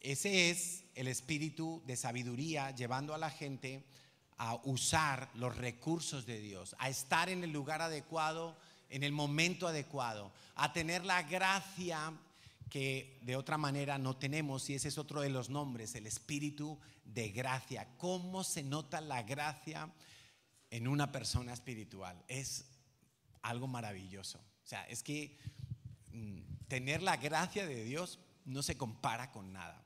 ese 0.00 0.48
es 0.48 0.84
el 0.94 1.08
espíritu 1.08 1.82
de 1.84 1.96
sabiduría 1.96 2.70
llevando 2.70 3.12
a 3.12 3.18
la 3.18 3.28
gente 3.28 3.84
a 4.38 4.54
usar 4.64 5.28
los 5.34 5.54
recursos 5.54 6.24
de 6.24 6.40
Dios, 6.40 6.74
a 6.78 6.88
estar 6.88 7.28
en 7.28 7.44
el 7.44 7.52
lugar 7.52 7.82
adecuado, 7.82 8.56
en 8.88 9.02
el 9.02 9.12
momento 9.12 9.68
adecuado, 9.68 10.32
a 10.54 10.72
tener 10.72 11.04
la 11.04 11.24
gracia 11.24 12.10
que 12.70 13.20
de 13.22 13.36
otra 13.36 13.58
manera 13.58 13.98
no 13.98 14.16
tenemos 14.16 14.68
y 14.70 14.74
ese 14.74 14.88
es 14.88 14.98
otro 14.98 15.20
de 15.20 15.30
los 15.30 15.50
nombres, 15.50 15.94
el 15.94 16.06
espíritu 16.06 16.78
de 17.04 17.30
gracia. 17.30 17.96
¿Cómo 17.98 18.44
se 18.44 18.62
nota 18.62 19.00
la 19.00 19.22
gracia 19.22 19.92
en 20.70 20.88
una 20.88 21.12
persona 21.12 21.52
espiritual? 21.52 22.22
Es 22.28 22.66
algo 23.42 23.66
maravilloso. 23.66 24.38
O 24.38 24.66
sea, 24.66 24.84
es 24.84 25.02
que 25.02 25.36
mm, 26.12 26.66
tener 26.68 27.02
la 27.02 27.16
gracia 27.16 27.66
de 27.66 27.84
Dios 27.84 28.18
no 28.44 28.62
se 28.62 28.76
compara 28.76 29.30
con 29.30 29.52
nada 29.52 29.84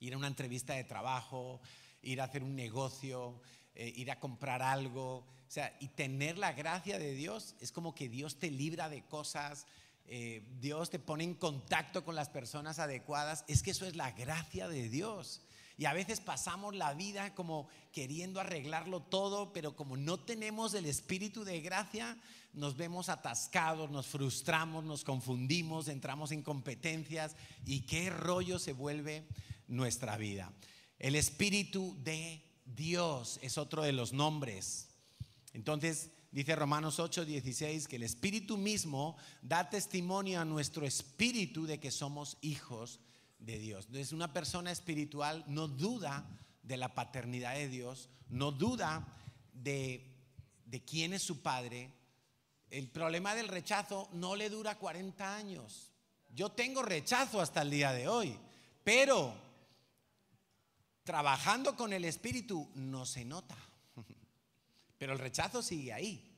ir 0.00 0.14
a 0.14 0.18
una 0.18 0.26
entrevista 0.26 0.74
de 0.74 0.84
trabajo, 0.84 1.60
ir 2.02 2.20
a 2.20 2.24
hacer 2.24 2.42
un 2.42 2.54
negocio, 2.54 3.40
eh, 3.74 3.92
ir 3.96 4.10
a 4.10 4.20
comprar 4.20 4.62
algo. 4.62 5.18
O 5.18 5.50
sea, 5.50 5.76
y 5.80 5.88
tener 5.88 6.38
la 6.38 6.52
gracia 6.52 6.98
de 6.98 7.14
Dios 7.14 7.54
es 7.60 7.72
como 7.72 7.94
que 7.94 8.08
Dios 8.08 8.38
te 8.38 8.50
libra 8.50 8.88
de 8.88 9.04
cosas, 9.04 9.66
eh, 10.08 10.42
Dios 10.60 10.90
te 10.90 10.98
pone 10.98 11.24
en 11.24 11.34
contacto 11.34 12.04
con 12.04 12.14
las 12.14 12.28
personas 12.28 12.78
adecuadas. 12.78 13.44
Es 13.48 13.62
que 13.62 13.72
eso 13.72 13.86
es 13.86 13.96
la 13.96 14.12
gracia 14.12 14.68
de 14.68 14.88
Dios. 14.88 15.42
Y 15.78 15.84
a 15.84 15.92
veces 15.92 16.20
pasamos 16.20 16.74
la 16.74 16.94
vida 16.94 17.34
como 17.34 17.68
queriendo 17.92 18.40
arreglarlo 18.40 19.02
todo, 19.02 19.52
pero 19.52 19.76
como 19.76 19.96
no 19.96 20.18
tenemos 20.18 20.72
el 20.74 20.86
espíritu 20.86 21.44
de 21.44 21.60
gracia, 21.60 22.16
nos 22.54 22.76
vemos 22.76 23.10
atascados, 23.10 23.90
nos 23.90 24.06
frustramos, 24.06 24.84
nos 24.84 25.04
confundimos, 25.04 25.88
entramos 25.88 26.32
en 26.32 26.42
competencias 26.42 27.36
y 27.66 27.82
qué 27.82 28.08
rollo 28.08 28.58
se 28.58 28.72
vuelve 28.72 29.26
nuestra 29.68 30.16
vida. 30.16 30.50
El 30.98 31.14
Espíritu 31.14 31.94
de 32.02 32.42
Dios 32.64 33.38
es 33.42 33.58
otro 33.58 33.82
de 33.82 33.92
los 33.92 34.14
nombres. 34.14 34.88
Entonces, 35.52 36.10
dice 36.30 36.56
Romanos 36.56 36.98
8, 36.98 37.24
16, 37.24 37.88
que 37.88 37.96
el 37.96 38.02
Espíritu 38.02 38.56
mismo 38.56 39.16
da 39.42 39.70
testimonio 39.70 40.40
a 40.40 40.44
nuestro 40.44 40.86
espíritu 40.86 41.66
de 41.66 41.80
que 41.80 41.90
somos 41.90 42.36
hijos 42.40 43.00
de 43.38 43.58
Dios. 43.58 43.86
Entonces, 43.86 44.12
una 44.12 44.32
persona 44.32 44.70
espiritual 44.70 45.44
no 45.46 45.68
duda 45.68 46.26
de 46.62 46.76
la 46.76 46.94
paternidad 46.94 47.54
de 47.54 47.68
Dios, 47.68 48.08
no 48.28 48.52
duda 48.52 49.06
de, 49.52 50.14
de 50.64 50.84
quién 50.84 51.12
es 51.12 51.22
su 51.22 51.42
padre. 51.42 51.92
El 52.70 52.88
problema 52.88 53.34
del 53.34 53.48
rechazo 53.48 54.08
no 54.12 54.36
le 54.36 54.50
dura 54.50 54.78
40 54.78 55.36
años. 55.36 55.92
Yo 56.34 56.50
tengo 56.50 56.82
rechazo 56.82 57.40
hasta 57.40 57.62
el 57.62 57.70
día 57.70 57.92
de 57.92 58.08
hoy, 58.08 58.36
pero 58.84 59.34
trabajando 61.04 61.76
con 61.76 61.92
el 61.92 62.04
Espíritu 62.04 62.68
no 62.74 63.06
se 63.06 63.24
nota. 63.24 63.56
Pero 64.98 65.12
el 65.12 65.18
rechazo 65.18 65.62
sigue 65.62 65.92
ahí. 65.92 66.36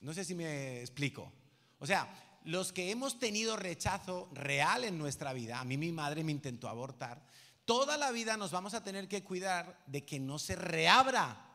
No 0.00 0.14
sé 0.14 0.24
si 0.24 0.34
me 0.34 0.80
explico. 0.80 1.32
O 1.78 1.86
sea, 1.86 2.08
los 2.44 2.72
que 2.72 2.90
hemos 2.90 3.18
tenido 3.18 3.56
rechazo 3.56 4.30
real 4.32 4.84
en 4.84 4.98
nuestra 4.98 5.32
vida, 5.32 5.60
a 5.60 5.64
mí 5.64 5.76
mi 5.76 5.92
madre 5.92 6.24
me 6.24 6.32
intentó 6.32 6.68
abortar, 6.68 7.22
toda 7.64 7.96
la 7.96 8.10
vida 8.10 8.36
nos 8.36 8.50
vamos 8.50 8.74
a 8.74 8.82
tener 8.82 9.08
que 9.08 9.22
cuidar 9.22 9.82
de 9.86 10.04
que 10.04 10.18
no 10.18 10.38
se 10.38 10.56
reabra 10.56 11.46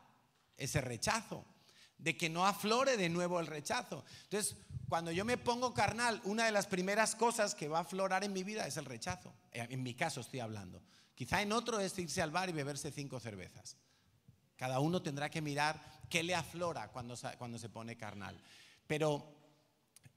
ese 0.57 0.81
rechazo, 0.81 1.43
de 1.97 2.15
que 2.15 2.29
no 2.29 2.45
aflore 2.45 2.97
de 2.97 3.09
nuevo 3.09 3.39
el 3.39 3.47
rechazo. 3.47 4.05
Entonces, 4.23 4.55
cuando 4.87 5.11
yo 5.11 5.25
me 5.25 5.37
pongo 5.37 5.73
carnal, 5.73 6.21
una 6.23 6.45
de 6.45 6.51
las 6.51 6.67
primeras 6.67 7.15
cosas 7.15 7.55
que 7.55 7.67
va 7.67 7.79
a 7.79 7.81
aflorar 7.81 8.23
en 8.23 8.33
mi 8.33 8.43
vida 8.43 8.67
es 8.67 8.77
el 8.77 8.85
rechazo. 8.85 9.33
Eh, 9.51 9.65
en 9.69 9.81
mi 9.81 9.95
caso 9.95 10.21
estoy 10.21 10.39
hablando. 10.39 10.81
Quizá 11.15 11.41
en 11.41 11.51
otro 11.51 11.79
es 11.79 11.97
irse 11.97 12.21
al 12.21 12.31
bar 12.31 12.49
y 12.49 12.53
beberse 12.53 12.91
cinco 12.91 13.19
cervezas. 13.19 13.77
Cada 14.55 14.79
uno 14.79 15.01
tendrá 15.01 15.29
que 15.29 15.41
mirar 15.41 16.05
qué 16.09 16.23
le 16.23 16.35
aflora 16.35 16.91
cuando, 16.91 17.15
cuando 17.37 17.57
se 17.57 17.69
pone 17.69 17.97
carnal. 17.97 18.39
Pero 18.87 19.35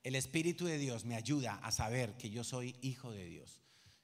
el 0.03 0.15
Espíritu 0.15 0.67
de 0.67 0.79
Dios 0.79 1.05
me 1.05 1.17
ayuda 1.17 1.57
a 1.57 1.73
saber 1.73 2.17
que 2.17 2.31
yo 2.31 2.45
soy 2.45 2.77
hijo 2.83 3.11
de 3.11 3.25
Dios, 3.25 3.61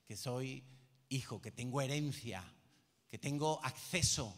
que 0.06 0.16
soy 0.16 0.64
hijo, 1.08 1.40
que 1.40 1.52
tengo 1.52 1.80
herencia, 1.80 2.44
que 3.08 3.18
tengo 3.18 3.64
acceso, 3.64 4.36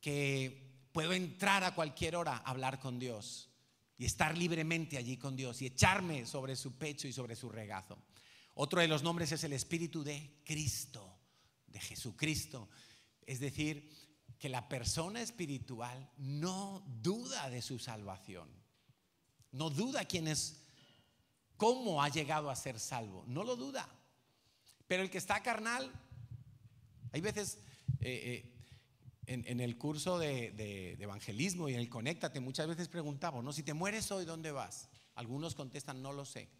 que 0.00 0.88
puedo 0.92 1.12
entrar 1.12 1.64
a 1.64 1.74
cualquier 1.74 2.16
hora 2.16 2.36
a 2.36 2.50
hablar 2.50 2.80
con 2.80 2.98
Dios 2.98 3.50
y 3.96 4.04
estar 4.04 4.36
libremente 4.36 4.98
allí 4.98 5.16
con 5.16 5.36
Dios 5.36 5.62
y 5.62 5.66
echarme 5.66 6.26
sobre 6.26 6.56
su 6.56 6.76
pecho 6.76 7.06
y 7.06 7.12
sobre 7.12 7.36
su 7.36 7.48
regazo. 7.48 7.98
Otro 8.54 8.80
de 8.80 8.88
los 8.88 9.02
nombres 9.02 9.32
es 9.32 9.44
el 9.44 9.52
Espíritu 9.52 10.04
de 10.04 10.40
Cristo, 10.44 11.18
de 11.66 11.80
Jesucristo. 11.80 12.68
Es 13.24 13.40
decir, 13.40 13.90
que 14.44 14.50
la 14.50 14.68
persona 14.68 15.22
espiritual 15.22 16.10
no 16.18 16.84
duda 17.00 17.48
de 17.48 17.62
su 17.62 17.78
salvación, 17.78 18.46
no 19.52 19.70
duda 19.70 20.04
quién 20.04 20.28
es, 20.28 20.66
cómo 21.56 22.02
ha 22.02 22.10
llegado 22.10 22.50
a 22.50 22.54
ser 22.54 22.78
salvo, 22.78 23.24
no 23.26 23.42
lo 23.42 23.56
duda. 23.56 23.88
Pero 24.86 25.02
el 25.02 25.08
que 25.08 25.16
está 25.16 25.42
carnal, 25.42 25.90
hay 27.12 27.22
veces 27.22 27.56
eh, 28.00 28.52
eh, 29.24 29.42
en, 29.46 29.60
el 29.60 29.78
curso 29.78 30.18
de, 30.18 30.92
evangelismo 31.00 31.70
y 31.70 31.72
en 31.72 31.80
el 31.80 31.88
Conéctate, 31.88 32.38
muchas 32.38 32.66
veces 32.66 32.88
preguntamos, 32.88 33.42
¿no? 33.42 33.50
Si 33.50 33.62
te 33.62 33.72
mueres 33.72 34.10
hoy, 34.10 34.26
¿dónde 34.26 34.52
vas? 34.52 34.90
Algunos 35.14 35.54
contestan, 35.54 36.02
no 36.02 36.12
lo 36.12 36.26
sé. 36.26 36.50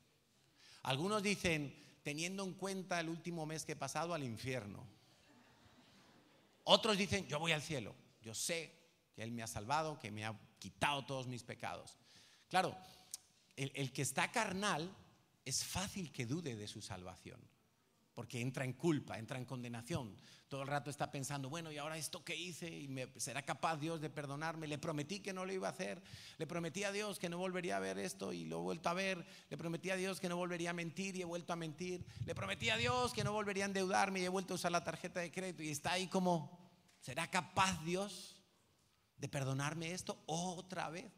Algunos 0.85 1.22
dicen, 1.22 1.76
teniendo 2.03 2.45
en 2.45 2.55
cuenta 2.55 2.99
el 2.99 3.11
último 3.11 3.45
mes 3.45 3.66
que 3.66 3.72
he 3.72 3.76
pasado, 3.76 4.14
al 4.14 4.24
infierno. 4.24 4.89
Otros 6.65 6.97
dicen, 6.97 7.27
yo 7.27 7.39
voy 7.39 7.53
al 7.53 7.62
cielo. 7.62 7.95
Yo 8.23 8.35
sé 8.35 8.73
que 9.15 9.23
Él 9.23 9.33
me 9.33 9.43
ha 9.43 9.47
salvado, 9.47 9.99
que 9.99 10.11
me 10.11 10.25
ha 10.25 10.39
quitado 10.59 11.05
todos 11.05 11.27
mis 11.27 11.43
pecados. 11.43 11.99
Claro, 12.49 12.77
el 13.57 13.93
que 13.93 14.03
está 14.03 14.31
carnal 14.33 14.95
es 15.45 15.65
fácil 15.65 16.11
que 16.11 16.27
dude 16.27 16.57
de 16.57 16.67
su 16.67 16.81
salvación 16.81 17.41
porque 18.15 18.41
entra 18.41 18.65
en 18.65 18.73
culpa, 18.75 19.19
entra 19.19 19.39
en 19.39 19.45
condenación. 19.45 20.17
Todo 20.49 20.62
el 20.62 20.69
rato 20.69 20.89
está 20.89 21.11
pensando, 21.11 21.51
bueno, 21.51 21.73
¿y 21.73 21.79
ahora 21.79 21.99
esto 21.99 22.25
que 22.25 22.37
hice? 22.37 22.71
¿Y 22.71 22.89
será 23.17 23.43
capaz 23.43 23.77
Dios 23.79 24.01
de 24.01 24.09
perdonarme? 24.09 24.69
Le 24.69 24.79
prometí 24.79 25.19
que 25.19 25.33
no 25.33 25.45
lo 25.45 25.53
iba 25.53 25.67
a 25.67 25.73
hacer. 25.73 26.01
Le 26.39 26.47
prometí 26.47 26.85
a 26.85 26.93
Dios 26.93 27.19
que 27.19 27.29
no 27.29 27.39
volvería 27.39 27.77
a 27.77 27.81
ver 27.81 27.99
esto 27.99 28.33
y 28.33 28.45
lo 28.45 28.59
he 28.59 28.62
vuelto 28.62 28.89
a 28.89 28.95
ver. 28.95 29.27
Le 29.51 29.57
prometí 29.57 29.91
a 29.91 29.97
Dios 29.97 30.21
que 30.21 30.29
no 30.29 30.37
volvería 30.37 30.71
a 30.71 30.75
mentir 30.75 31.17
y 31.17 31.23
he 31.23 31.25
vuelto 31.25 31.53
a 31.53 31.57
mentir. 31.57 32.07
Le 32.25 32.35
prometí 32.37 32.71
a 32.71 32.77
Dios 32.77 33.12
que 33.12 33.25
no 33.25 33.33
volvería 33.33 33.65
a 33.65 33.67
endeudarme 33.67 34.21
y 34.21 34.25
he 34.25 34.29
vuelto 34.29 34.55
a 34.55 34.57
usar 34.57 34.71
la 34.71 34.85
tarjeta 34.85 35.19
de 35.19 35.33
crédito. 35.33 35.65
Y 35.65 35.71
está 35.71 35.93
ahí 35.93 36.07
como, 36.07 36.71
¿será 37.01 37.29
capaz 37.29 37.83
Dios 37.85 38.41
de 39.17 39.29
perdonarme 39.29 39.91
esto 39.91 40.23
otra 40.27 40.89
vez? 40.89 41.11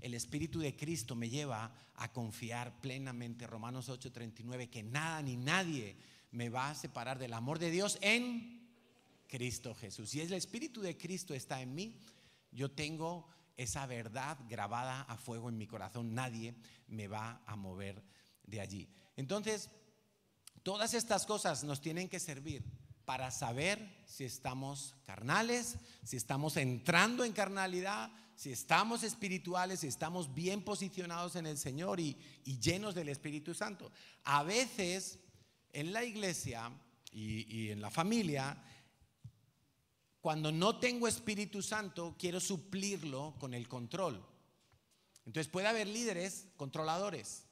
El 0.00 0.12
Espíritu 0.12 0.58
de 0.58 0.76
Cristo 0.76 1.14
me 1.14 1.30
lleva 1.30 1.72
a 1.94 2.12
confiar 2.12 2.80
plenamente, 2.80 3.46
Romanos 3.46 3.88
8:39, 3.88 4.68
que 4.68 4.82
nada 4.82 5.22
ni 5.22 5.36
nadie 5.36 5.96
me 6.32 6.48
va 6.48 6.70
a 6.70 6.74
separar 6.74 7.18
del 7.18 7.34
amor 7.34 7.58
de 7.58 7.70
Dios 7.70 7.98
en 8.00 8.68
Cristo 9.28 9.74
Jesús. 9.74 10.10
Si 10.10 10.20
el 10.20 10.32
Espíritu 10.32 10.80
de 10.80 10.96
Cristo 10.96 11.34
está 11.34 11.62
en 11.62 11.74
mí, 11.74 12.00
yo 12.50 12.70
tengo 12.70 13.28
esa 13.56 13.86
verdad 13.86 14.38
grabada 14.48 15.02
a 15.02 15.16
fuego 15.16 15.48
en 15.48 15.58
mi 15.58 15.66
corazón. 15.66 16.14
Nadie 16.14 16.54
me 16.88 17.06
va 17.06 17.42
a 17.46 17.56
mover 17.56 18.02
de 18.44 18.60
allí. 18.60 18.88
Entonces, 19.16 19.70
todas 20.62 20.94
estas 20.94 21.26
cosas 21.26 21.64
nos 21.64 21.80
tienen 21.80 22.08
que 22.08 22.18
servir 22.18 22.64
para 23.04 23.30
saber 23.30 24.04
si 24.06 24.24
estamos 24.24 24.94
carnales, 25.04 25.76
si 26.04 26.16
estamos 26.16 26.56
entrando 26.56 27.24
en 27.24 27.32
carnalidad, 27.32 28.10
si 28.36 28.52
estamos 28.52 29.02
espirituales, 29.02 29.80
si 29.80 29.86
estamos 29.86 30.34
bien 30.34 30.62
posicionados 30.62 31.36
en 31.36 31.46
el 31.46 31.58
Señor 31.58 32.00
y, 32.00 32.16
y 32.44 32.58
llenos 32.58 32.94
del 32.94 33.08
Espíritu 33.08 33.54
Santo. 33.54 33.90
A 34.24 34.42
veces 34.44 35.18
en 35.72 35.92
la 35.92 36.04
iglesia 36.04 36.70
y, 37.10 37.70
en 37.70 37.80
la 37.80 37.90
familia, 37.90 38.56
cuando 40.20 40.52
no 40.52 40.78
tengo 40.78 41.08
Espíritu 41.08 41.62
Santo, 41.62 42.16
quiero 42.18 42.40
suplirlo 42.40 43.34
con 43.38 43.54
el 43.54 43.68
control. 43.68 44.24
Entonces 45.26 45.50
puede 45.50 45.68
haber 45.68 45.86
líderes 45.86 46.48
controladores, 46.56 47.44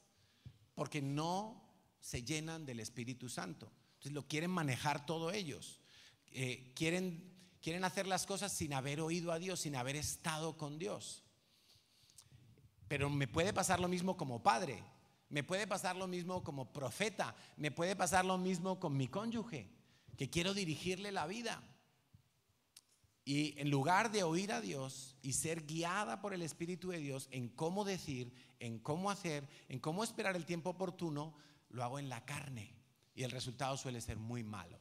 porque 0.75 1.03
no 1.03 1.63
se 2.01 2.23
llenan 2.23 2.67
del 2.67 2.81
Espíritu 2.81 3.29
Santo. 3.29 3.71
Entonces 3.95 4.13
lo 4.13 4.27
quieren 4.27 4.51
manejar 4.51 5.05
todos 5.05 5.35
ellos. 5.35 5.81
Eh, 6.33 6.73
quieren, 6.75 7.33
quieren 7.61 7.85
hacer 7.85 8.07
las 8.07 8.27
cosas 8.27 8.53
sin 8.53 8.73
haber 8.73 9.01
oído 9.01 9.33
a 9.33 9.39
Dios, 9.39 9.61
sin 9.61 9.77
haber 9.77 9.97
estado 9.97 10.57
con 10.57 10.79
Dios. 10.79 11.23
Pero 12.89 13.11
me 13.11 13.29
puede 13.29 13.53
pasar 13.53 13.79
lo 13.79 13.89
mismo 13.89 14.17
como 14.17 14.43
padre. 14.43 14.83
Me 15.31 15.45
puede 15.45 15.67
pasar 15.67 15.97
lo 15.97 16.09
mismo 16.09 16.43
como 16.43 16.73
profeta, 16.73 17.37
me 17.57 17.71
puede 17.71 17.95
pasar 17.95 18.25
lo 18.25 18.37
mismo 18.37 18.81
con 18.81 18.97
mi 18.97 19.07
cónyuge, 19.07 19.71
que 20.19 20.29
quiero 20.29 20.55
dirigirle 20.55 21.13
la 21.13 21.27
vida. 21.27 21.63
Y 23.25 23.55
en 23.61 23.71
lugar 23.71 24.11
de 24.11 24.25
oír 24.25 24.53
a 24.53 24.61
Dios 24.61 25.17
y 25.23 25.35
ser 25.35 25.67
guiada 25.67 26.21
por 26.21 26.35
el 26.35 26.43
Espíritu 26.43 26.89
de 26.89 26.99
Dios 26.99 27.29
en 27.31 27.49
cómo 27.49 27.85
decir, 27.85 28.33
en 28.59 28.81
cómo 28.81 29.09
hacer, 29.09 29.49
en 29.69 29.79
cómo 29.79 30.03
esperar 30.03 30.35
el 30.35 30.47
tiempo 30.47 30.71
oportuno, 30.71 31.35
lo 31.69 31.85
hago 31.85 32.01
en 32.01 32.09
la 32.09 32.25
carne. 32.25 32.75
Y 33.15 33.23
el 33.23 33.31
resultado 33.31 33.77
suele 33.77 34.01
ser 34.01 34.19
muy 34.19 34.43
malo. 34.43 34.81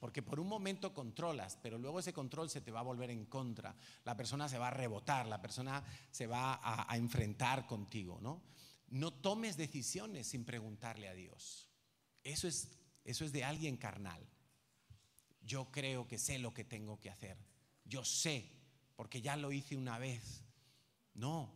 Porque 0.00 0.22
por 0.22 0.40
un 0.40 0.48
momento 0.48 0.92
controlas, 0.92 1.56
pero 1.62 1.78
luego 1.78 2.00
ese 2.00 2.12
control 2.12 2.50
se 2.50 2.60
te 2.60 2.72
va 2.72 2.80
a 2.80 2.84
volver 2.84 3.10
en 3.10 3.26
contra. 3.26 3.76
La 4.04 4.16
persona 4.16 4.48
se 4.48 4.58
va 4.58 4.68
a 4.68 4.72
rebotar, 4.72 5.26
la 5.26 5.40
persona 5.40 5.84
se 6.10 6.26
va 6.26 6.54
a, 6.54 6.92
a 6.92 6.96
enfrentar 6.96 7.66
contigo, 7.66 8.18
¿no? 8.20 8.42
No 8.90 9.12
tomes 9.12 9.56
decisiones 9.56 10.28
sin 10.28 10.44
preguntarle 10.44 11.08
a 11.08 11.14
Dios. 11.14 11.68
Eso 12.24 12.48
es, 12.48 12.68
eso 13.04 13.24
es 13.24 13.32
de 13.32 13.44
alguien 13.44 13.76
carnal. 13.76 14.26
Yo 15.42 15.70
creo 15.70 16.06
que 16.06 16.18
sé 16.18 16.38
lo 16.38 16.52
que 16.52 16.64
tengo 16.64 17.00
que 17.00 17.10
hacer. 17.10 17.36
Yo 17.84 18.04
sé, 18.04 18.50
porque 18.96 19.22
ya 19.22 19.36
lo 19.36 19.52
hice 19.52 19.76
una 19.76 19.98
vez. 19.98 20.44
No. 21.14 21.52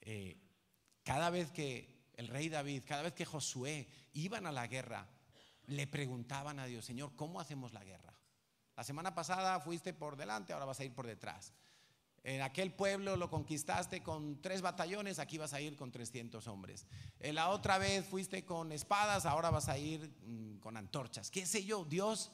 Eh, 0.00 0.38
cada 1.02 1.30
vez 1.30 1.50
que 1.50 2.10
el 2.14 2.28
rey 2.28 2.48
David, 2.48 2.84
cada 2.86 3.02
vez 3.02 3.14
que 3.14 3.24
Josué 3.24 3.88
iban 4.12 4.46
a 4.46 4.52
la 4.52 4.66
guerra, 4.66 5.08
le 5.66 5.86
preguntaban 5.86 6.58
a 6.58 6.66
Dios, 6.66 6.84
Señor, 6.84 7.14
¿cómo 7.16 7.40
hacemos 7.40 7.72
la 7.72 7.84
guerra? 7.84 8.14
La 8.76 8.84
semana 8.84 9.14
pasada 9.14 9.60
fuiste 9.60 9.92
por 9.92 10.16
delante, 10.16 10.52
ahora 10.52 10.66
vas 10.66 10.80
a 10.80 10.84
ir 10.84 10.94
por 10.94 11.06
detrás. 11.06 11.52
En 12.24 12.40
aquel 12.40 12.72
pueblo 12.72 13.16
lo 13.16 13.28
conquistaste 13.28 14.02
con 14.02 14.40
tres 14.40 14.62
batallones, 14.62 15.18
aquí 15.18 15.36
vas 15.36 15.52
a 15.52 15.60
ir 15.60 15.76
con 15.76 15.92
300 15.92 16.46
hombres. 16.48 16.86
En 17.20 17.34
la 17.34 17.50
otra 17.50 17.76
vez 17.76 18.06
fuiste 18.06 18.46
con 18.46 18.72
espadas, 18.72 19.26
ahora 19.26 19.50
vas 19.50 19.68
a 19.68 19.76
ir 19.76 20.10
mm, 20.24 20.56
con 20.56 20.78
antorchas. 20.78 21.30
¿Qué 21.30 21.44
sé 21.44 21.66
yo? 21.66 21.84
Dios, 21.84 22.32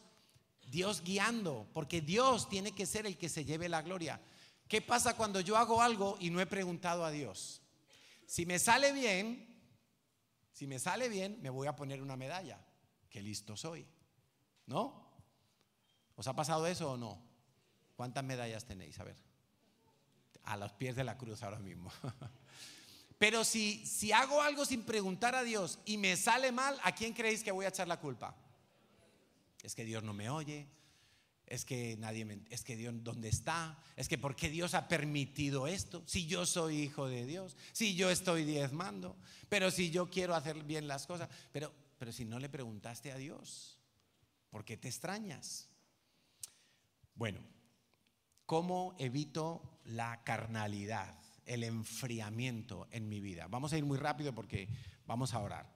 Dios 0.68 1.03
guiando, 1.03 1.68
porque 1.72 2.01
Dios 2.01 2.49
tiene 2.49 2.70
que 2.70 2.86
ser 2.86 3.05
el 3.05 3.18
que 3.18 3.28
se 3.28 3.45
lleve 3.45 3.68
la 3.68 3.82
gloria. 3.82 4.20
¿Qué 4.68 4.80
pasa 4.80 5.16
cuando 5.16 5.41
yo 5.41 5.57
hago 5.57 5.82
algo 5.82 6.16
y 6.20 6.30
no 6.30 6.41
he 6.41 6.47
preguntado 6.47 7.05
a 7.05 7.11
Dios? 7.11 7.61
Si 8.26 8.47
me 8.47 8.61
sale 8.61 8.93
bien, 8.93 9.61
si 10.53 10.68
me 10.68 10.78
sale 10.78 11.09
bien, 11.09 11.41
me 11.43 11.51
voy 11.51 11.66
a 11.66 11.74
poner 11.74 12.01
una 12.01 12.16
medalla. 12.16 12.64
Qué 13.09 13.20
listo 13.20 13.57
soy. 13.57 13.84
¿No? 14.66 15.11
¿Os 16.14 16.28
ha 16.28 16.36
pasado 16.36 16.68
eso 16.68 16.93
o 16.93 16.97
no? 16.97 17.20
¿Cuántas 17.97 18.22
medallas 18.22 18.64
tenéis? 18.64 19.01
A 19.01 19.03
ver 19.03 19.30
a 20.53 20.57
los 20.57 20.72
pies 20.72 20.96
de 20.96 21.05
la 21.05 21.16
cruz 21.16 21.42
ahora 21.42 21.59
mismo. 21.59 21.90
Pero 23.18 23.44
si, 23.44 23.84
si 23.86 24.12
hago 24.12 24.40
algo 24.40 24.64
sin 24.64 24.82
preguntar 24.82 25.34
a 25.34 25.42
Dios 25.42 25.78
y 25.84 25.98
me 25.98 26.16
sale 26.16 26.53
mal, 26.53 26.78
¿a 26.82 26.94
quién 26.94 27.12
creéis 27.12 27.42
que 27.42 27.53
voy 27.53 27.66
a 27.66 27.68
echar 27.68 27.86
la 27.86 28.01
culpa? 28.01 28.34
Es 29.62 29.74
que 29.74 29.84
Dios 29.84 30.03
no 30.03 30.14
me 30.14 30.30
oye, 30.30 30.66
es 31.46 31.64
que 31.64 31.96
nadie 31.98 32.26
es 32.48 32.64
que 32.64 32.76
Dios 32.76 32.94
dónde 33.03 33.28
está, 33.28 33.78
es 33.96 34.09
que 34.09 34.16
por 34.16 34.36
qué 34.36 34.48
Dios 34.48 34.74
ha 34.74 34.88
permitido 34.88 35.66
esto, 35.66 36.03
si 36.07 36.26
yo 36.26 36.46
soy 36.46 36.78
hijo 36.78 37.09
de 37.09 37.26
Dios, 37.26 37.57
si 37.72 37.94
yo 37.94 38.11
estoy 38.11 38.44
diezmando, 38.44 39.16
pero 39.48 39.70
si 39.70 39.90
yo 39.90 40.09
quiero 40.09 40.34
hacer 40.34 40.62
bien 40.64 40.88
las 40.88 41.07
cosas, 41.07 41.28
pero 41.53 41.74
pero 42.01 42.12
si 42.12 42.24
no 42.24 42.38
le 42.38 42.48
preguntaste 42.48 43.12
a 43.12 43.18
Dios, 43.18 43.76
¿por 44.48 44.64
qué 44.64 44.78
te 44.78 44.88
extrañas? 44.88 45.68
Bueno, 47.14 47.42
¿cómo 48.46 48.96
evito 48.98 49.80
la 49.91 50.22
carnalidad, 50.24 51.18
el 51.47 51.64
enfriamiento 51.64 52.88
en 52.91 53.09
mi 53.09 53.20
vida. 53.20 53.47
Vamos 53.49 53.72
a 53.72 53.78
ir 53.78 53.84
muy 53.84 53.99
rápido 53.99 54.34
porque 54.34 54.68
vamos 55.07 55.34
a 55.34 55.41
orar. 55.41 55.72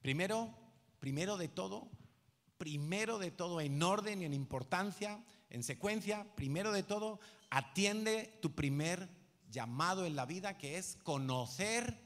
Primero, 0.00 0.54
primero 1.00 1.36
de 1.36 1.48
todo, 1.48 1.90
primero 2.58 3.18
de 3.18 3.30
todo 3.30 3.60
en 3.60 3.82
orden 3.82 4.22
y 4.22 4.24
en 4.24 4.34
importancia, 4.34 5.24
en 5.50 5.62
secuencia, 5.62 6.26
primero 6.34 6.72
de 6.72 6.82
todo, 6.82 7.20
atiende 7.50 8.38
tu 8.42 8.54
primer 8.54 9.08
llamado 9.48 10.04
en 10.04 10.16
la 10.16 10.26
vida, 10.26 10.58
que 10.58 10.76
es 10.76 10.96
conocer 11.04 12.02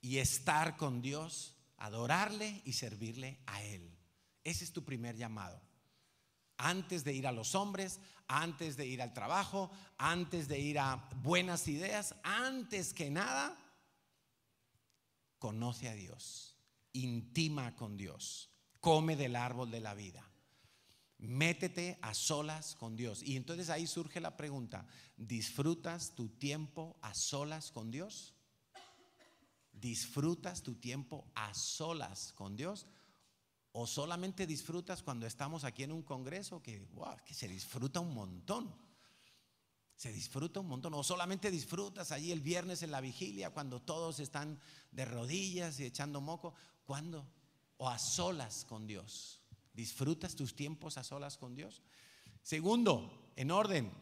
y 0.00 0.18
estar 0.18 0.76
con 0.76 1.00
Dios, 1.00 1.56
adorarle 1.78 2.62
y 2.64 2.74
servirle 2.74 3.40
a 3.46 3.62
Él. 3.62 3.96
Ese 4.44 4.62
es 4.62 4.72
tu 4.72 4.84
primer 4.84 5.16
llamado. 5.16 5.65
Antes 6.58 7.04
de 7.04 7.12
ir 7.12 7.26
a 7.26 7.32
los 7.32 7.54
hombres, 7.54 8.00
antes 8.28 8.76
de 8.76 8.86
ir 8.86 9.02
al 9.02 9.12
trabajo, 9.12 9.70
antes 9.98 10.48
de 10.48 10.58
ir 10.58 10.78
a 10.78 11.08
buenas 11.22 11.68
ideas, 11.68 12.14
antes 12.22 12.92
que 12.94 13.10
nada, 13.10 13.56
conoce 15.38 15.88
a 15.88 15.94
Dios, 15.94 16.56
intima 16.92 17.76
con 17.76 17.96
Dios, 17.96 18.50
come 18.80 19.16
del 19.16 19.36
árbol 19.36 19.70
de 19.70 19.80
la 19.80 19.94
vida. 19.94 20.28
Métete 21.18 21.98
a 22.02 22.12
solas 22.14 22.74
con 22.74 22.94
Dios. 22.96 23.22
Y 23.22 23.36
entonces 23.36 23.70
ahí 23.70 23.86
surge 23.86 24.20
la 24.20 24.36
pregunta, 24.36 24.86
¿disfrutas 25.16 26.14
tu 26.14 26.28
tiempo 26.28 26.98
a 27.00 27.14
solas 27.14 27.70
con 27.70 27.90
Dios? 27.90 28.34
¿Disfrutas 29.72 30.62
tu 30.62 30.74
tiempo 30.74 31.30
a 31.34 31.52
solas 31.54 32.32
con 32.32 32.56
Dios? 32.56 32.86
¿O 33.78 33.86
solamente 33.86 34.46
disfrutas 34.46 35.02
cuando 35.02 35.26
estamos 35.26 35.62
aquí 35.64 35.82
en 35.82 35.92
un 35.92 36.02
congreso 36.02 36.62
que, 36.62 36.88
se 37.30 37.46
disfruta 37.46 38.00
un 38.00 38.14
montón? 38.14 38.74
Se 39.94 40.10
disfruta 40.10 40.60
un 40.60 40.68
montón. 40.68 40.94
O 40.94 41.04
solamente 41.04 41.50
disfrutas 41.50 42.10
allí 42.10 42.32
el 42.32 42.40
viernes 42.40 42.82
en 42.82 42.90
la 42.90 43.02
vigilia 43.02 43.50
cuando 43.50 43.82
todos 43.82 44.18
están 44.18 44.58
de 44.92 45.04
rodillas 45.04 45.78
y 45.78 45.84
echando 45.84 46.22
moco. 46.22 46.54
¿Cuándo? 46.86 47.28
O 47.76 47.90
a 47.90 47.98
solas 47.98 48.64
con 48.64 48.86
Dios. 48.86 49.42
¿Disfrutas 49.74 50.34
tus 50.36 50.56
tiempos 50.56 50.96
a 50.96 51.04
solas 51.04 51.36
con 51.36 51.54
Dios? 51.54 51.82
Segundo, 52.40 53.30
en 53.36 53.50
orden, 53.50 53.92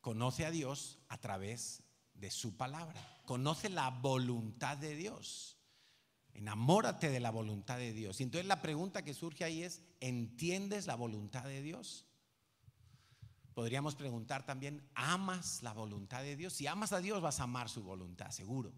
conoce 0.00 0.46
a 0.46 0.52
Dios 0.52 1.00
a 1.08 1.18
través 1.18 1.82
de 2.14 2.30
su 2.30 2.56
palabra. 2.56 3.22
Conoce 3.26 3.68
la 3.68 3.90
voluntad 3.90 4.76
de 4.76 4.94
Dios. 4.94 5.57
Enamórate 6.38 7.10
de 7.10 7.18
la 7.18 7.32
voluntad 7.32 7.78
de 7.78 7.92
Dios. 7.92 8.20
Y 8.20 8.22
entonces 8.22 8.46
la 8.46 8.62
pregunta 8.62 9.04
que 9.04 9.12
surge 9.12 9.42
ahí 9.42 9.64
es, 9.64 9.82
¿entiendes 9.98 10.86
la 10.86 10.94
voluntad 10.94 11.42
de 11.42 11.62
Dios? 11.62 12.06
Podríamos 13.54 13.96
preguntar 13.96 14.46
también, 14.46 14.88
¿amas 14.94 15.64
la 15.64 15.72
voluntad 15.72 16.22
de 16.22 16.36
Dios? 16.36 16.52
Si 16.52 16.68
amas 16.68 16.92
a 16.92 17.00
Dios 17.00 17.20
vas 17.20 17.40
a 17.40 17.42
amar 17.42 17.68
su 17.68 17.82
voluntad, 17.82 18.30
seguro. 18.30 18.72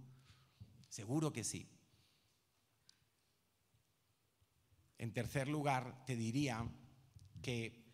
Seguro 0.88 1.34
que 1.34 1.44
sí. 1.44 1.68
En 4.96 5.12
tercer 5.12 5.46
lugar, 5.46 6.06
te 6.06 6.16
diría 6.16 6.66
que 7.42 7.84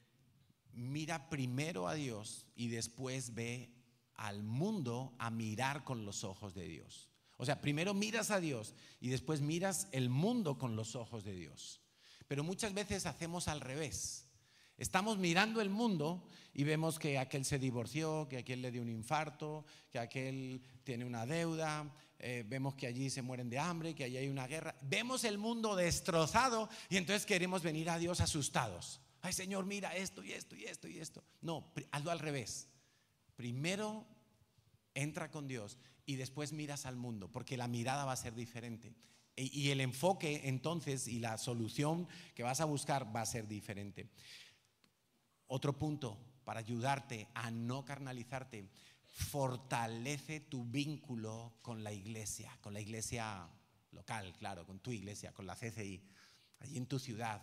mira 0.75 1.29
primero 1.29 1.89
a 1.89 1.95
Dios 1.95 2.47
y 2.55 2.69
después 2.69 3.35
ve 3.35 3.75
al 4.15 4.45
mundo 4.45 5.17
a 5.19 5.29
mirar 5.29 5.83
con 5.83 6.05
los 6.05 6.23
ojos 6.23 6.55
de 6.55 6.69
Dios. 6.69 7.11
O 7.37 7.45
sea, 7.45 7.61
primero 7.61 7.95
miras 7.95 8.31
a 8.31 8.41
Dios 8.41 8.75
y 9.01 9.09
después 9.09 9.41
miras 9.41 9.89
el 9.93 10.09
mundo 10.09 10.59
con 10.59 10.77
los 10.77 10.97
ojos 10.97 11.25
de 11.25 11.35
Dios. 11.35 11.81
Pero 12.29 12.43
muchas 12.43 12.73
veces 12.75 13.07
hacemos 13.07 13.49
al 13.49 13.61
revés. 13.61 14.27
Estamos 14.79 15.17
mirando 15.17 15.61
el 15.61 15.71
mundo 15.71 16.29
y 16.53 16.65
vemos 16.65 16.99
que 16.99 17.19
aquel 17.19 17.45
se 17.45 17.59
divorció, 17.59 18.27
que 18.29 18.39
aquel 18.39 18.61
le 18.63 18.71
dio 18.71 18.83
un 18.83 18.91
infarto, 18.91 19.65
que 19.91 19.99
aquel 19.99 20.63
tiene 20.85 21.05
una 21.05 21.25
deuda, 21.25 21.95
eh, 22.19 22.45
vemos 22.47 22.75
que 22.75 22.87
allí 22.87 23.09
se 23.09 23.23
mueren 23.23 23.49
de 23.49 23.59
hambre, 23.59 23.95
que 23.95 24.05
allí 24.05 24.17
hay 24.19 24.29
una 24.29 24.47
guerra. 24.47 24.75
Vemos 24.83 25.25
el 25.25 25.39
mundo 25.39 25.77
destrozado 25.77 26.69
y 26.89 26.97
entonces 26.97 27.25
queremos 27.25 27.63
venir 27.63 27.89
a 27.89 27.99
Dios 27.99 28.21
asustados. 28.21 29.01
Ay 29.23 29.33
Señor, 29.33 29.65
mira 29.65 29.97
esto 29.97 30.23
y 30.23 30.33
esto 30.33 30.57
y 30.57 30.65
esto 30.65 30.89
y 30.89 30.99
esto. 30.99 31.25
No, 31.41 31.73
hazlo 31.91 32.11
al 32.11 32.19
revés. 32.19 32.69
Primero 33.35 34.07
entra 34.95 35.31
con 35.31 35.47
Dios 35.47 35.79
y 36.07 36.17
después 36.17 36.53
miras 36.53 36.87
al 36.87 36.97
mundo, 36.97 37.29
porque 37.31 37.57
la 37.57 37.69
mirada 37.69 38.05
va 38.05 38.13
a 38.13 38.17
ser 38.17 38.35
diferente. 38.35 38.95
E, 39.35 39.51
y 39.53 39.71
el 39.71 39.81
enfoque 39.81 40.43
entonces 40.45 41.09
y 41.09 41.19
la 41.19 41.37
solución 41.37 42.09
que 42.35 42.45
vas 42.45 42.61
a 42.61 42.65
buscar 42.65 43.15
va 43.15 43.23
a 43.23 43.27
ser 43.27 43.49
diferente. 43.49 44.09
Otro 45.49 45.77
punto 45.77 46.19
para 46.45 46.61
ayudarte 46.61 47.29
a 47.35 47.51
no 47.51 47.85
carnalizarte 47.85 48.71
fortalece 49.05 50.41
tu 50.41 50.65
vínculo 50.65 51.55
con 51.63 51.83
la 51.83 51.93
iglesia, 51.93 52.57
con 52.61 52.73
la 52.73 52.81
iglesia 52.81 53.49
local, 53.93 54.35
claro, 54.39 54.65
con 54.67 54.79
tu 54.79 54.93
iglesia, 54.93 55.33
con 55.33 55.47
la 55.47 55.57
CCI, 55.57 56.03
allí 56.61 56.77
en 56.77 56.87
tu 56.87 56.99
ciudad, 56.99 57.43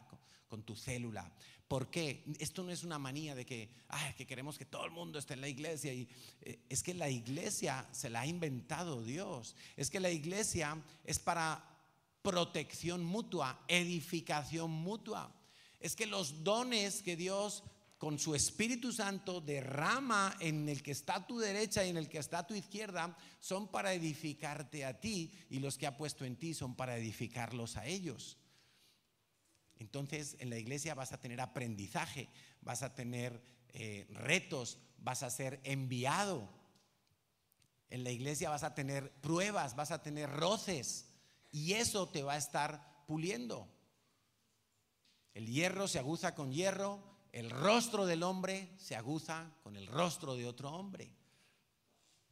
con, 0.54 0.64
tu 0.64 0.76
célula. 0.76 1.32
¿Por 1.68 1.90
qué? 1.90 2.24
Esto 2.38 2.64
no 2.64 2.72
es 2.72 2.84
una 2.84 3.00
manía 3.00 3.34
de 3.34 3.44
que, 3.44 3.72
que 4.16 4.28
queremos 4.28 4.58
que 4.58 4.66
todo 4.66 4.86
el 4.86 4.92
mundo 4.92 5.18
esté 5.18 5.34
en 5.34 5.42
la 5.42 5.48
iglesia. 5.48 5.92
Y, 5.92 6.08
eh, 6.42 6.60
es 6.70 6.84
que 6.84 6.94
la 6.94 7.10
iglesia 7.10 7.88
se 7.92 8.12
la 8.12 8.22
ha 8.22 8.28
inventado 8.28 9.02
Dios. 9.04 9.56
Es 9.76 9.90
que 9.90 10.00
la 10.00 10.12
iglesia 10.12 10.80
es 11.04 11.18
para 11.18 11.64
protección 12.22 13.04
mutua, 13.04 13.66
edificación 13.68 14.70
mutua. 14.70 15.34
Es 15.80 15.96
que 15.96 16.06
los 16.06 16.44
dones 16.44 17.02
que 17.02 17.16
Dios 17.16 17.64
con 17.98 18.20
su 18.20 18.36
Espíritu 18.36 18.92
Santo 18.92 19.42
derrama 19.42 20.36
en 20.40 20.70
el 20.70 20.84
que 20.84 20.92
está 20.92 21.16
a 21.16 21.26
tu 21.26 21.40
derecha 21.40 21.84
y 21.84 21.90
en 21.90 21.98
el 21.98 22.10
que 22.10 22.20
está 22.20 22.40
a 22.40 22.46
tu 22.48 22.54
izquierda, 22.54 23.18
son 23.40 23.70
para 23.70 23.94
edificarte 23.94 24.86
a 24.86 25.00
ti 25.00 25.32
y 25.50 25.60
los 25.60 25.78
que 25.78 25.88
ha 25.88 25.98
puesto 25.98 26.26
en 26.26 26.36
ti 26.36 26.54
son 26.54 26.76
para 26.76 26.98
edificarlos 26.98 27.78
a 27.78 27.88
ellos. 27.88 28.38
Entonces 29.84 30.38
en 30.40 30.50
la 30.50 30.58
iglesia 30.58 30.96
vas 30.96 31.12
a 31.12 31.20
tener 31.20 31.42
aprendizaje, 31.42 32.30
vas 32.62 32.84
a 32.84 32.96
tener 32.96 33.44
eh, 33.74 34.08
retos, 34.12 34.80
vas 34.98 35.24
a 35.24 35.30
ser 35.30 35.60
enviado. 35.66 36.50
En 37.90 38.06
la 38.06 38.12
iglesia 38.12 38.50
vas 38.50 38.64
a 38.64 38.76
tener 38.76 39.12
pruebas, 39.16 39.76
vas 39.76 39.92
a 39.92 40.02
tener 40.02 40.30
roces 40.30 41.10
y 41.52 41.74
eso 41.74 42.08
te 42.08 42.24
va 42.24 42.36
a 42.36 42.38
estar 42.38 43.04
puliendo. 43.06 43.68
El 45.34 45.48
hierro 45.48 45.90
se 45.90 46.00
aguza 46.00 46.34
con 46.34 46.54
hierro, 46.54 47.04
el 47.34 47.50
rostro 47.50 48.06
del 48.06 48.24
hombre 48.24 48.70
se 48.78 48.96
aguza 48.96 49.52
con 49.64 49.76
el 49.76 49.88
rostro 49.88 50.36
de 50.36 50.48
otro 50.48 50.72
hombre. 50.72 51.12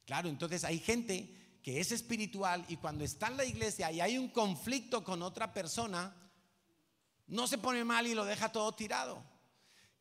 Claro, 0.05 0.29
entonces 0.29 0.63
hay 0.63 0.79
gente 0.79 1.59
que 1.61 1.81
es 1.81 1.91
espiritual 1.91 2.63
y 2.69 2.77
cuando 2.77 3.03
está 3.03 3.27
en 3.27 3.37
la 3.37 3.45
iglesia 3.45 3.91
y 3.91 3.99
hay 3.99 4.17
un 4.17 4.29
conflicto 4.29 5.03
con 5.03 5.21
otra 5.21 5.53
persona, 5.53 6.15
no 7.31 7.47
se 7.47 7.57
pone 7.57 7.85
mal 7.85 8.05
y 8.07 8.13
lo 8.13 8.25
deja 8.25 8.51
todo 8.51 8.73
tirado. 8.73 9.23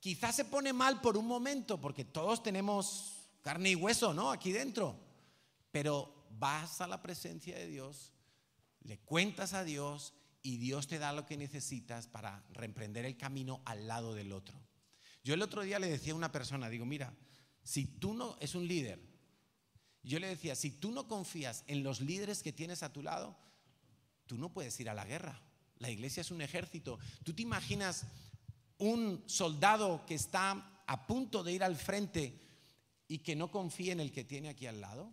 Quizás 0.01 0.35
se 0.35 0.45
pone 0.45 0.73
mal 0.73 1.01
por 1.01 1.17
un 1.17 1.27
momento, 1.27 1.81
porque 1.81 2.05
todos 2.05 2.43
tenemos 2.43 3.31
carne 3.41 3.71
y 3.71 3.77
hueso, 3.77 4.13
¿no? 4.13 4.33
Aquí 4.33 4.51
dentro. 4.51 4.99
Pero 5.71 6.27
vas 6.31 6.81
a 6.81 6.89
la 6.89 7.01
presencia 7.01 7.57
de 7.57 7.69
Dios, 7.69 8.13
le 8.81 8.99
cuentas 8.99 9.55
a 9.55 9.63
Dios 9.63 10.13
y 10.43 10.57
Dios 10.57 10.89
te 10.89 10.99
da 10.99 11.13
lo 11.13 11.25
que 11.25 11.37
necesitas 11.37 12.09
para 12.09 12.45
reemprender 12.51 13.05
el 13.05 13.17
camino 13.17 13.63
al 13.65 13.87
lado 13.87 14.13
del 14.13 14.33
otro. 14.33 14.59
Yo 15.23 15.35
el 15.35 15.43
otro 15.43 15.63
día 15.63 15.79
le 15.79 15.89
decía 15.89 16.15
a 16.15 16.17
una 16.17 16.33
persona, 16.33 16.69
digo, 16.69 16.85
mira, 16.85 17.15
si 17.63 17.87
tú 17.87 18.13
no, 18.13 18.39
es 18.41 18.57
un 18.57 18.67
líder, 18.67 19.01
yo 20.03 20.19
le 20.19 20.27
decía, 20.27 20.57
si 20.57 20.73
tú 20.73 20.91
no 20.91 21.07
confías 21.07 21.63
en 21.69 21.85
los 21.85 22.01
líderes 22.01 22.43
que 22.43 22.53
tienes 22.53 22.83
a 22.83 22.93
tu 22.93 23.03
lado, 23.03 23.37
tú 24.27 24.37
no 24.37 24.53
puedes 24.53 24.81
ir 24.81 24.91
a 24.91 24.95
la 24.95 25.05
guerra. 25.05 25.41
La 25.81 25.91
iglesia 25.91 26.21
es 26.21 26.31
un 26.31 26.43
ejército. 26.43 26.99
¿Tú 27.25 27.35
te 27.35 27.43
imaginas 27.43 28.05
un 28.79 29.25
soldado 29.27 30.05
que 30.07 30.15
está 30.15 30.83
a 30.87 31.07
punto 31.07 31.43
de 31.43 31.53
ir 31.53 31.65
al 31.65 31.75
frente 31.75 32.39
y 33.09 33.19
que 33.19 33.35
no 33.35 33.51
confíe 33.51 33.93
en 33.93 34.01
el 34.01 34.13
que 34.13 34.25
tiene 34.25 34.51
aquí 34.51 34.67
al 34.67 34.81
lado? 34.81 35.11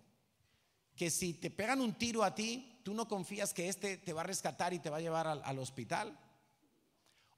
Que 0.95 1.10
si 1.10 1.34
te 1.34 1.49
pegan 1.49 1.80
un 1.80 1.94
tiro 1.94 2.23
a 2.23 2.35
ti, 2.35 2.80
tú 2.84 2.94
no 2.94 3.07
confías 3.07 3.53
que 3.53 3.69
este 3.69 3.98
te 3.98 4.11
va 4.11 4.22
a 4.22 4.26
rescatar 4.26 4.73
y 4.73 4.80
te 4.80 4.89
va 4.89 4.98
a 4.98 5.02
llevar 5.02 5.26
al, 5.26 5.41
al 5.45 5.57
hospital. 5.57 6.19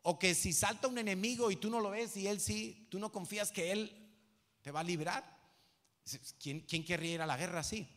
O 0.02 0.18
que 0.18 0.34
si 0.34 0.52
salta 0.52 0.88
un 0.88 0.98
enemigo 0.98 1.52
y 1.52 1.56
tú 1.56 1.70
no 1.70 1.80
lo 1.82 1.92
ves 1.92 2.18
y 2.18 2.28
él 2.28 2.40
sí, 2.40 2.88
tú 2.90 2.98
no 2.98 3.12
confías 3.12 3.52
que 3.52 3.72
él 3.72 4.10
te 4.64 4.72
va 4.72 4.80
a 4.80 4.84
librar. 4.84 5.38
¿Quién, 6.42 6.62
quién 6.62 6.84
querría 6.84 7.14
ir 7.14 7.22
a 7.22 7.28
la 7.28 7.38
guerra 7.38 7.60
así? 7.60 7.88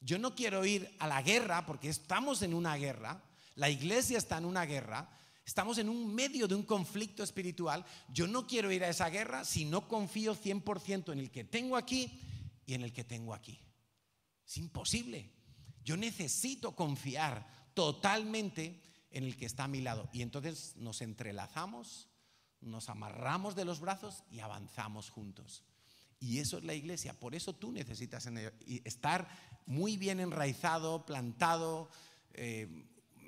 Yo 0.00 0.18
no 0.18 0.34
quiero 0.34 0.64
ir 0.64 0.92
a 0.98 1.06
la 1.06 1.22
guerra 1.22 1.64
porque 1.66 1.88
estamos 1.88 2.42
en 2.42 2.52
una 2.52 2.76
guerra, 2.76 3.22
la 3.56 3.70
iglesia 3.70 4.18
está 4.18 4.38
en 4.38 4.44
una 4.44 4.64
guerra, 4.64 5.10
estamos 5.44 5.78
en 5.78 5.88
un 5.88 6.14
medio 6.14 6.46
de 6.46 6.54
un 6.54 6.62
conflicto 6.62 7.22
espiritual. 7.22 7.84
Yo 8.08 8.26
no 8.26 8.46
quiero 8.46 8.70
ir 8.70 8.84
a 8.84 8.88
esa 8.88 9.08
guerra 9.08 9.44
si 9.44 9.64
no 9.64 9.88
confío 9.88 10.36
100% 10.36 11.12
en 11.12 11.18
el 11.18 11.30
que 11.30 11.44
tengo 11.44 11.76
aquí 11.76 12.20
y 12.66 12.74
en 12.74 12.82
el 12.82 12.92
que 12.92 13.04
tengo 13.04 13.34
aquí. 13.34 13.58
Es 14.46 14.58
imposible. 14.58 15.32
Yo 15.82 15.96
necesito 15.96 16.76
confiar 16.76 17.46
totalmente 17.74 18.82
en 19.10 19.24
el 19.24 19.36
que 19.36 19.46
está 19.46 19.64
a 19.64 19.68
mi 19.68 19.80
lado. 19.80 20.10
Y 20.12 20.20
entonces 20.20 20.76
nos 20.76 21.00
entrelazamos, 21.00 22.08
nos 22.60 22.90
amarramos 22.90 23.54
de 23.54 23.64
los 23.64 23.80
brazos 23.80 24.22
y 24.30 24.40
avanzamos 24.40 25.08
juntos. 25.08 25.64
Y 26.18 26.38
eso 26.40 26.58
es 26.58 26.64
la 26.64 26.74
iglesia. 26.74 27.18
Por 27.18 27.34
eso 27.34 27.54
tú 27.54 27.72
necesitas 27.72 28.28
estar 28.84 29.28
muy 29.64 29.96
bien 29.96 30.20
enraizado, 30.20 31.06
plantado, 31.06 31.88
eh, 32.34 32.68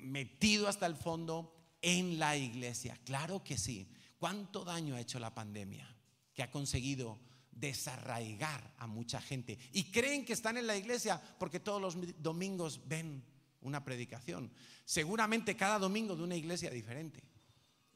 metido 0.01 0.67
hasta 0.67 0.85
el 0.85 0.95
fondo 0.95 1.55
en 1.81 2.19
la 2.19 2.37
iglesia. 2.37 2.99
Claro 3.05 3.43
que 3.43 3.57
sí. 3.57 3.91
¿Cuánto 4.17 4.65
daño 4.65 4.95
ha 4.95 5.01
hecho 5.01 5.19
la 5.19 5.33
pandemia? 5.33 5.95
que 6.39 6.43
ha 6.43 6.51
conseguido 6.51 7.19
desarraigar 7.51 8.73
a 8.77 8.87
mucha 8.87 9.19
gente. 9.19 9.59
Y 9.73 9.91
creen 9.91 10.23
que 10.23 10.31
están 10.31 10.55
en 10.55 10.67
la 10.67 10.77
iglesia 10.77 11.21
porque 11.37 11.59
todos 11.59 11.81
los 11.81 11.97
domingos 12.23 12.87
ven 12.87 13.25
una 13.59 13.83
predicación. 13.83 14.49
Seguramente 14.85 15.57
cada 15.57 15.77
domingo 15.79 16.15
de 16.15 16.23
una 16.23 16.37
iglesia 16.37 16.69
diferente. 16.69 17.21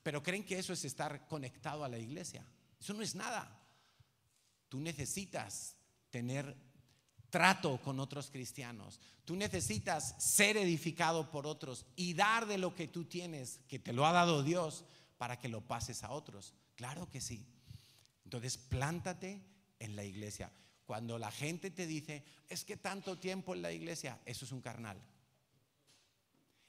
Pero 0.03 0.21
creen 0.21 0.43
que 0.43 0.59
eso 0.59 0.73
es 0.73 0.83
estar 0.83 1.25
conectado 1.29 1.85
a 1.85 1.87
la 1.87 1.97
iglesia. 1.97 2.45
Eso 2.77 2.93
no 2.93 3.01
es 3.01 3.15
nada. 3.15 3.65
Tú 4.67 4.81
necesitas 4.81 5.77
tener 6.09 6.53
trato 7.33 7.81
con 7.81 7.99
otros 7.99 8.29
cristianos. 8.29 8.99
Tú 9.25 9.35
necesitas 9.35 10.13
ser 10.23 10.55
edificado 10.55 11.31
por 11.31 11.47
otros 11.47 11.87
y 11.95 12.13
dar 12.13 12.45
de 12.45 12.59
lo 12.59 12.75
que 12.75 12.87
tú 12.87 13.05
tienes, 13.05 13.59
que 13.67 13.79
te 13.79 13.91
lo 13.91 14.05
ha 14.05 14.11
dado 14.11 14.43
Dios, 14.43 14.85
para 15.17 15.39
que 15.39 15.49
lo 15.49 15.61
pases 15.61 16.03
a 16.03 16.11
otros. 16.11 16.53
Claro 16.75 17.09
que 17.09 17.19
sí. 17.19 17.43
Entonces, 18.23 18.59
plántate 18.59 19.41
en 19.79 19.95
la 19.95 20.03
iglesia. 20.03 20.51
Cuando 20.85 21.17
la 21.17 21.31
gente 21.31 21.71
te 21.71 21.87
dice, 21.87 22.23
es 22.49 22.63
que 22.63 22.77
tanto 22.77 23.17
tiempo 23.17 23.55
en 23.55 23.63
la 23.63 23.71
iglesia, 23.71 24.21
eso 24.25 24.45
es 24.45 24.51
un 24.51 24.61
carnal. 24.61 25.01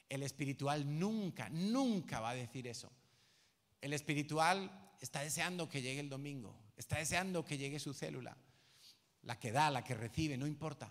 El 0.08 0.22
espiritual 0.22 0.98
nunca, 0.98 1.50
nunca 1.50 2.20
va 2.20 2.30
a 2.30 2.34
decir 2.34 2.66
eso. 2.68 2.90
El 3.82 3.92
espiritual 3.92 4.94
está 5.02 5.20
deseando 5.20 5.68
que 5.68 5.82
llegue 5.82 6.00
el 6.00 6.08
domingo, 6.08 6.56
está 6.78 6.96
deseando 6.96 7.44
que 7.44 7.58
llegue 7.58 7.78
su 7.78 7.92
célula, 7.92 8.34
la 9.24 9.38
que 9.38 9.52
da, 9.52 9.70
la 9.70 9.84
que 9.84 9.94
recibe, 9.94 10.36
no 10.36 10.46
importa. 10.46 10.90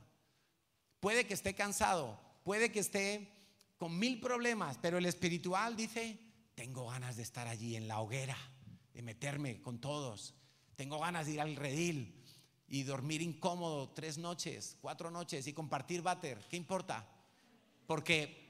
Puede 1.00 1.26
que 1.26 1.34
esté 1.34 1.54
cansado, 1.54 2.20
puede 2.44 2.72
que 2.72 2.80
esté 2.80 3.30
con 3.78 3.98
mil 3.98 4.20
problemas, 4.20 4.78
pero 4.82 4.98
el 4.98 5.06
espiritual 5.06 5.76
dice, 5.76 6.20
tengo 6.56 6.88
ganas 6.88 7.16
de 7.16 7.24
estar 7.24 7.48
allí 7.48 7.76
en 7.76 7.88
la 7.88 8.00
hoguera, 8.00 8.38
de 8.94 9.02
meterme 9.02 9.62
con 9.62 9.80
todos, 9.80 10.34
tengo 10.76 11.00
ganas 11.00 11.26
de 11.26 11.34
ir 11.34 11.42
al 11.42 11.56
redil 11.56 12.24
y 12.68 12.84
dormir 12.84 13.22
incómodo 13.22 13.90
tres 13.90 14.18
noches, 14.18 14.78
cuatro 14.82 15.12
noches 15.12 15.46
y 15.48 15.54
compartir 15.54 16.02
váter. 16.02 16.40
¿Qué 16.50 16.58
importa? 16.58 17.08
Porque 17.86 18.44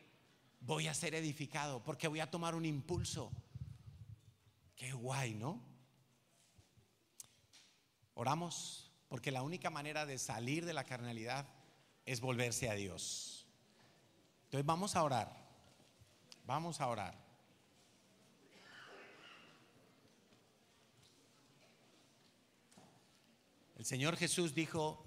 voy 0.61 0.87
a 0.87 0.93
ser 0.93 1.15
edificado, 1.15 1.83
porque 1.83 2.07
voy 2.07 2.21
a 2.21 2.31
tomar 2.31 2.55
un 2.55 2.65
impulso. 2.65 3.31
Qué 4.75 4.93
guay, 4.93 5.33
¿no? 5.33 5.61
Oramos, 8.13 8.92
porque 9.13 9.29
la 9.29 9.43
única 9.43 9.69
manera 9.69 10.07
de 10.07 10.17
salir 10.17 10.65
de 10.65 10.73
la 10.73 10.85
carnalidad 10.85 11.45
es 12.03 12.19
volverse 12.19 12.67
a 12.67 12.73
Dios. 12.73 13.45
Entonces 14.45 14.65
vamos 14.65 14.95
a 14.95 15.03
orar, 15.03 15.31
vamos 16.47 16.81
a 16.81 16.87
orar. 16.87 17.15
El 23.75 23.85
Señor 23.85 24.17
Jesús 24.17 24.55
dijo 24.55 25.05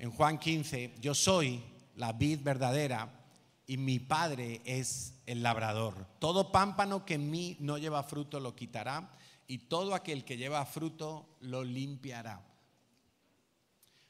en 0.00 0.10
Juan 0.10 0.36
15, 0.36 0.96
yo 0.98 1.14
soy 1.14 1.62
la 1.94 2.14
vid 2.14 2.40
verdadera 2.42 3.28
y 3.68 3.76
mi 3.76 4.00
Padre 4.00 4.60
es 4.64 5.14
el 5.26 5.44
labrador. 5.44 6.04
Todo 6.18 6.50
pámpano 6.50 7.06
que 7.06 7.14
en 7.14 7.30
mí 7.30 7.56
no 7.60 7.78
lleva 7.78 8.02
fruto 8.02 8.40
lo 8.40 8.56
quitará 8.56 9.12
y 9.46 9.58
todo 9.58 9.94
aquel 9.94 10.24
que 10.24 10.36
lleva 10.36 10.66
fruto 10.66 11.28
lo 11.42 11.62
limpiará 11.62 12.55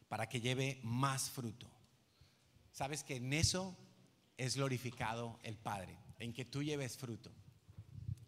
para 0.09 0.28
que 0.28 0.41
lleve 0.41 0.81
más 0.83 1.31
fruto. 1.31 1.70
Sabes 2.73 3.03
que 3.03 3.16
en 3.16 3.33
eso 3.33 3.77
es 4.37 4.57
glorificado 4.57 5.39
el 5.43 5.57
Padre, 5.57 5.99
en 6.19 6.33
que 6.33 6.45
tú 6.45 6.62
lleves 6.62 6.97
fruto, 6.97 7.33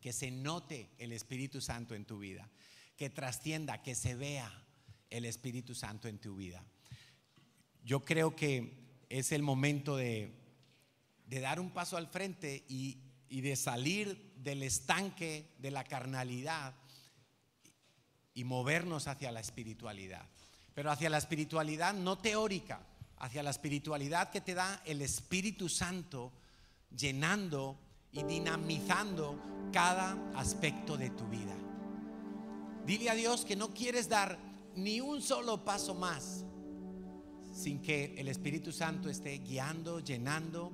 que 0.01 0.13
se 0.13 0.31
note 0.31 0.91
el 0.99 1.13
Espíritu 1.13 1.61
Santo 1.61 1.95
en 1.95 2.05
tu 2.05 2.19
vida, 2.19 2.49
que 2.97 3.11
trascienda, 3.11 3.83
que 3.83 3.95
se 3.95 4.15
vea 4.15 4.51
el 5.11 5.25
Espíritu 5.25 5.75
Santo 5.75 6.09
en 6.09 6.19
tu 6.19 6.37
vida. 6.37 6.65
Yo 7.85 8.05
creo 8.05 8.35
que 8.35 9.05
es 9.09 9.33
el 9.33 9.43
momento 9.43 9.97
de, 9.97 10.35
dar 11.27 11.61
un 11.61 11.71
paso 11.71 11.97
al 11.97 12.09
frente 12.09 12.65
y, 12.69 13.01
de 13.29 13.57
salir 13.57 14.33
del 14.37 14.63
estanque 14.63 15.55
de 15.59 15.71
la 15.71 15.85
carnalidad 15.85 16.75
y 18.35 18.45
movernos 18.45 19.09
hacia 19.09 19.33
la 19.33 19.41
espiritualidad. 19.41 20.29
Pero 20.79 20.93
hacia 20.93 21.11
la 21.11 21.19
espiritualidad 21.19 21.93
no 21.93 22.19
teórica, 22.19 22.79
hacia 23.19 23.43
la 23.43 23.51
espiritualidad 23.51 24.31
que 24.31 24.41
te 24.41 24.55
da 24.55 24.81
el 24.85 25.03
Espíritu 25.03 25.69
Santo 25.69 26.31
llenando 26.97 27.77
y 28.13 28.23
dinamizando 28.23 29.43
cada 29.73 30.17
aspecto 30.37 30.97
de 30.97 31.11
tu 31.11 31.27
vida. 31.27 31.57
Dile 32.87 33.11
a 33.11 33.15
Dios 33.15 33.45
que 33.45 33.57
no 33.57 33.75
quieres 33.75 34.09
dar 34.09 34.39
ni 34.77 35.01
un 35.01 35.21
solo 35.21 35.65
paso 35.65 35.97
más 35.97 36.45
sin 37.53 37.83
que 37.83 38.15
el 38.17 38.29
Espíritu 38.29 38.71
Santo 38.71 39.11
esté 39.11 39.37
guiando, 39.39 39.99
llenando, 39.99 40.71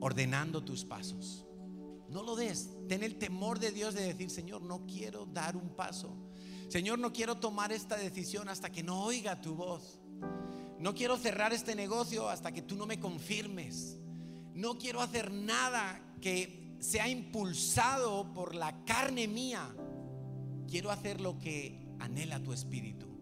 ordenando 0.00 0.64
tus 0.64 0.82
pasos. 0.86 1.44
No 2.08 2.22
lo 2.22 2.36
des. 2.36 2.70
Ten 2.88 3.02
el 3.02 3.18
temor 3.18 3.58
de 3.58 3.70
Dios 3.70 3.92
de 3.92 4.14
decir, 4.14 4.30
Señor, 4.30 4.62
no 4.62 4.86
quiero 4.86 5.26
dar 5.26 5.58
un 5.58 5.76
paso. 5.76 6.31
Señor, 6.72 6.98
no 6.98 7.12
quiero 7.12 7.36
tomar 7.36 7.70
esta 7.70 7.96
decisión 7.96 8.48
hasta 8.48 8.70
que 8.70 8.82
no 8.82 9.04
oiga 9.04 9.40
tu 9.40 9.54
voz. 9.54 10.00
No 10.78 10.94
quiero 10.94 11.16
cerrar 11.16 11.52
este 11.52 11.74
negocio 11.74 12.28
hasta 12.28 12.52
que 12.52 12.62
tú 12.62 12.76
no 12.76 12.86
me 12.86 12.98
confirmes. 12.98 13.98
No 14.54 14.78
quiero 14.78 15.02
hacer 15.02 15.30
nada 15.30 16.00
que 16.20 16.76
sea 16.80 17.08
impulsado 17.08 18.32
por 18.32 18.54
la 18.54 18.84
carne 18.84 19.28
mía. 19.28 19.68
Quiero 20.66 20.90
hacer 20.90 21.20
lo 21.20 21.38
que 21.38 21.94
anhela 21.98 22.42
tu 22.42 22.52
espíritu 22.52 23.12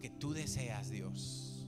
que 0.00 0.10
tú 0.10 0.32
deseas, 0.32 0.90
Dios. 0.90 1.66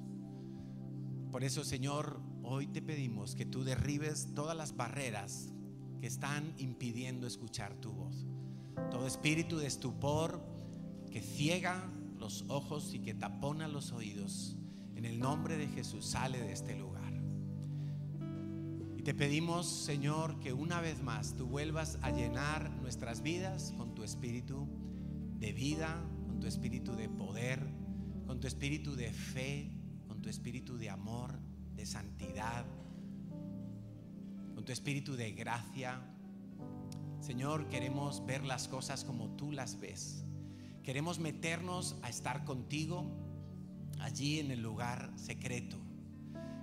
Por 1.31 1.45
eso, 1.45 1.65
Señor, 1.65 2.21
hoy 2.43 2.67
te 2.67 2.83
pedimos 2.83 3.35
que 3.35 3.47
tú 3.47 3.65
derribes 3.65 4.35
todas 4.35 4.57
las 4.57 4.77
barreras 4.77 5.53
que 6.01 6.07
están 6.07 6.55
impidiendo 6.59 7.27
escuchar 7.27 7.75
tu 7.77 7.93
voz. 7.93 8.27
Todo 8.91 9.07
espíritu 9.07 9.59
de 9.59 9.67
estupor 9.67 10.43
que 11.11 11.21
ciega 11.21 11.91
los 12.19 12.45
ojos 12.49 12.95
y 12.95 13.01
que 13.01 13.15
tapona 13.15 13.67
los 13.67 13.93
oídos, 13.93 14.57
en 14.95 15.05
el 15.05 15.19
nombre 15.19 15.57
de 15.57 15.67
Jesús 15.69 16.07
sale 16.07 16.39
de 16.39 16.53
este 16.53 16.79
lugar. 16.79 17.01
Y 18.97 19.03
te 19.03 19.15
pedimos, 19.15 19.67
Señor, 19.67 20.39
que 20.41 20.53
una 20.53 20.81
vez 20.81 21.03
más 21.03 21.35
tú 21.35 21.47
vuelvas 21.47 21.99
a 22.03 22.11
llenar 22.11 22.71
nuestras 22.83 23.23
vidas 23.23 23.73
con 23.79 23.95
tu 23.95 24.05
espíritu 24.05 24.69
de 25.39 25.53
vida, 25.53 26.05
con 26.27 26.39
tu 26.39 26.47
espíritu 26.47 26.95
de 26.95 27.09
poder, 27.09 27.67
con 28.27 28.41
tu 28.41 28.47
espíritu 28.47 28.95
de 28.95 29.11
fe, 29.11 29.73
con 30.07 30.21
tu 30.21 30.29
espíritu 30.29 30.77
de 30.77 30.91
amor, 30.91 31.41
de 31.75 31.87
santidad, 31.87 32.67
con 34.55 34.65
tu 34.65 34.71
espíritu 34.71 35.17
de 35.17 35.33
gracia. 35.33 36.03
Señor, 37.21 37.69
queremos 37.69 38.25
ver 38.27 38.45
las 38.45 38.69
cosas 38.69 39.03
como 39.05 39.31
tú 39.31 39.51
las 39.51 39.81
ves. 39.81 40.27
Queremos 40.83 41.19
meternos 41.19 41.97
a 42.03 42.09
estar 42.09 42.45
contigo 42.45 43.05
allí 44.01 44.41
en 44.41 44.51
el 44.51 44.63
lugar 44.63 45.13
secreto. 45.17 45.79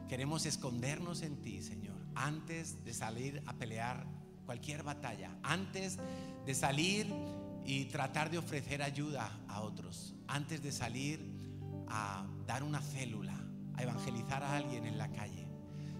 Queremos 0.09 0.45
escondernos 0.45 1.21
en 1.21 1.41
ti, 1.41 1.61
Señor, 1.61 1.97
antes 2.15 2.83
de 2.83 2.93
salir 2.93 3.43
a 3.45 3.53
pelear 3.53 4.07
cualquier 4.45 4.81
batalla, 4.81 5.37
antes 5.43 5.99
de 6.45 6.55
salir 6.55 7.13
y 7.65 7.85
tratar 7.85 8.31
de 8.31 8.39
ofrecer 8.39 8.81
ayuda 8.81 9.39
a 9.47 9.61
otros, 9.61 10.15
antes 10.27 10.63
de 10.63 10.71
salir 10.71 11.19
a 11.87 12.25
dar 12.47 12.63
una 12.63 12.81
célula, 12.81 13.37
a 13.75 13.83
evangelizar 13.83 14.41
a 14.43 14.57
alguien 14.57 14.85
en 14.85 14.97
la 14.97 15.11
calle. 15.11 15.47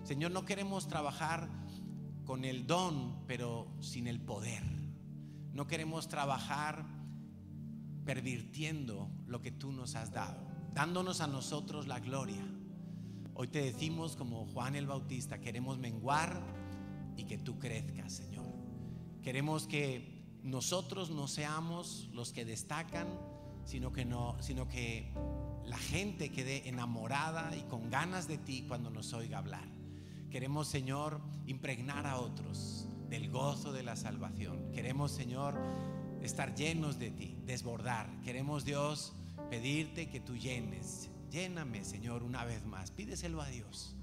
Señor, 0.04 0.32
no 0.32 0.46
queremos 0.46 0.88
trabajar 0.88 1.50
con 2.26 2.46
el 2.46 2.66
don, 2.66 3.26
pero 3.28 3.68
sin 3.80 4.08
el 4.08 4.20
poder. 4.20 4.64
No 5.54 5.68
queremos 5.68 6.08
trabajar 6.08 6.97
pervirtiendo 8.08 9.12
lo 9.28 9.42
que 9.42 9.52
tú 9.52 9.74
nos 9.74 9.96
has 9.96 10.14
dado, 10.14 10.42
dándonos 10.74 11.20
a 11.20 11.28
nosotros 11.28 11.88
la 11.88 12.00
gloria. 12.00 12.42
Hoy 13.34 13.50
te 13.50 13.62
decimos 13.62 14.16
como 14.16 14.46
Juan 14.48 14.78
el 14.78 14.88
Bautista, 14.88 15.42
queremos 15.42 15.78
menguar 15.78 16.42
y 17.18 17.26
que 17.26 17.38
tú 17.38 17.60
crezcas, 17.60 18.14
Señor. 18.14 18.48
Queremos 19.22 19.68
que 19.68 20.40
nosotros 20.42 21.10
no 21.10 21.28
seamos 21.28 22.08
los 22.14 22.32
que 22.32 22.46
destacan, 22.46 23.10
sino 23.66 23.92
que 23.92 24.06
no, 24.06 24.38
sino 24.40 24.70
que 24.70 25.12
la 25.66 25.78
gente 25.78 26.32
quede 26.32 26.70
enamorada 26.70 27.54
y 27.58 27.64
con 27.64 27.90
ganas 27.90 28.30
de 28.30 28.38
ti 28.38 28.64
cuando 28.70 28.90
nos 28.90 29.12
oiga 29.12 29.40
hablar. 29.40 29.68
Queremos, 30.32 30.70
Señor, 30.70 31.20
impregnar 31.46 32.08
a 32.08 32.22
otros 32.22 32.88
del 33.10 33.30
gozo 33.30 33.74
de 33.74 33.84
la 33.84 33.98
salvación. 33.98 34.72
Queremos, 34.72 35.12
Señor, 35.12 35.60
estar 36.28 36.54
llenos 36.54 37.00
de 37.00 37.10
ti, 37.10 37.36
desbordar. 37.46 38.08
Queremos, 38.24 38.64
Dios, 38.66 39.14
pedirte 39.50 40.10
que 40.10 40.20
tú 40.20 40.38
llenes. 40.38 41.10
Lléname, 41.32 41.84
Señor, 41.84 42.24
una 42.24 42.46
vez 42.46 42.66
más. 42.66 42.92
Pídeselo 42.92 43.42
a 43.42 43.48
Dios. 43.48 43.96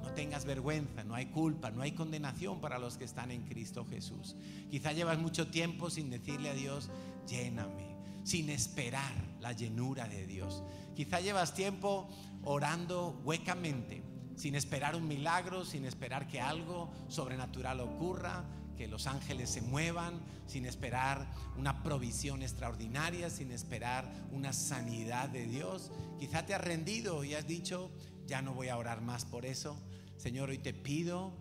No 0.00 0.10
tengas 0.12 0.44
vergüenza, 0.44 1.02
no 1.02 1.14
hay 1.14 1.26
culpa, 1.26 1.70
no 1.70 1.82
hay 1.82 1.92
condenación 1.92 2.60
para 2.60 2.78
los 2.78 2.98
que 2.98 3.04
están 3.04 3.30
en 3.30 3.42
Cristo 3.42 3.86
Jesús. 3.86 4.36
Quizá 4.70 4.92
llevas 4.92 5.18
mucho 5.18 5.48
tiempo 5.48 5.90
sin 5.90 6.10
decirle 6.10 6.50
a 6.50 6.54
Dios, 6.54 6.90
lléname 7.26 7.94
sin 8.24 8.48
esperar 8.50 9.12
la 9.40 9.52
llenura 9.52 10.08
de 10.08 10.26
Dios. 10.26 10.62
Quizá 10.96 11.20
llevas 11.20 11.54
tiempo 11.54 12.08
orando 12.42 13.20
huecamente, 13.24 14.02
sin 14.34 14.54
esperar 14.54 14.96
un 14.96 15.06
milagro, 15.06 15.64
sin 15.64 15.84
esperar 15.84 16.26
que 16.26 16.40
algo 16.40 16.90
sobrenatural 17.08 17.80
ocurra, 17.80 18.44
que 18.76 18.88
los 18.88 19.06
ángeles 19.06 19.50
se 19.50 19.62
muevan, 19.62 20.20
sin 20.46 20.66
esperar 20.66 21.30
una 21.56 21.82
provisión 21.82 22.42
extraordinaria, 22.42 23.30
sin 23.30 23.50
esperar 23.50 24.10
una 24.32 24.52
sanidad 24.52 25.28
de 25.28 25.46
Dios. 25.46 25.90
Quizá 26.18 26.44
te 26.46 26.54
has 26.54 26.60
rendido 26.60 27.24
y 27.24 27.34
has 27.34 27.46
dicho, 27.46 27.90
ya 28.26 28.42
no 28.42 28.54
voy 28.54 28.68
a 28.68 28.76
orar 28.76 29.00
más 29.00 29.24
por 29.24 29.44
eso. 29.46 29.78
Señor, 30.16 30.50
hoy 30.50 30.58
te 30.58 30.72
pido 30.72 31.32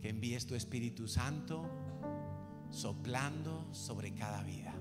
que 0.00 0.08
envíes 0.08 0.46
tu 0.46 0.54
Espíritu 0.54 1.08
Santo 1.08 1.68
soplando 2.70 3.68
sobre 3.72 4.14
cada 4.14 4.42
vida. 4.42 4.74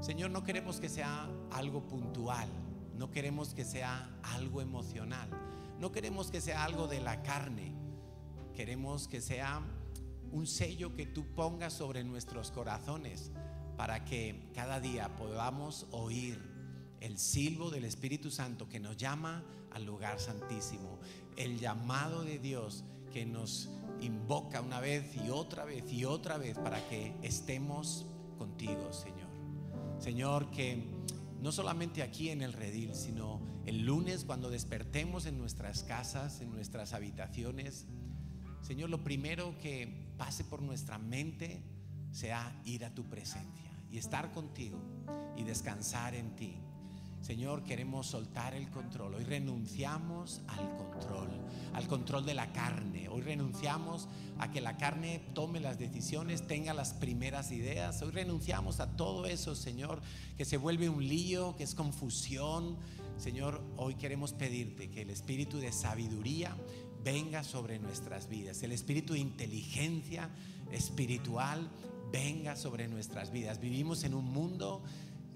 Señor, 0.00 0.30
no 0.30 0.44
queremos 0.44 0.80
que 0.80 0.88
sea 0.88 1.28
algo 1.50 1.86
puntual, 1.86 2.48
no 2.96 3.10
queremos 3.10 3.54
que 3.54 3.64
sea 3.64 4.10
algo 4.22 4.60
emocional, 4.60 5.28
no 5.78 5.92
queremos 5.92 6.30
que 6.30 6.40
sea 6.40 6.64
algo 6.64 6.86
de 6.86 7.00
la 7.00 7.22
carne, 7.22 7.74
queremos 8.54 9.08
que 9.08 9.20
sea 9.20 9.62
un 10.34 10.48
sello 10.48 10.96
que 10.96 11.06
tú 11.06 11.26
pongas 11.32 11.72
sobre 11.72 12.02
nuestros 12.02 12.50
corazones 12.50 13.30
para 13.76 14.04
que 14.04 14.50
cada 14.52 14.80
día 14.80 15.14
podamos 15.16 15.86
oír 15.92 16.42
el 17.00 17.18
silbo 17.18 17.70
del 17.70 17.84
Espíritu 17.84 18.32
Santo 18.32 18.68
que 18.68 18.80
nos 18.80 18.96
llama 18.96 19.44
al 19.70 19.84
lugar 19.84 20.18
santísimo, 20.18 20.98
el 21.36 21.60
llamado 21.60 22.24
de 22.24 22.40
Dios 22.40 22.82
que 23.12 23.24
nos 23.24 23.70
invoca 24.00 24.60
una 24.60 24.80
vez 24.80 25.14
y 25.24 25.30
otra 25.30 25.64
vez 25.64 25.92
y 25.92 26.04
otra 26.04 26.36
vez 26.36 26.58
para 26.58 26.84
que 26.88 27.14
estemos 27.22 28.04
contigo, 28.36 28.92
Señor. 28.92 29.28
Señor, 30.00 30.50
que 30.50 30.84
no 31.40 31.52
solamente 31.52 32.02
aquí 32.02 32.30
en 32.30 32.42
el 32.42 32.54
redil, 32.54 32.96
sino 32.96 33.40
el 33.66 33.86
lunes 33.86 34.24
cuando 34.24 34.50
despertemos 34.50 35.26
en 35.26 35.38
nuestras 35.38 35.84
casas, 35.84 36.40
en 36.40 36.50
nuestras 36.50 36.92
habitaciones, 36.92 37.86
Señor, 38.62 38.90
lo 38.90 39.04
primero 39.04 39.56
que 39.58 40.03
pase 40.16 40.44
por 40.44 40.62
nuestra 40.62 40.98
mente 40.98 41.62
sea 42.12 42.60
ir 42.64 42.84
a 42.84 42.94
tu 42.94 43.04
presencia 43.04 43.70
y 43.90 43.98
estar 43.98 44.32
contigo 44.32 44.78
y 45.36 45.44
descansar 45.44 46.14
en 46.14 46.36
ti. 46.36 46.56
Señor, 47.24 47.64
queremos 47.64 48.06
soltar 48.06 48.54
el 48.54 48.68
control. 48.68 49.14
Hoy 49.14 49.24
renunciamos 49.24 50.42
al 50.46 50.76
control, 50.76 51.30
al 51.72 51.88
control 51.88 52.26
de 52.26 52.34
la 52.34 52.52
carne. 52.52 53.08
Hoy 53.08 53.22
renunciamos 53.22 54.08
a 54.38 54.50
que 54.50 54.60
la 54.60 54.76
carne 54.76 55.22
tome 55.32 55.58
las 55.58 55.78
decisiones, 55.78 56.46
tenga 56.46 56.74
las 56.74 56.92
primeras 56.92 57.50
ideas. 57.50 58.02
Hoy 58.02 58.10
renunciamos 58.10 58.78
a 58.80 58.94
todo 58.94 59.24
eso, 59.24 59.54
Señor, 59.54 60.02
que 60.36 60.44
se 60.44 60.58
vuelve 60.58 60.90
un 60.90 61.08
lío, 61.08 61.56
que 61.56 61.64
es 61.64 61.74
confusión. 61.74 62.76
Señor, 63.16 63.64
hoy 63.78 63.94
queremos 63.94 64.34
pedirte 64.34 64.90
que 64.90 65.00
el 65.00 65.08
espíritu 65.08 65.56
de 65.58 65.72
sabiduría 65.72 66.54
venga 67.04 67.44
sobre 67.44 67.78
nuestras 67.78 68.28
vidas. 68.28 68.62
El 68.62 68.72
espíritu 68.72 69.12
de 69.12 69.20
inteligencia 69.20 70.30
espiritual 70.72 71.70
venga 72.10 72.56
sobre 72.56 72.88
nuestras 72.88 73.30
vidas. 73.30 73.60
Vivimos 73.60 74.04
en 74.04 74.14
un 74.14 74.24
mundo 74.24 74.82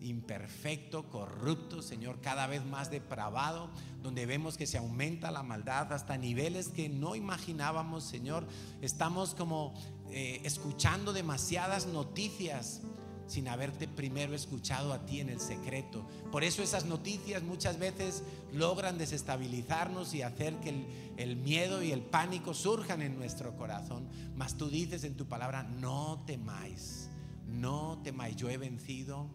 imperfecto, 0.01 1.09
corrupto, 1.11 1.83
Señor, 1.83 2.21
cada 2.21 2.47
vez 2.47 2.65
más 2.65 2.91
depravado, 2.91 3.69
donde 4.03 4.27
vemos 4.27 4.57
que 4.57 4.67
se 4.67 4.79
aumenta 4.79 5.31
la 5.31 5.43
maldad 5.43 5.93
hasta 5.93 6.17
niveles 6.17 6.69
que 6.69 6.89
no 6.89 7.17
imaginábamos, 7.17 8.05
Señor. 8.05 8.47
Estamos 8.81 9.35
como 9.35 9.75
eh, 10.11 10.41
escuchando 10.45 11.13
demasiadas 11.13 11.87
noticias 11.87 12.81
sin 13.29 13.47
haberte 13.47 13.87
primero 13.87 14.35
escuchado 14.35 14.93
a 14.93 15.05
ti 15.05 15.21
en 15.21 15.29
el 15.29 15.39
secreto. 15.39 16.05
Por 16.33 16.43
eso 16.43 16.63
esas 16.63 16.87
noticias 16.87 17.43
muchas 17.43 17.79
veces 17.79 18.25
logran 18.53 18.99
desestabilizarnos 18.99 20.15
y 20.15 20.23
hacer 20.23 20.57
que 20.57 20.87
el, 21.17 21.37
miedo 21.37 21.83
y 21.83 21.93
el 21.93 22.01
pánico 22.01 22.55
surjan 22.55 23.03
en 23.03 23.17
nuestro 23.17 23.55
corazón. 23.57 24.09
Mas 24.35 24.57
tú 24.57 24.69
dices 24.71 25.05
en 25.05 25.15
tu 25.15 25.27
palabra, 25.27 25.63
no 25.63 26.25
temáis, 26.27 27.11
no 27.47 28.01
temáis, 28.03 28.37
yo 28.37 28.49
he 28.49 28.57
vencido 28.57 29.29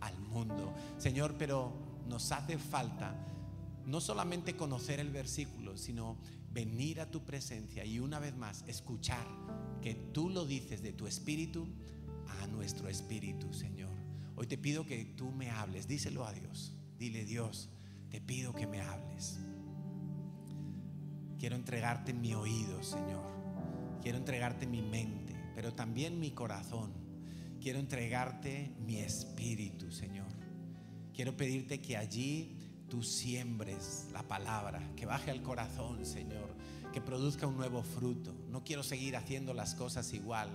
al 0.00 0.18
mundo. 0.18 0.72
Señor, 0.96 1.34
pero 1.38 1.72
nos 2.08 2.32
hace 2.32 2.56
falta 2.56 3.14
no 3.84 4.00
solamente 4.00 4.56
conocer 4.56 4.98
el 4.98 5.10
versículo, 5.10 5.76
sino 5.76 6.16
venir 6.52 7.02
a 7.02 7.10
tu 7.10 7.22
presencia 7.22 7.84
y 7.84 8.00
una 8.00 8.18
vez 8.18 8.34
más 8.34 8.64
escuchar 8.66 9.26
que 9.82 9.94
tú 9.94 10.30
lo 10.30 10.46
dices 10.46 10.80
de 10.82 10.94
tu 10.94 11.06
espíritu 11.06 11.68
a 12.28 12.46
nuestro 12.46 12.88
espíritu, 12.88 13.52
Señor. 13.52 13.94
Hoy 14.34 14.46
te 14.46 14.58
pido 14.58 14.84
que 14.84 15.04
tú 15.04 15.30
me 15.30 15.50
hables, 15.50 15.88
díselo 15.88 16.24
a 16.26 16.32
Dios. 16.32 16.74
Dile, 16.98 17.24
Dios, 17.24 17.68
te 18.10 18.20
pido 18.20 18.54
que 18.54 18.66
me 18.66 18.80
hables. 18.80 19.38
Quiero 21.38 21.56
entregarte 21.56 22.12
mi 22.12 22.34
oído, 22.34 22.82
Señor. 22.82 23.24
Quiero 24.02 24.18
entregarte 24.18 24.66
mi 24.66 24.82
mente, 24.82 25.34
pero 25.54 25.74
también 25.74 26.20
mi 26.20 26.30
corazón. 26.30 26.92
Quiero 27.60 27.78
entregarte 27.78 28.74
mi 28.84 28.98
espíritu, 28.98 29.90
Señor. 29.90 30.28
Quiero 31.14 31.36
pedirte 31.36 31.80
que 31.80 31.96
allí 31.96 32.56
tú 32.88 33.02
siembres 33.02 34.08
la 34.12 34.22
palabra, 34.22 34.92
que 34.96 35.06
baje 35.06 35.30
al 35.30 35.42
corazón, 35.42 36.04
Señor 36.04 36.54
que 36.96 37.02
produzca 37.02 37.46
un 37.46 37.58
nuevo 37.58 37.82
fruto. 37.82 38.32
No 38.48 38.64
quiero 38.64 38.82
seguir 38.82 39.16
haciendo 39.16 39.52
las 39.52 39.74
cosas 39.74 40.14
igual. 40.14 40.48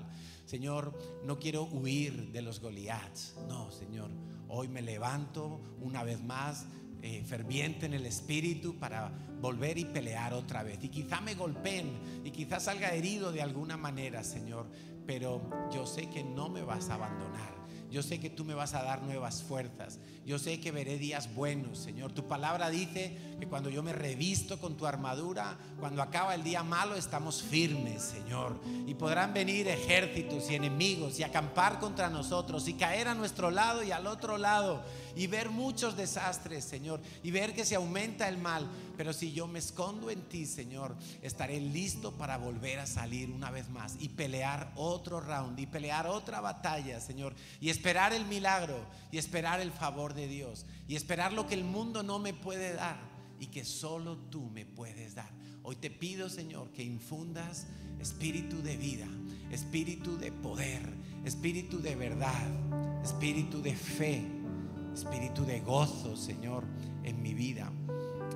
Señor, 0.47 0.97
no 1.23 1.37
quiero 1.37 1.65
huir 1.65 2.31
de 2.31 2.41
los 2.41 2.59
Goliaths. 2.59 3.35
No, 3.47 3.69
Señor, 3.69 4.09
hoy 4.47 4.67
me 4.67 4.81
levanto 4.81 5.61
una 5.81 6.03
vez 6.03 6.19
más 6.19 6.65
eh, 7.03 7.23
ferviente 7.23 7.85
en 7.85 7.93
el 7.93 8.07
espíritu 8.07 8.79
para 8.79 9.11
volver 9.39 9.77
y 9.77 9.85
pelear 9.85 10.33
otra 10.33 10.63
vez. 10.63 10.83
Y 10.83 10.89
quizá 10.89 11.21
me 11.21 11.35
golpeen 11.35 12.23
y 12.25 12.31
quizá 12.31 12.59
salga 12.59 12.91
herido 12.91 13.31
de 13.31 13.43
alguna 13.43 13.77
manera, 13.77 14.23
Señor, 14.23 14.65
pero 15.05 15.47
yo 15.71 15.85
sé 15.85 16.09
que 16.09 16.23
no 16.23 16.49
me 16.49 16.63
vas 16.63 16.89
a 16.89 16.95
abandonar. 16.95 17.61
Yo 17.91 18.01
sé 18.01 18.21
que 18.21 18.29
tú 18.29 18.45
me 18.45 18.53
vas 18.53 18.73
a 18.73 18.83
dar 18.83 19.03
nuevas 19.03 19.43
fuerzas. 19.43 19.99
Yo 20.25 20.39
sé 20.39 20.61
que 20.61 20.71
veré 20.71 20.97
días 20.97 21.35
buenos, 21.35 21.77
Señor. 21.77 22.13
Tu 22.13 22.25
palabra 22.25 22.69
dice 22.69 23.30
que 23.41 23.47
cuando 23.47 23.71
yo 23.71 23.81
me 23.81 23.91
revisto 23.91 24.59
con 24.59 24.77
tu 24.77 24.85
armadura, 24.85 25.57
cuando 25.79 26.03
acaba 26.03 26.35
el 26.35 26.43
día 26.43 26.61
malo, 26.61 26.95
estamos 26.95 27.41
firmes, 27.41 28.03
Señor. 28.03 28.55
Y 28.85 28.93
podrán 28.93 29.33
venir 29.33 29.67
ejércitos 29.67 30.49
y 30.51 30.55
enemigos 30.55 31.19
y 31.19 31.23
acampar 31.23 31.79
contra 31.79 32.07
nosotros 32.07 32.67
y 32.67 32.75
caer 32.75 33.07
a 33.07 33.15
nuestro 33.15 33.49
lado 33.49 33.81
y 33.81 33.91
al 33.91 34.05
otro 34.05 34.37
lado 34.37 34.83
y 35.15 35.25
ver 35.25 35.49
muchos 35.49 35.97
desastres, 35.97 36.63
Señor, 36.63 37.01
y 37.23 37.31
ver 37.31 37.55
que 37.55 37.65
se 37.65 37.73
aumenta 37.73 38.29
el 38.29 38.37
mal. 38.37 38.69
Pero 38.95 39.11
si 39.11 39.33
yo 39.33 39.47
me 39.47 39.57
escondo 39.57 40.11
en 40.11 40.21
ti, 40.29 40.45
Señor, 40.45 40.95
estaré 41.23 41.59
listo 41.59 42.11
para 42.11 42.37
volver 42.37 42.77
a 42.77 42.85
salir 42.85 43.31
una 43.31 43.49
vez 43.49 43.69
más 43.69 43.95
y 43.99 44.09
pelear 44.09 44.71
otro 44.75 45.19
round 45.19 45.59
y 45.59 45.65
pelear 45.65 46.05
otra 46.05 46.41
batalla, 46.41 46.99
Señor, 46.99 47.33
y 47.59 47.71
esperar 47.71 48.13
el 48.13 48.25
milagro 48.25 48.85
y 49.11 49.17
esperar 49.17 49.59
el 49.61 49.71
favor 49.71 50.13
de 50.13 50.27
Dios 50.27 50.67
y 50.87 50.95
esperar 50.95 51.33
lo 51.33 51.47
que 51.47 51.55
el 51.55 51.63
mundo 51.63 52.03
no 52.03 52.19
me 52.19 52.35
puede 52.35 52.73
dar 52.73 53.10
y 53.41 53.47
que 53.47 53.65
solo 53.65 54.17
tú 54.17 54.49
me 54.49 54.65
puedes 54.65 55.15
dar. 55.15 55.29
Hoy 55.63 55.75
te 55.75 55.91
pido, 55.91 56.29
Señor, 56.29 56.71
que 56.71 56.83
infundas 56.83 57.67
espíritu 57.99 58.61
de 58.61 58.77
vida, 58.77 59.07
espíritu 59.51 60.17
de 60.17 60.31
poder, 60.31 60.81
espíritu 61.25 61.81
de 61.81 61.97
verdad, 61.97 63.03
espíritu 63.03 63.61
de 63.61 63.75
fe 63.75 64.25
espíritu 64.93 65.45
de 65.45 65.59
gozo, 65.61 66.15
Señor, 66.15 66.63
en 67.03 67.21
mi 67.21 67.33
vida, 67.33 67.71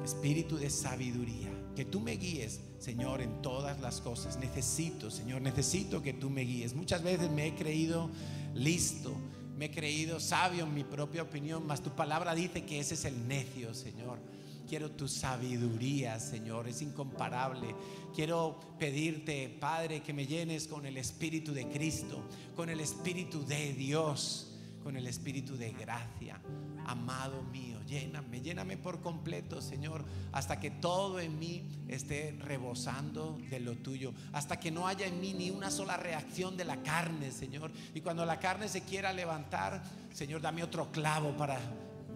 espíritu 0.03 0.57
de 0.57 0.69
sabiduría. 0.69 1.51
Que 1.75 1.85
tú 1.85 1.99
me 1.99 2.13
guíes, 2.13 2.61
Señor, 2.79 3.21
en 3.21 3.41
todas 3.41 3.79
las 3.81 3.99
cosas. 3.99 4.37
Necesito, 4.37 5.11
Señor, 5.11 5.41
necesito 5.41 6.01
que 6.01 6.13
tú 6.13 6.29
me 6.29 6.41
guíes. 6.41 6.73
Muchas 6.73 7.03
veces 7.03 7.29
me 7.29 7.47
he 7.47 7.55
creído 7.55 8.09
listo, 8.53 9.13
me 9.57 9.65
he 9.65 9.71
creído 9.71 10.19
sabio 10.19 10.63
en 10.63 10.73
mi 10.73 10.83
propia 10.83 11.23
opinión, 11.23 11.65
mas 11.67 11.81
tu 11.81 11.89
palabra 11.91 12.33
dice 12.33 12.63
que 12.63 12.79
ese 12.79 12.93
es 12.93 13.05
el 13.05 13.27
necio, 13.27 13.73
Señor. 13.73 14.19
Quiero 14.67 14.91
tu 14.91 15.07
sabiduría, 15.07 16.19
Señor, 16.19 16.67
es 16.67 16.81
incomparable. 16.81 17.75
Quiero 18.13 18.59
pedirte, 18.79 19.49
Padre, 19.49 20.01
que 20.01 20.13
me 20.13 20.27
llenes 20.27 20.67
con 20.67 20.85
el 20.85 20.97
Espíritu 20.97 21.53
de 21.53 21.67
Cristo, 21.67 22.23
con 22.55 22.69
el 22.69 22.79
Espíritu 22.79 23.45
de 23.45 23.73
Dios 23.73 24.55
con 24.85 24.95
el 24.95 25.07
espíritu 25.07 25.57
de 25.57 25.71
gracia. 25.71 26.39
Amado 26.85 27.41
mío, 27.41 27.79
lléname, 27.87 28.39
lléname 28.41 28.77
por 28.77 29.01
completo, 29.01 29.59
Señor, 29.59 30.05
hasta 30.31 30.59
que 30.59 30.69
todo 30.69 31.19
en 31.19 31.39
mí 31.39 31.67
esté 31.87 32.37
rebosando 32.39 33.39
de 33.49 33.59
lo 33.59 33.75
tuyo, 33.77 34.13
hasta 34.31 34.59
que 34.59 34.69
no 34.69 34.87
haya 34.87 35.07
en 35.07 35.19
mí 35.19 35.33
ni 35.33 35.49
una 35.49 35.71
sola 35.71 35.97
reacción 35.97 36.55
de 36.55 36.65
la 36.65 36.83
carne, 36.83 37.31
Señor. 37.31 37.71
Y 37.95 38.01
cuando 38.01 38.27
la 38.27 38.39
carne 38.39 38.69
se 38.69 38.83
quiera 38.83 39.11
levantar, 39.11 39.81
Señor, 40.13 40.41
dame 40.41 40.61
otro 40.61 40.91
clavo 40.91 41.35
para 41.35 41.59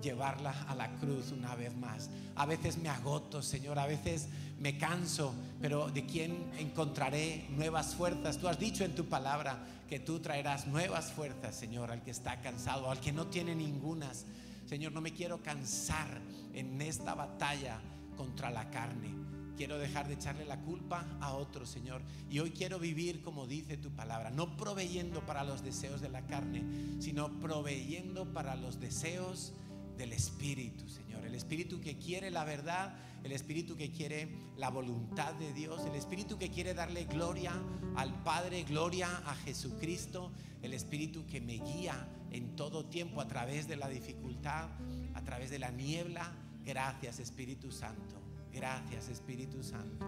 llevarla 0.02 0.54
a 0.68 0.76
la 0.76 0.92
cruz 0.98 1.32
una 1.32 1.56
vez 1.56 1.76
más. 1.76 2.10
A 2.36 2.46
veces 2.46 2.78
me 2.78 2.90
agoto, 2.90 3.42
Señor, 3.42 3.80
a 3.80 3.86
veces 3.86 4.28
me 4.60 4.78
canso, 4.78 5.34
pero 5.62 5.90
¿de 5.90 6.06
quién 6.06 6.52
encontraré 6.58 7.48
nuevas 7.50 7.96
fuerzas? 7.96 8.38
Tú 8.38 8.48
has 8.48 8.60
dicho 8.60 8.84
en 8.84 8.96
tu 8.96 9.06
palabra 9.06 9.58
que 9.90 10.00
tú 10.00 10.20
traerás 10.20 10.68
nuevas 10.68 11.12
fuerzas, 11.12 11.56
Señor, 11.56 11.92
al 11.92 12.04
que 12.04 12.12
está 12.12 12.42
cansado, 12.42 12.92
al 12.92 13.00
que 13.00 13.12
no 13.12 13.28
tiene 13.28 13.56
ningunas. 13.56 14.26
Señor, 14.68 14.92
no 14.92 15.02
me 15.02 15.14
quiero 15.14 15.42
cansar 15.42 16.22
en 16.54 16.82
esta 16.82 17.16
batalla 17.16 17.80
contra 18.16 18.52
la 18.52 18.70
carne. 18.70 19.16
Quiero 19.58 19.78
dejar 19.78 20.08
de 20.08 20.14
echarle 20.14 20.46
la 20.46 20.62
culpa 20.62 21.06
a 21.20 21.34
otro, 21.34 21.66
Señor. 21.66 22.02
Y 22.30 22.40
hoy 22.40 22.52
quiero 22.52 22.80
vivir 22.80 23.22
como 23.22 23.48
dice 23.48 23.78
tu 23.78 23.90
palabra, 23.90 24.30
no 24.30 24.56
proveyendo 24.56 25.26
para 25.26 25.44
los 25.44 25.64
deseos 25.64 26.00
de 26.02 26.10
la 26.10 26.22
carne, 26.22 26.64
sino 27.00 27.40
proveyendo 27.40 28.32
para 28.32 28.56
los 28.56 28.80
deseos 28.80 29.54
del 30.00 30.14
Espíritu, 30.14 30.88
Señor. 30.88 31.26
El 31.26 31.36
Espíritu 31.36 31.82
que 31.82 31.98
quiere 31.98 32.32
la 32.32 32.46
verdad, 32.46 32.96
el 33.22 33.34
Espíritu 33.34 33.76
que 33.76 33.92
quiere 33.92 34.30
la 34.56 34.70
voluntad 34.70 35.34
de 35.34 35.52
Dios, 35.54 35.86
el 35.86 35.94
Espíritu 35.94 36.38
que 36.38 36.50
quiere 36.50 36.74
darle 36.74 37.04
gloria 37.04 37.52
al 37.98 38.24
Padre, 38.24 38.64
gloria 38.64 39.10
a 39.26 39.36
Jesucristo, 39.36 40.32
el 40.62 40.74
Espíritu 40.74 41.28
que 41.28 41.42
me 41.42 41.58
guía 41.58 42.08
en 42.32 42.56
todo 42.56 42.86
tiempo 42.86 43.20
a 43.20 43.28
través 43.28 43.68
de 43.68 43.76
la 43.76 43.90
dificultad, 43.90 44.70
a 45.16 45.22
través 45.26 45.50
de 45.50 45.60
la 45.60 45.70
niebla. 45.70 46.32
Gracias 46.66 47.20
Espíritu 47.20 47.70
Santo. 47.70 48.16
Gracias 48.54 49.10
Espíritu 49.10 49.62
Santo. 49.62 50.08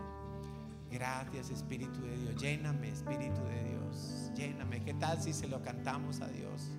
Gracias 0.89 1.49
Espíritu 1.49 2.01
de 2.01 2.18
Dios. 2.18 2.41
Lléname 2.41 2.89
Espíritu 2.89 3.43
de 3.43 3.63
Dios. 3.72 4.31
Lléname. 4.38 4.81
¿Qué 4.85 4.93
tal 4.93 5.22
si 5.22 5.34
se 5.34 5.49
lo 5.49 5.61
cantamos 5.61 6.22
a 6.22 6.30
Dios? 6.30 6.72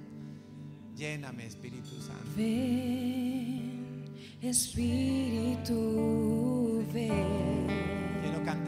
Lléname 0.96 1.46
Espíritu 1.46 2.00
Santo. 2.00 2.22
Ven, 2.36 4.04
Espíritu, 4.42 5.74
ven. 6.92 7.66
Quiero 8.22 8.44
cantar. 8.44 8.62